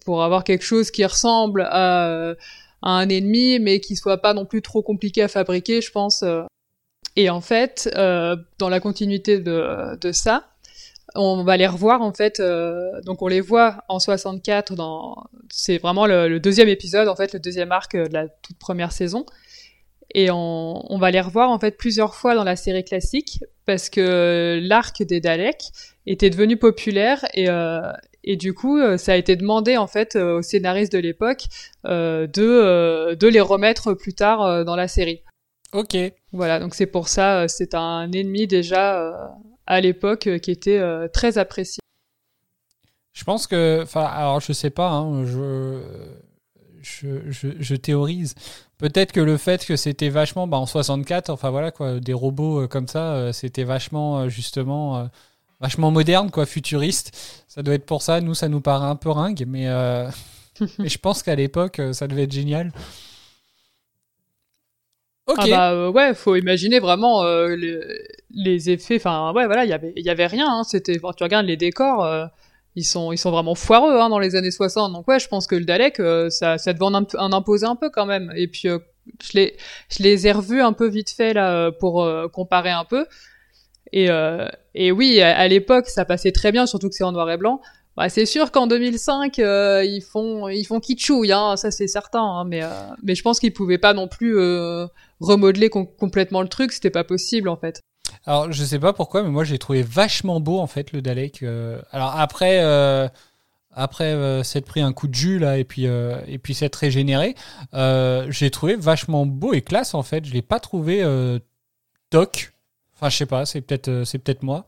[0.03, 2.33] pour avoir quelque chose qui ressemble à,
[2.81, 6.23] à un ennemi mais qui soit pas non plus trop compliqué à fabriquer, je pense.
[6.23, 6.43] euh.
[7.15, 10.47] Et en fait, euh, dans la continuité de, de ça,
[11.15, 12.39] on va les revoir en fait.
[12.39, 15.25] euh, donc on les voit en 64 dans.
[15.51, 18.57] C'est vraiment le, le deuxième épisode en fait, le deuxième arc euh, de la toute
[18.57, 19.25] première saison.
[20.13, 23.89] Et on, on va les revoir en fait plusieurs fois dans la série classique parce
[23.89, 25.71] que l'arc des Daleks
[26.05, 27.81] était devenu populaire et euh,
[28.23, 31.45] et du coup euh, ça a été demandé en fait euh, aux scénaristes de l'époque
[31.85, 35.22] euh, de de les remettre plus tard dans la série.
[35.73, 35.95] Ok.
[36.34, 39.34] Voilà, donc c'est pour ça, c'est un ennemi déjà
[39.65, 40.81] à l'époque qui était
[41.14, 41.80] très apprécié.
[43.14, 45.81] Je pense que, enfin, alors je sais pas, hein, je,
[46.81, 48.35] je, je, je théorise.
[48.77, 52.68] Peut-être que le fait que c'était vachement, bah, en 64, enfin voilà quoi, des robots
[52.68, 55.10] comme ça, c'était vachement justement,
[55.61, 57.43] vachement moderne quoi, futuriste.
[57.47, 58.21] Ça doit être pour ça.
[58.21, 60.09] Nous, ça nous paraît un peu ringue, mais, euh,
[60.79, 62.71] mais je pense qu'à l'époque, euh, ça devait être génial.
[65.27, 65.38] Ok.
[65.39, 67.79] Ah bah euh, ouais, faut imaginer vraiment euh, les,
[68.31, 68.95] les effets.
[68.97, 70.47] Enfin ouais, voilà, il y avait il y avait rien.
[70.49, 72.05] Hein, C'était tu regardes les décors,
[72.75, 74.91] ils sont ils sont vraiment foireux hein, dans les années 60.
[74.93, 76.01] Donc ouais, je pense que le Dalek,
[76.31, 78.33] ça ça devait en, imp- en imposer un peu quand même.
[78.35, 79.55] Et puis je les
[79.89, 83.05] je les ai revus un peu vite fait là pour comparer un peu.
[83.93, 87.30] Et euh, et oui, à, l'époque, ça passait très bien, surtout que c'est en noir
[87.30, 87.61] et blanc.
[87.97, 92.23] Bah, c'est sûr qu'en 2005, euh, ils font ils font kitschouille, hein, ça c'est certain.
[92.23, 92.69] hein, mais euh,
[93.03, 94.38] mais je pense qu'ils pouvaient pas non plus
[95.19, 97.81] remodeler com- complètement le truc, c'était pas possible en fait.
[98.26, 101.43] Alors, je sais pas pourquoi, mais moi, j'ai trouvé vachement beau, en fait, le Dalek.
[101.91, 102.59] Alors, après,
[103.73, 107.35] après s'être pris un coup de jus, là, et puis, et puis s'être régénéré,
[108.30, 110.26] j'ai trouvé vachement beau et classe, en fait.
[110.26, 111.03] Je l'ai pas trouvé
[112.09, 112.50] toc.
[113.01, 114.65] Enfin, je sais pas, c'est peut-être euh, c'est peut-être moi.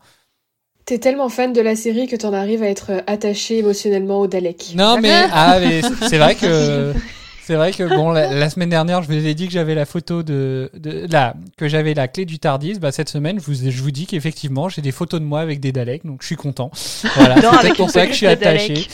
[0.86, 4.72] T'es tellement fan de la série que t'en arrives à être attaché émotionnellement au Dalek.
[4.74, 6.92] Non, mais, ah, mais c'est vrai que
[7.46, 9.84] C'est vrai que bon, la, la semaine dernière, je vous ai dit que j'avais la
[9.84, 12.78] photo de, de la, que j'avais la clé du Tardis.
[12.78, 15.60] Bah, cette semaine, je vous, je vous dis qu'effectivement, j'ai des photos de moi avec
[15.60, 16.70] des Daleks, donc je suis content.
[17.16, 18.86] Voilà, c'est pour ça que je suis attaché.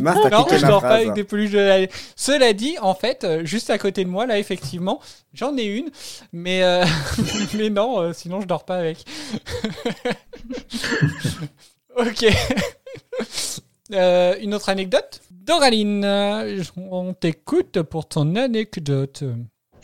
[0.00, 0.12] Non,
[0.50, 1.92] je dors pas avec des peluches de Daleks.
[2.14, 5.00] Cela dit, en fait, euh, juste à côté de moi, là, effectivement,
[5.32, 5.88] j'en ai une,
[6.34, 6.84] mais euh,
[7.54, 8.98] mais non, euh, sinon je dors pas avec.
[11.96, 12.26] ok.
[13.92, 15.20] Euh, une autre anecdote?
[15.44, 16.04] Doraline,
[16.76, 19.24] on t'écoute pour ton anecdote.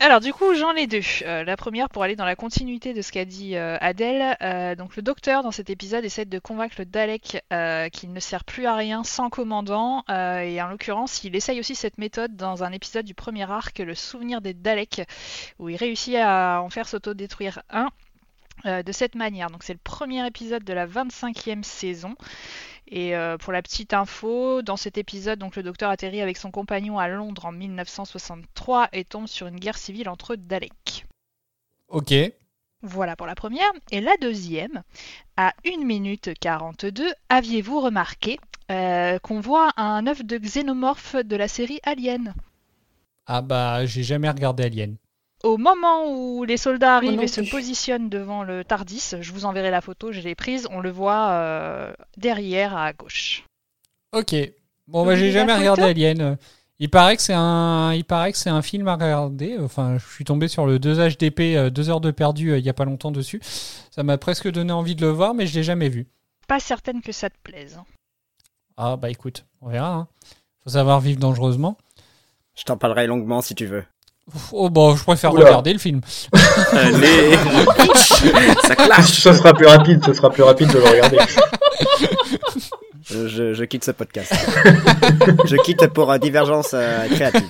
[0.01, 1.01] Alors du coup, j'en ai deux.
[1.23, 4.37] Euh, la première pour aller dans la continuité de ce qu'a dit euh, Adèle.
[4.41, 7.43] Euh, donc le docteur dans cet épisode essaie de convaincre le Dalek
[7.91, 10.05] qu'il ne sert plus à rien sans commandant.
[10.07, 13.95] et en l'occurrence, il essaye aussi cette méthode dans un épisode du premier arc, le
[13.95, 15.01] souvenir des Daleks,
[15.59, 17.89] où il réussit à en faire s'autodétruire un.
[18.65, 19.49] de cette manière.
[19.49, 22.15] Donc c'est le premier épisode de la 25e saison.
[22.91, 26.49] Et euh, pour la petite info, dans cet épisode, donc le docteur atterrit avec son
[26.49, 31.05] compagnon à Londres en 1963 et tombe sur une guerre civile entre Daleks.
[31.87, 32.13] Ok.
[32.81, 33.71] Voilà pour la première.
[33.91, 34.81] Et la deuxième,
[35.37, 38.39] à 1 minute 42, aviez-vous remarqué
[38.71, 42.33] euh, qu'on voit un œuf de xénomorphe de la série Alien?
[43.27, 44.95] Ah bah, j'ai jamais regardé Alien.
[45.43, 49.71] Au moment où les soldats arrivent et se positionnent devant le Tardis, je vous enverrai
[49.71, 53.45] la photo, je l'ai prise, on le voit euh, derrière à gauche.
[54.11, 54.35] Ok.
[54.87, 56.37] Bon, bah, j'ai jamais regardé Alien.
[56.79, 59.57] Il paraît que c'est un, il paraît que c'est un film à regarder.
[59.59, 62.69] Enfin, je suis tombé sur le 2 HDP, 2 heures de perdu, euh, il y
[62.69, 63.41] a pas longtemps dessus.
[63.43, 66.07] Ça m'a presque donné envie de le voir, mais je l'ai jamais vu.
[66.47, 67.79] Pas certaine que ça te plaise.
[68.77, 69.93] Ah bah écoute, on verra.
[69.93, 70.07] Hein.
[70.63, 71.77] Faut savoir vivre dangereusement.
[72.55, 73.83] Je t'en parlerai longuement si tu veux.
[74.51, 75.45] Oh bah, je préfère Oula.
[75.45, 76.01] regarder le film.
[76.71, 77.37] Allez
[78.67, 81.17] Ça clash Ce sera plus rapide, ce sera plus rapide de le regarder.
[83.09, 84.33] Je, quitte ce podcast.
[85.45, 87.47] je quitte pour euh, divergence euh, créative.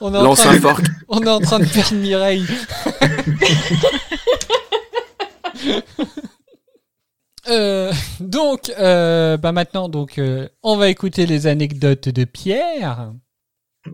[0.00, 0.84] On est, en Lance train un de, fork.
[1.08, 2.46] on est en train de perdre Mireille.
[7.48, 13.12] Euh, donc, euh, bah maintenant, donc, euh, on va écouter les anecdotes de Pierre.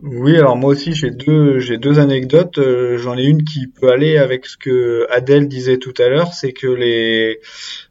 [0.03, 2.57] Oui, alors moi aussi j'ai deux j'ai deux anecdotes.
[2.57, 6.33] Euh, J'en ai une qui peut aller avec ce que Adèle disait tout à l'heure,
[6.33, 7.39] c'est que les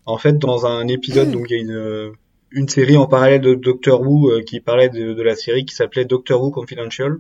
[0.04, 2.12] en fait dans un épisode donc il y a une
[2.52, 5.74] une série en parallèle de Doctor Who euh, qui parlait de, de la série qui
[5.74, 7.18] s'appelait Doctor Who Confidential.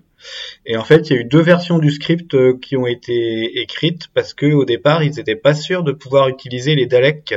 [0.64, 3.60] Et en fait, il y a eu deux versions du script euh, qui ont été
[3.60, 7.34] écrites parce que au départ, ils étaient pas sûrs de pouvoir utiliser les Daleks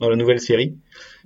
[0.00, 0.74] dans la nouvelle série.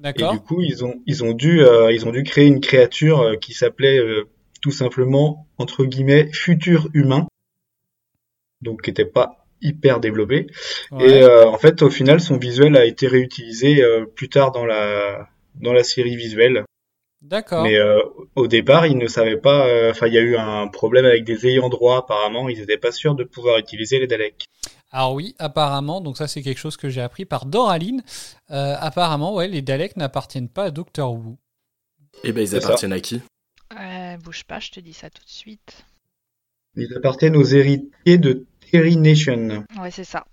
[0.05, 3.21] Et du coup, ils ont ils ont dû euh, ils ont dû créer une créature
[3.21, 4.25] euh, qui s'appelait euh,
[4.65, 7.27] tout simplement entre guillemets futur humain.
[8.63, 10.47] Donc qui était pas hyper développé
[10.91, 11.07] Ouais.
[11.07, 14.65] et euh, en fait au final son visuel a été réutilisé euh, plus tard dans
[14.65, 16.65] la dans la série visuelle.
[17.21, 17.63] D'accord.
[17.65, 18.01] Mais euh,
[18.37, 21.25] au départ, ils ne savaient pas euh, enfin il y a eu un problème avec
[21.25, 24.47] des ayants droit apparemment, ils n'étaient pas sûrs de pouvoir utiliser les Daleks.
[24.93, 28.03] Alors oui, apparemment, donc ça c'est quelque chose que j'ai appris par Doraline.
[28.51, 31.37] Euh, apparemment, ouais, les Daleks n'appartiennent pas à Doctor Who.
[32.23, 32.57] Eh ben, ils ça.
[32.57, 33.21] appartiennent à qui?
[33.79, 35.85] Euh, bouge pas, je te dis ça tout de suite.
[36.77, 39.65] Ils appartiennent aux héritiers de Terry Nation.
[39.79, 40.27] Ouais, c'est ça.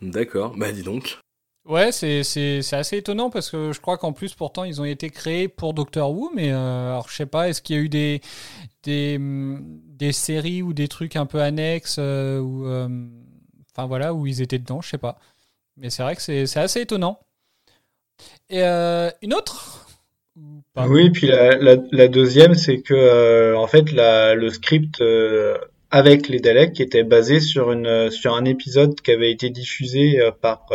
[0.00, 1.18] D'accord, bah dis donc.
[1.64, 4.86] Ouais, c'est c'est c'est assez étonnant parce que je crois qu'en plus pourtant ils ont
[4.86, 7.82] été créés pour Doctor Who, mais euh, alors je sais pas, est-ce qu'il y a
[7.82, 8.22] eu des
[8.84, 12.88] des hum, des séries ou des trucs un peu annexes euh, ou euh,
[13.70, 15.18] enfin voilà où ils étaient dedans, je sais pas.
[15.76, 17.20] Mais c'est vrai que c'est c'est assez étonnant.
[18.48, 19.87] Et euh, une autre
[20.86, 25.58] Oui, puis la, deuxième, c'est que euh, en fait le script euh,
[25.90, 30.66] avec les Daleks était basé sur un épisode qui avait été diffusé euh, par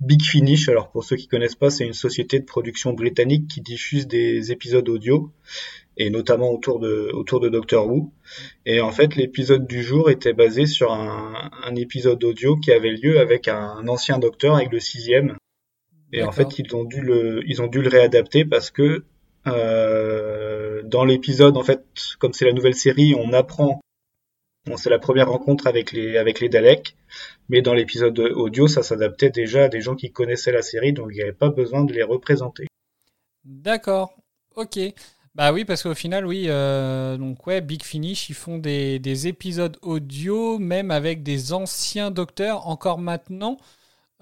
[0.00, 0.68] Big Finish.
[0.68, 4.50] Alors pour ceux qui connaissent pas, c'est une société de production britannique qui diffuse des
[4.50, 5.30] épisodes audio
[5.98, 8.12] et notamment autour de Doctor Who.
[8.66, 12.92] Et en fait, l'épisode du jour était basé sur un, un épisode audio qui avait
[12.92, 15.36] lieu avec un ancien docteur, avec le sixième.
[16.12, 19.04] Et en fait, ils ont dû le, ils ont dû le réadapter parce que
[19.46, 21.84] euh, dans l'épisode, en fait,
[22.18, 23.80] comme c'est la nouvelle série, on apprend,
[24.66, 26.96] bon, c'est la première rencontre avec les, avec les Daleks,
[27.48, 31.08] mais dans l'épisode audio, ça s'adaptait déjà à des gens qui connaissaient la série, donc
[31.12, 32.66] il n'y avait pas besoin de les représenter.
[33.44, 34.14] D'accord.
[34.54, 34.78] Ok.
[35.34, 39.28] Bah oui, parce qu'au final, oui, euh, donc ouais, Big Finish, ils font des, des
[39.28, 43.56] épisodes audio, même avec des anciens docteurs, encore maintenant.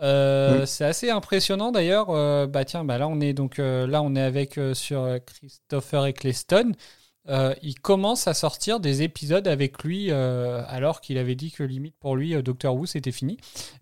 [0.03, 0.65] Euh.
[0.67, 2.11] C'est assez impressionnant d'ailleurs.
[2.11, 6.07] Euh, bah tiens, bah là on est donc euh, là on est avec sur Christopher
[6.07, 6.73] Eccleston.
[7.63, 12.17] Il commence à sortir des épisodes avec lui alors qu'il avait dit que limite pour
[12.17, 13.37] lui Doctor Who c'était fini.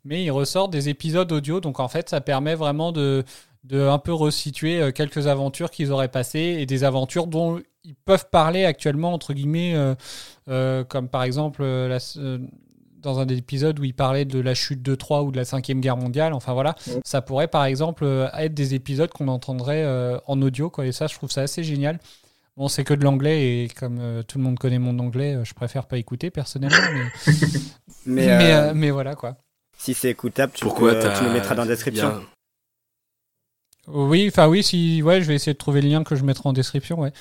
[0.05, 3.25] Mais il ressort des épisodes audio, donc en fait ça permet vraiment de
[3.65, 8.29] de un peu resituer quelques aventures qu'ils auraient passées et des aventures dont ils peuvent
[8.31, 9.75] parler actuellement entre guillemets,
[10.47, 11.99] comme par exemple la-
[13.01, 15.81] dans un épisode où ils parlaient de la chute de Troie ou de la cinquième
[15.81, 16.33] guerre mondiale.
[16.33, 17.01] Enfin voilà, Ouais.
[17.05, 20.87] ça pourrait par exemple euh, être des épisodes qu'on entendrait euh, en audio, quoi.
[20.87, 21.99] Et ça, je trouve ça assez génial.
[22.57, 25.45] Bon, c'est que de l'anglais et comme euh, tout le monde connaît mon anglais, euh,
[25.45, 26.77] je préfère pas écouter personnellement.
[27.27, 27.33] Mais,
[28.07, 29.37] Mais, mais, mais voilà quoi.
[29.77, 32.21] si c'est écoutable, tu, Pourquoi peux- tu le mettras dans la description.
[33.87, 36.49] Oui, enfin oui, si ouais, je vais essayer de trouver le lien que je mettrai
[36.49, 37.13] en description, ouais.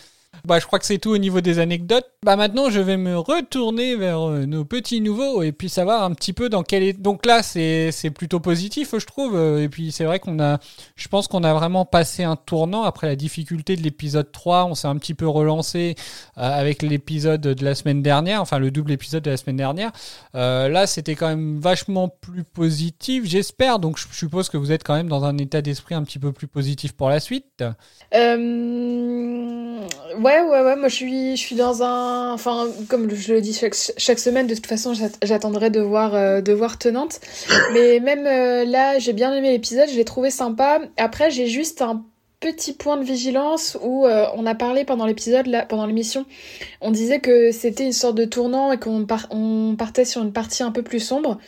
[0.45, 2.05] Bah, je crois que c'est tout au niveau des anecdotes.
[2.23, 6.13] Bah, maintenant, je vais me retourner vers euh, nos petits nouveaux et puis savoir un
[6.13, 6.93] petit peu dans quel est.
[6.93, 9.35] Donc là, c'est plutôt positif, je trouve.
[9.35, 10.59] Euh, Et puis, c'est vrai qu'on a.
[10.95, 14.65] Je pense qu'on a vraiment passé un tournant après la difficulté de l'épisode 3.
[14.65, 15.95] On s'est un petit peu relancé
[16.37, 19.91] euh, avec l'épisode de la semaine dernière, enfin le double épisode de la semaine dernière.
[20.33, 23.79] Là, c'était quand même vachement plus positif, j'espère.
[23.79, 26.31] Donc, je suppose que vous êtes quand même dans un état d'esprit un petit peu
[26.31, 27.63] plus positif pour la suite.
[28.13, 29.87] Euh,
[30.41, 32.33] ouais, ouais, moi je suis, je suis dans un.
[32.33, 36.15] Enfin, comme je le dis chaque, chaque semaine, de toute façon, j'att- j'attendrai de voir,
[36.15, 37.19] euh, de voir Tenante.
[37.73, 40.79] Mais même euh, là, j'ai bien aimé l'épisode, je l'ai trouvé sympa.
[40.97, 42.03] Après, j'ai juste un
[42.39, 46.25] petit point de vigilance où euh, on a parlé pendant l'épisode, pendant l'émission,
[46.81, 49.27] on disait que c'était une sorte de tournant et qu'on par-
[49.77, 51.39] partait sur une partie un peu plus sombre.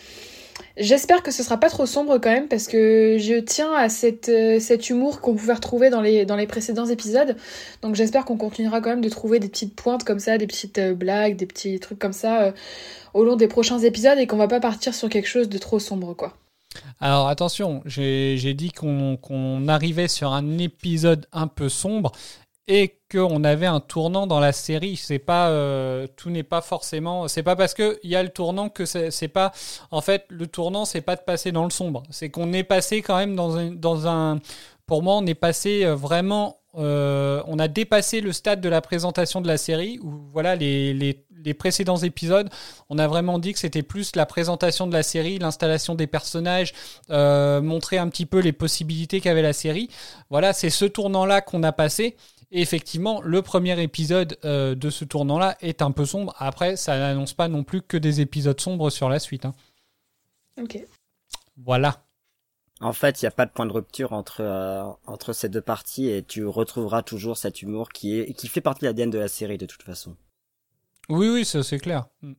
[0.79, 4.59] J'espère que ce sera pas trop sombre quand même parce que je tiens à euh,
[4.59, 7.35] cet humour qu'on pouvait retrouver dans les, dans les précédents épisodes.
[7.81, 10.77] Donc j'espère qu'on continuera quand même de trouver des petites pointes comme ça, des petites
[10.77, 12.51] euh, blagues, des petits trucs comme ça euh,
[13.13, 15.79] au long des prochains épisodes et qu'on va pas partir sur quelque chose de trop
[15.79, 16.33] sombre quoi.
[17.01, 22.13] Alors attention, j'ai dit qu'on qu'on arrivait sur un épisode un peu sombre
[22.69, 24.95] et qu'on avait un tournant dans la série.
[24.95, 27.27] C'est pas euh, tout n'est pas forcément.
[27.27, 29.51] C'est pas parce que il y a le tournant que c'est pas.
[29.91, 32.03] En fait, le tournant c'est pas de passer dans le sombre.
[32.11, 34.39] C'est qu'on est passé quand même dans un.
[34.85, 36.57] Pour moi, on est passé euh, vraiment.
[36.77, 40.93] euh, on a dépassé le stade de la présentation de la série où voilà les,
[40.93, 42.47] les, les précédents épisodes
[42.89, 46.73] on a vraiment dit que c'était plus la présentation de la série, l'installation des personnages,
[47.09, 49.89] montrer un petit peu les possibilités qu'avait la série.
[50.29, 52.15] Voilà, c'est ce tournant-là qu'on a passé.
[52.51, 56.33] Et effectivement, le premier épisode euh, de ce tournant-là est un peu sombre.
[56.37, 59.45] Après, ça n'annonce pas non plus que des épisodes sombres sur la suite.
[59.45, 59.53] hein.
[60.59, 60.79] Ok.
[61.57, 62.03] Voilà.
[62.81, 65.61] En fait, il n'y a pas de point de rupture entre, euh, entre ces deux
[65.61, 69.19] parties et tu retrouveras toujours cet humour qui, est, qui fait partie de l'ADN de
[69.19, 70.15] la série de toute façon.
[71.09, 72.07] Oui, oui, ça, c'est clair.
[72.21, 72.33] Mm.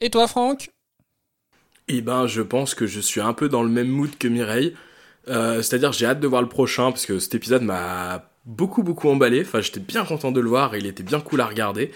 [0.00, 0.70] Et toi, Franck?
[1.88, 4.74] Eh ben, je pense que je suis un peu dans le même mood que Mireille.
[5.28, 9.08] Euh, C'est-à-dire, j'ai hâte de voir le prochain parce que cet épisode m'a beaucoup beaucoup
[9.08, 9.42] emballé.
[9.42, 11.90] Enfin, j'étais bien content de le voir et il était bien cool à regarder.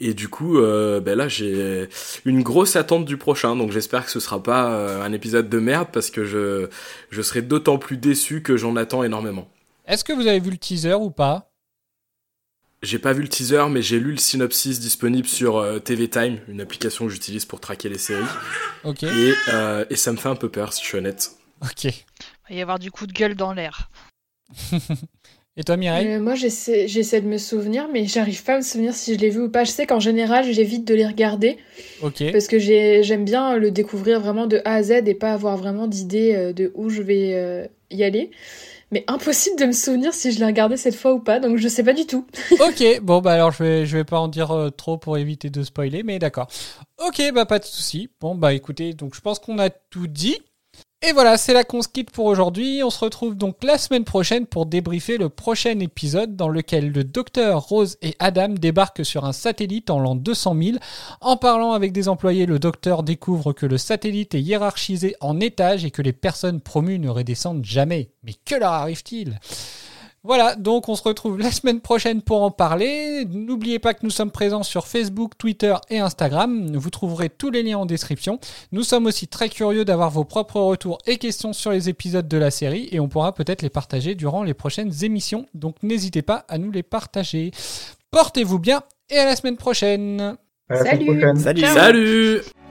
[0.00, 1.88] Et du coup, euh, ben là, j'ai
[2.24, 3.56] une grosse attente du prochain.
[3.56, 6.68] Donc, j'espère que ce sera pas euh, un épisode de merde parce que je
[7.10, 9.48] je serai d'autant plus déçu que j'en attends énormément.
[9.86, 11.50] Est-ce que vous avez vu le teaser ou pas?
[12.84, 16.38] J'ai pas vu le teaser, mais j'ai lu le synopsis disponible sur euh, TV Time,
[16.48, 18.24] une application que j'utilise pour traquer les séries.
[18.84, 19.04] Ok.
[19.04, 21.32] Et, euh, et ça me fait un peu peur, si je suis honnête.
[21.62, 21.84] Ok.
[21.84, 21.92] Il
[22.50, 23.90] va y avoir du coup de gueule dans l'air.
[25.56, 28.62] Et toi, Mireille Euh, moi j'essaie j'essaie de me souvenir mais j'arrive pas à me
[28.62, 29.62] souvenir si je l'ai vu ou pas.
[29.64, 31.58] Je sais qu'en général j'évite de les regarder
[32.02, 32.24] Ok.
[32.32, 35.56] parce que j'ai- j'aime bien le découvrir vraiment de A à Z et pas avoir
[35.56, 38.30] vraiment d'idée euh, de où je vais euh, y aller.
[38.90, 41.68] Mais impossible de me souvenir si je l'ai regardé cette fois ou pas, donc je
[41.68, 42.26] sais pas du tout.
[42.60, 45.50] ok, bon bah alors je vais je vais pas en dire euh, trop pour éviter
[45.50, 46.48] de spoiler, mais d'accord.
[47.04, 48.08] Ok, bah pas de souci.
[48.20, 50.36] Bon bah écoutez, donc je pense qu'on a tout dit.
[51.06, 51.80] Et voilà, c'est la qu'on
[52.14, 52.82] pour aujourd'hui.
[52.82, 57.04] On se retrouve donc la semaine prochaine pour débriefer le prochain épisode dans lequel le
[57.04, 60.78] docteur Rose et Adam débarquent sur un satellite en l'an 200 000.
[61.20, 65.84] En parlant avec des employés, le docteur découvre que le satellite est hiérarchisé en étages
[65.84, 68.08] et que les personnes promues ne redescendent jamais.
[68.22, 69.38] Mais que leur arrive-t-il?
[70.24, 73.26] Voilà, donc on se retrouve la semaine prochaine pour en parler.
[73.30, 76.74] N'oubliez pas que nous sommes présents sur Facebook, Twitter et Instagram.
[76.74, 78.40] Vous trouverez tous les liens en description.
[78.72, 82.38] Nous sommes aussi très curieux d'avoir vos propres retours et questions sur les épisodes de
[82.38, 85.44] la série et on pourra peut-être les partager durant les prochaines émissions.
[85.52, 87.50] Donc n'hésitez pas à nous les partager.
[88.10, 90.36] Portez-vous bien et à la semaine prochaine.
[90.70, 91.04] À la semaine Salut.
[91.04, 91.36] prochaine.
[91.36, 92.63] Salut Salut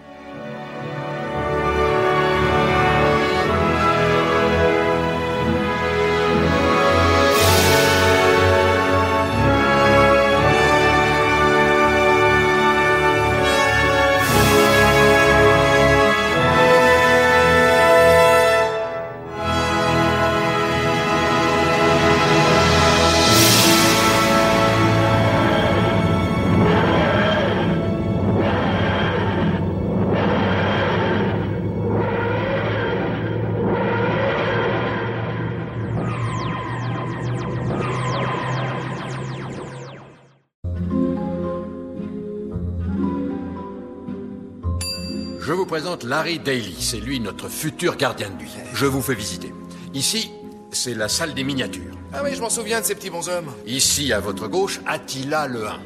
[45.94, 46.76] présente Larry Daly.
[46.80, 48.52] C'est lui notre futur gardien de nuit.
[48.74, 49.54] Je vous fais visiter.
[49.94, 50.32] Ici,
[50.72, 51.96] c'est la salle des miniatures.
[52.14, 53.52] Ah oui, je m'en souviens de ces petits bonshommes.
[53.68, 55.80] Ici, à votre gauche, Attila le 1.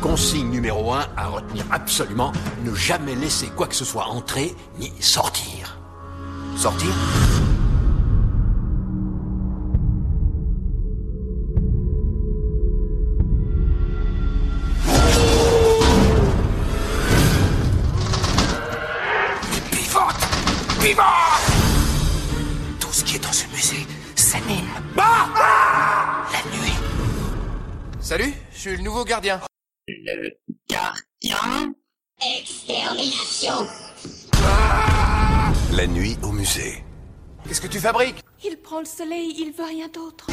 [0.00, 2.32] Consigne numéro 1 à retenir absolument,
[2.64, 5.78] ne jamais laisser quoi que ce soit entrer ni sortir.
[6.56, 6.88] Sortir?
[22.80, 24.68] Tout ce qui est dans ce musée s'anime.
[24.96, 26.72] Ah La nuit.
[28.00, 29.38] Salut, je suis le nouveau gardien.
[29.86, 30.30] Le
[30.70, 31.74] gardien
[32.40, 33.66] Extermination
[35.74, 36.82] La nuit au musée.
[37.46, 38.24] Qu'est-ce que tu fabriques?
[38.42, 40.26] Il prend le soleil, il veut rien d'autre.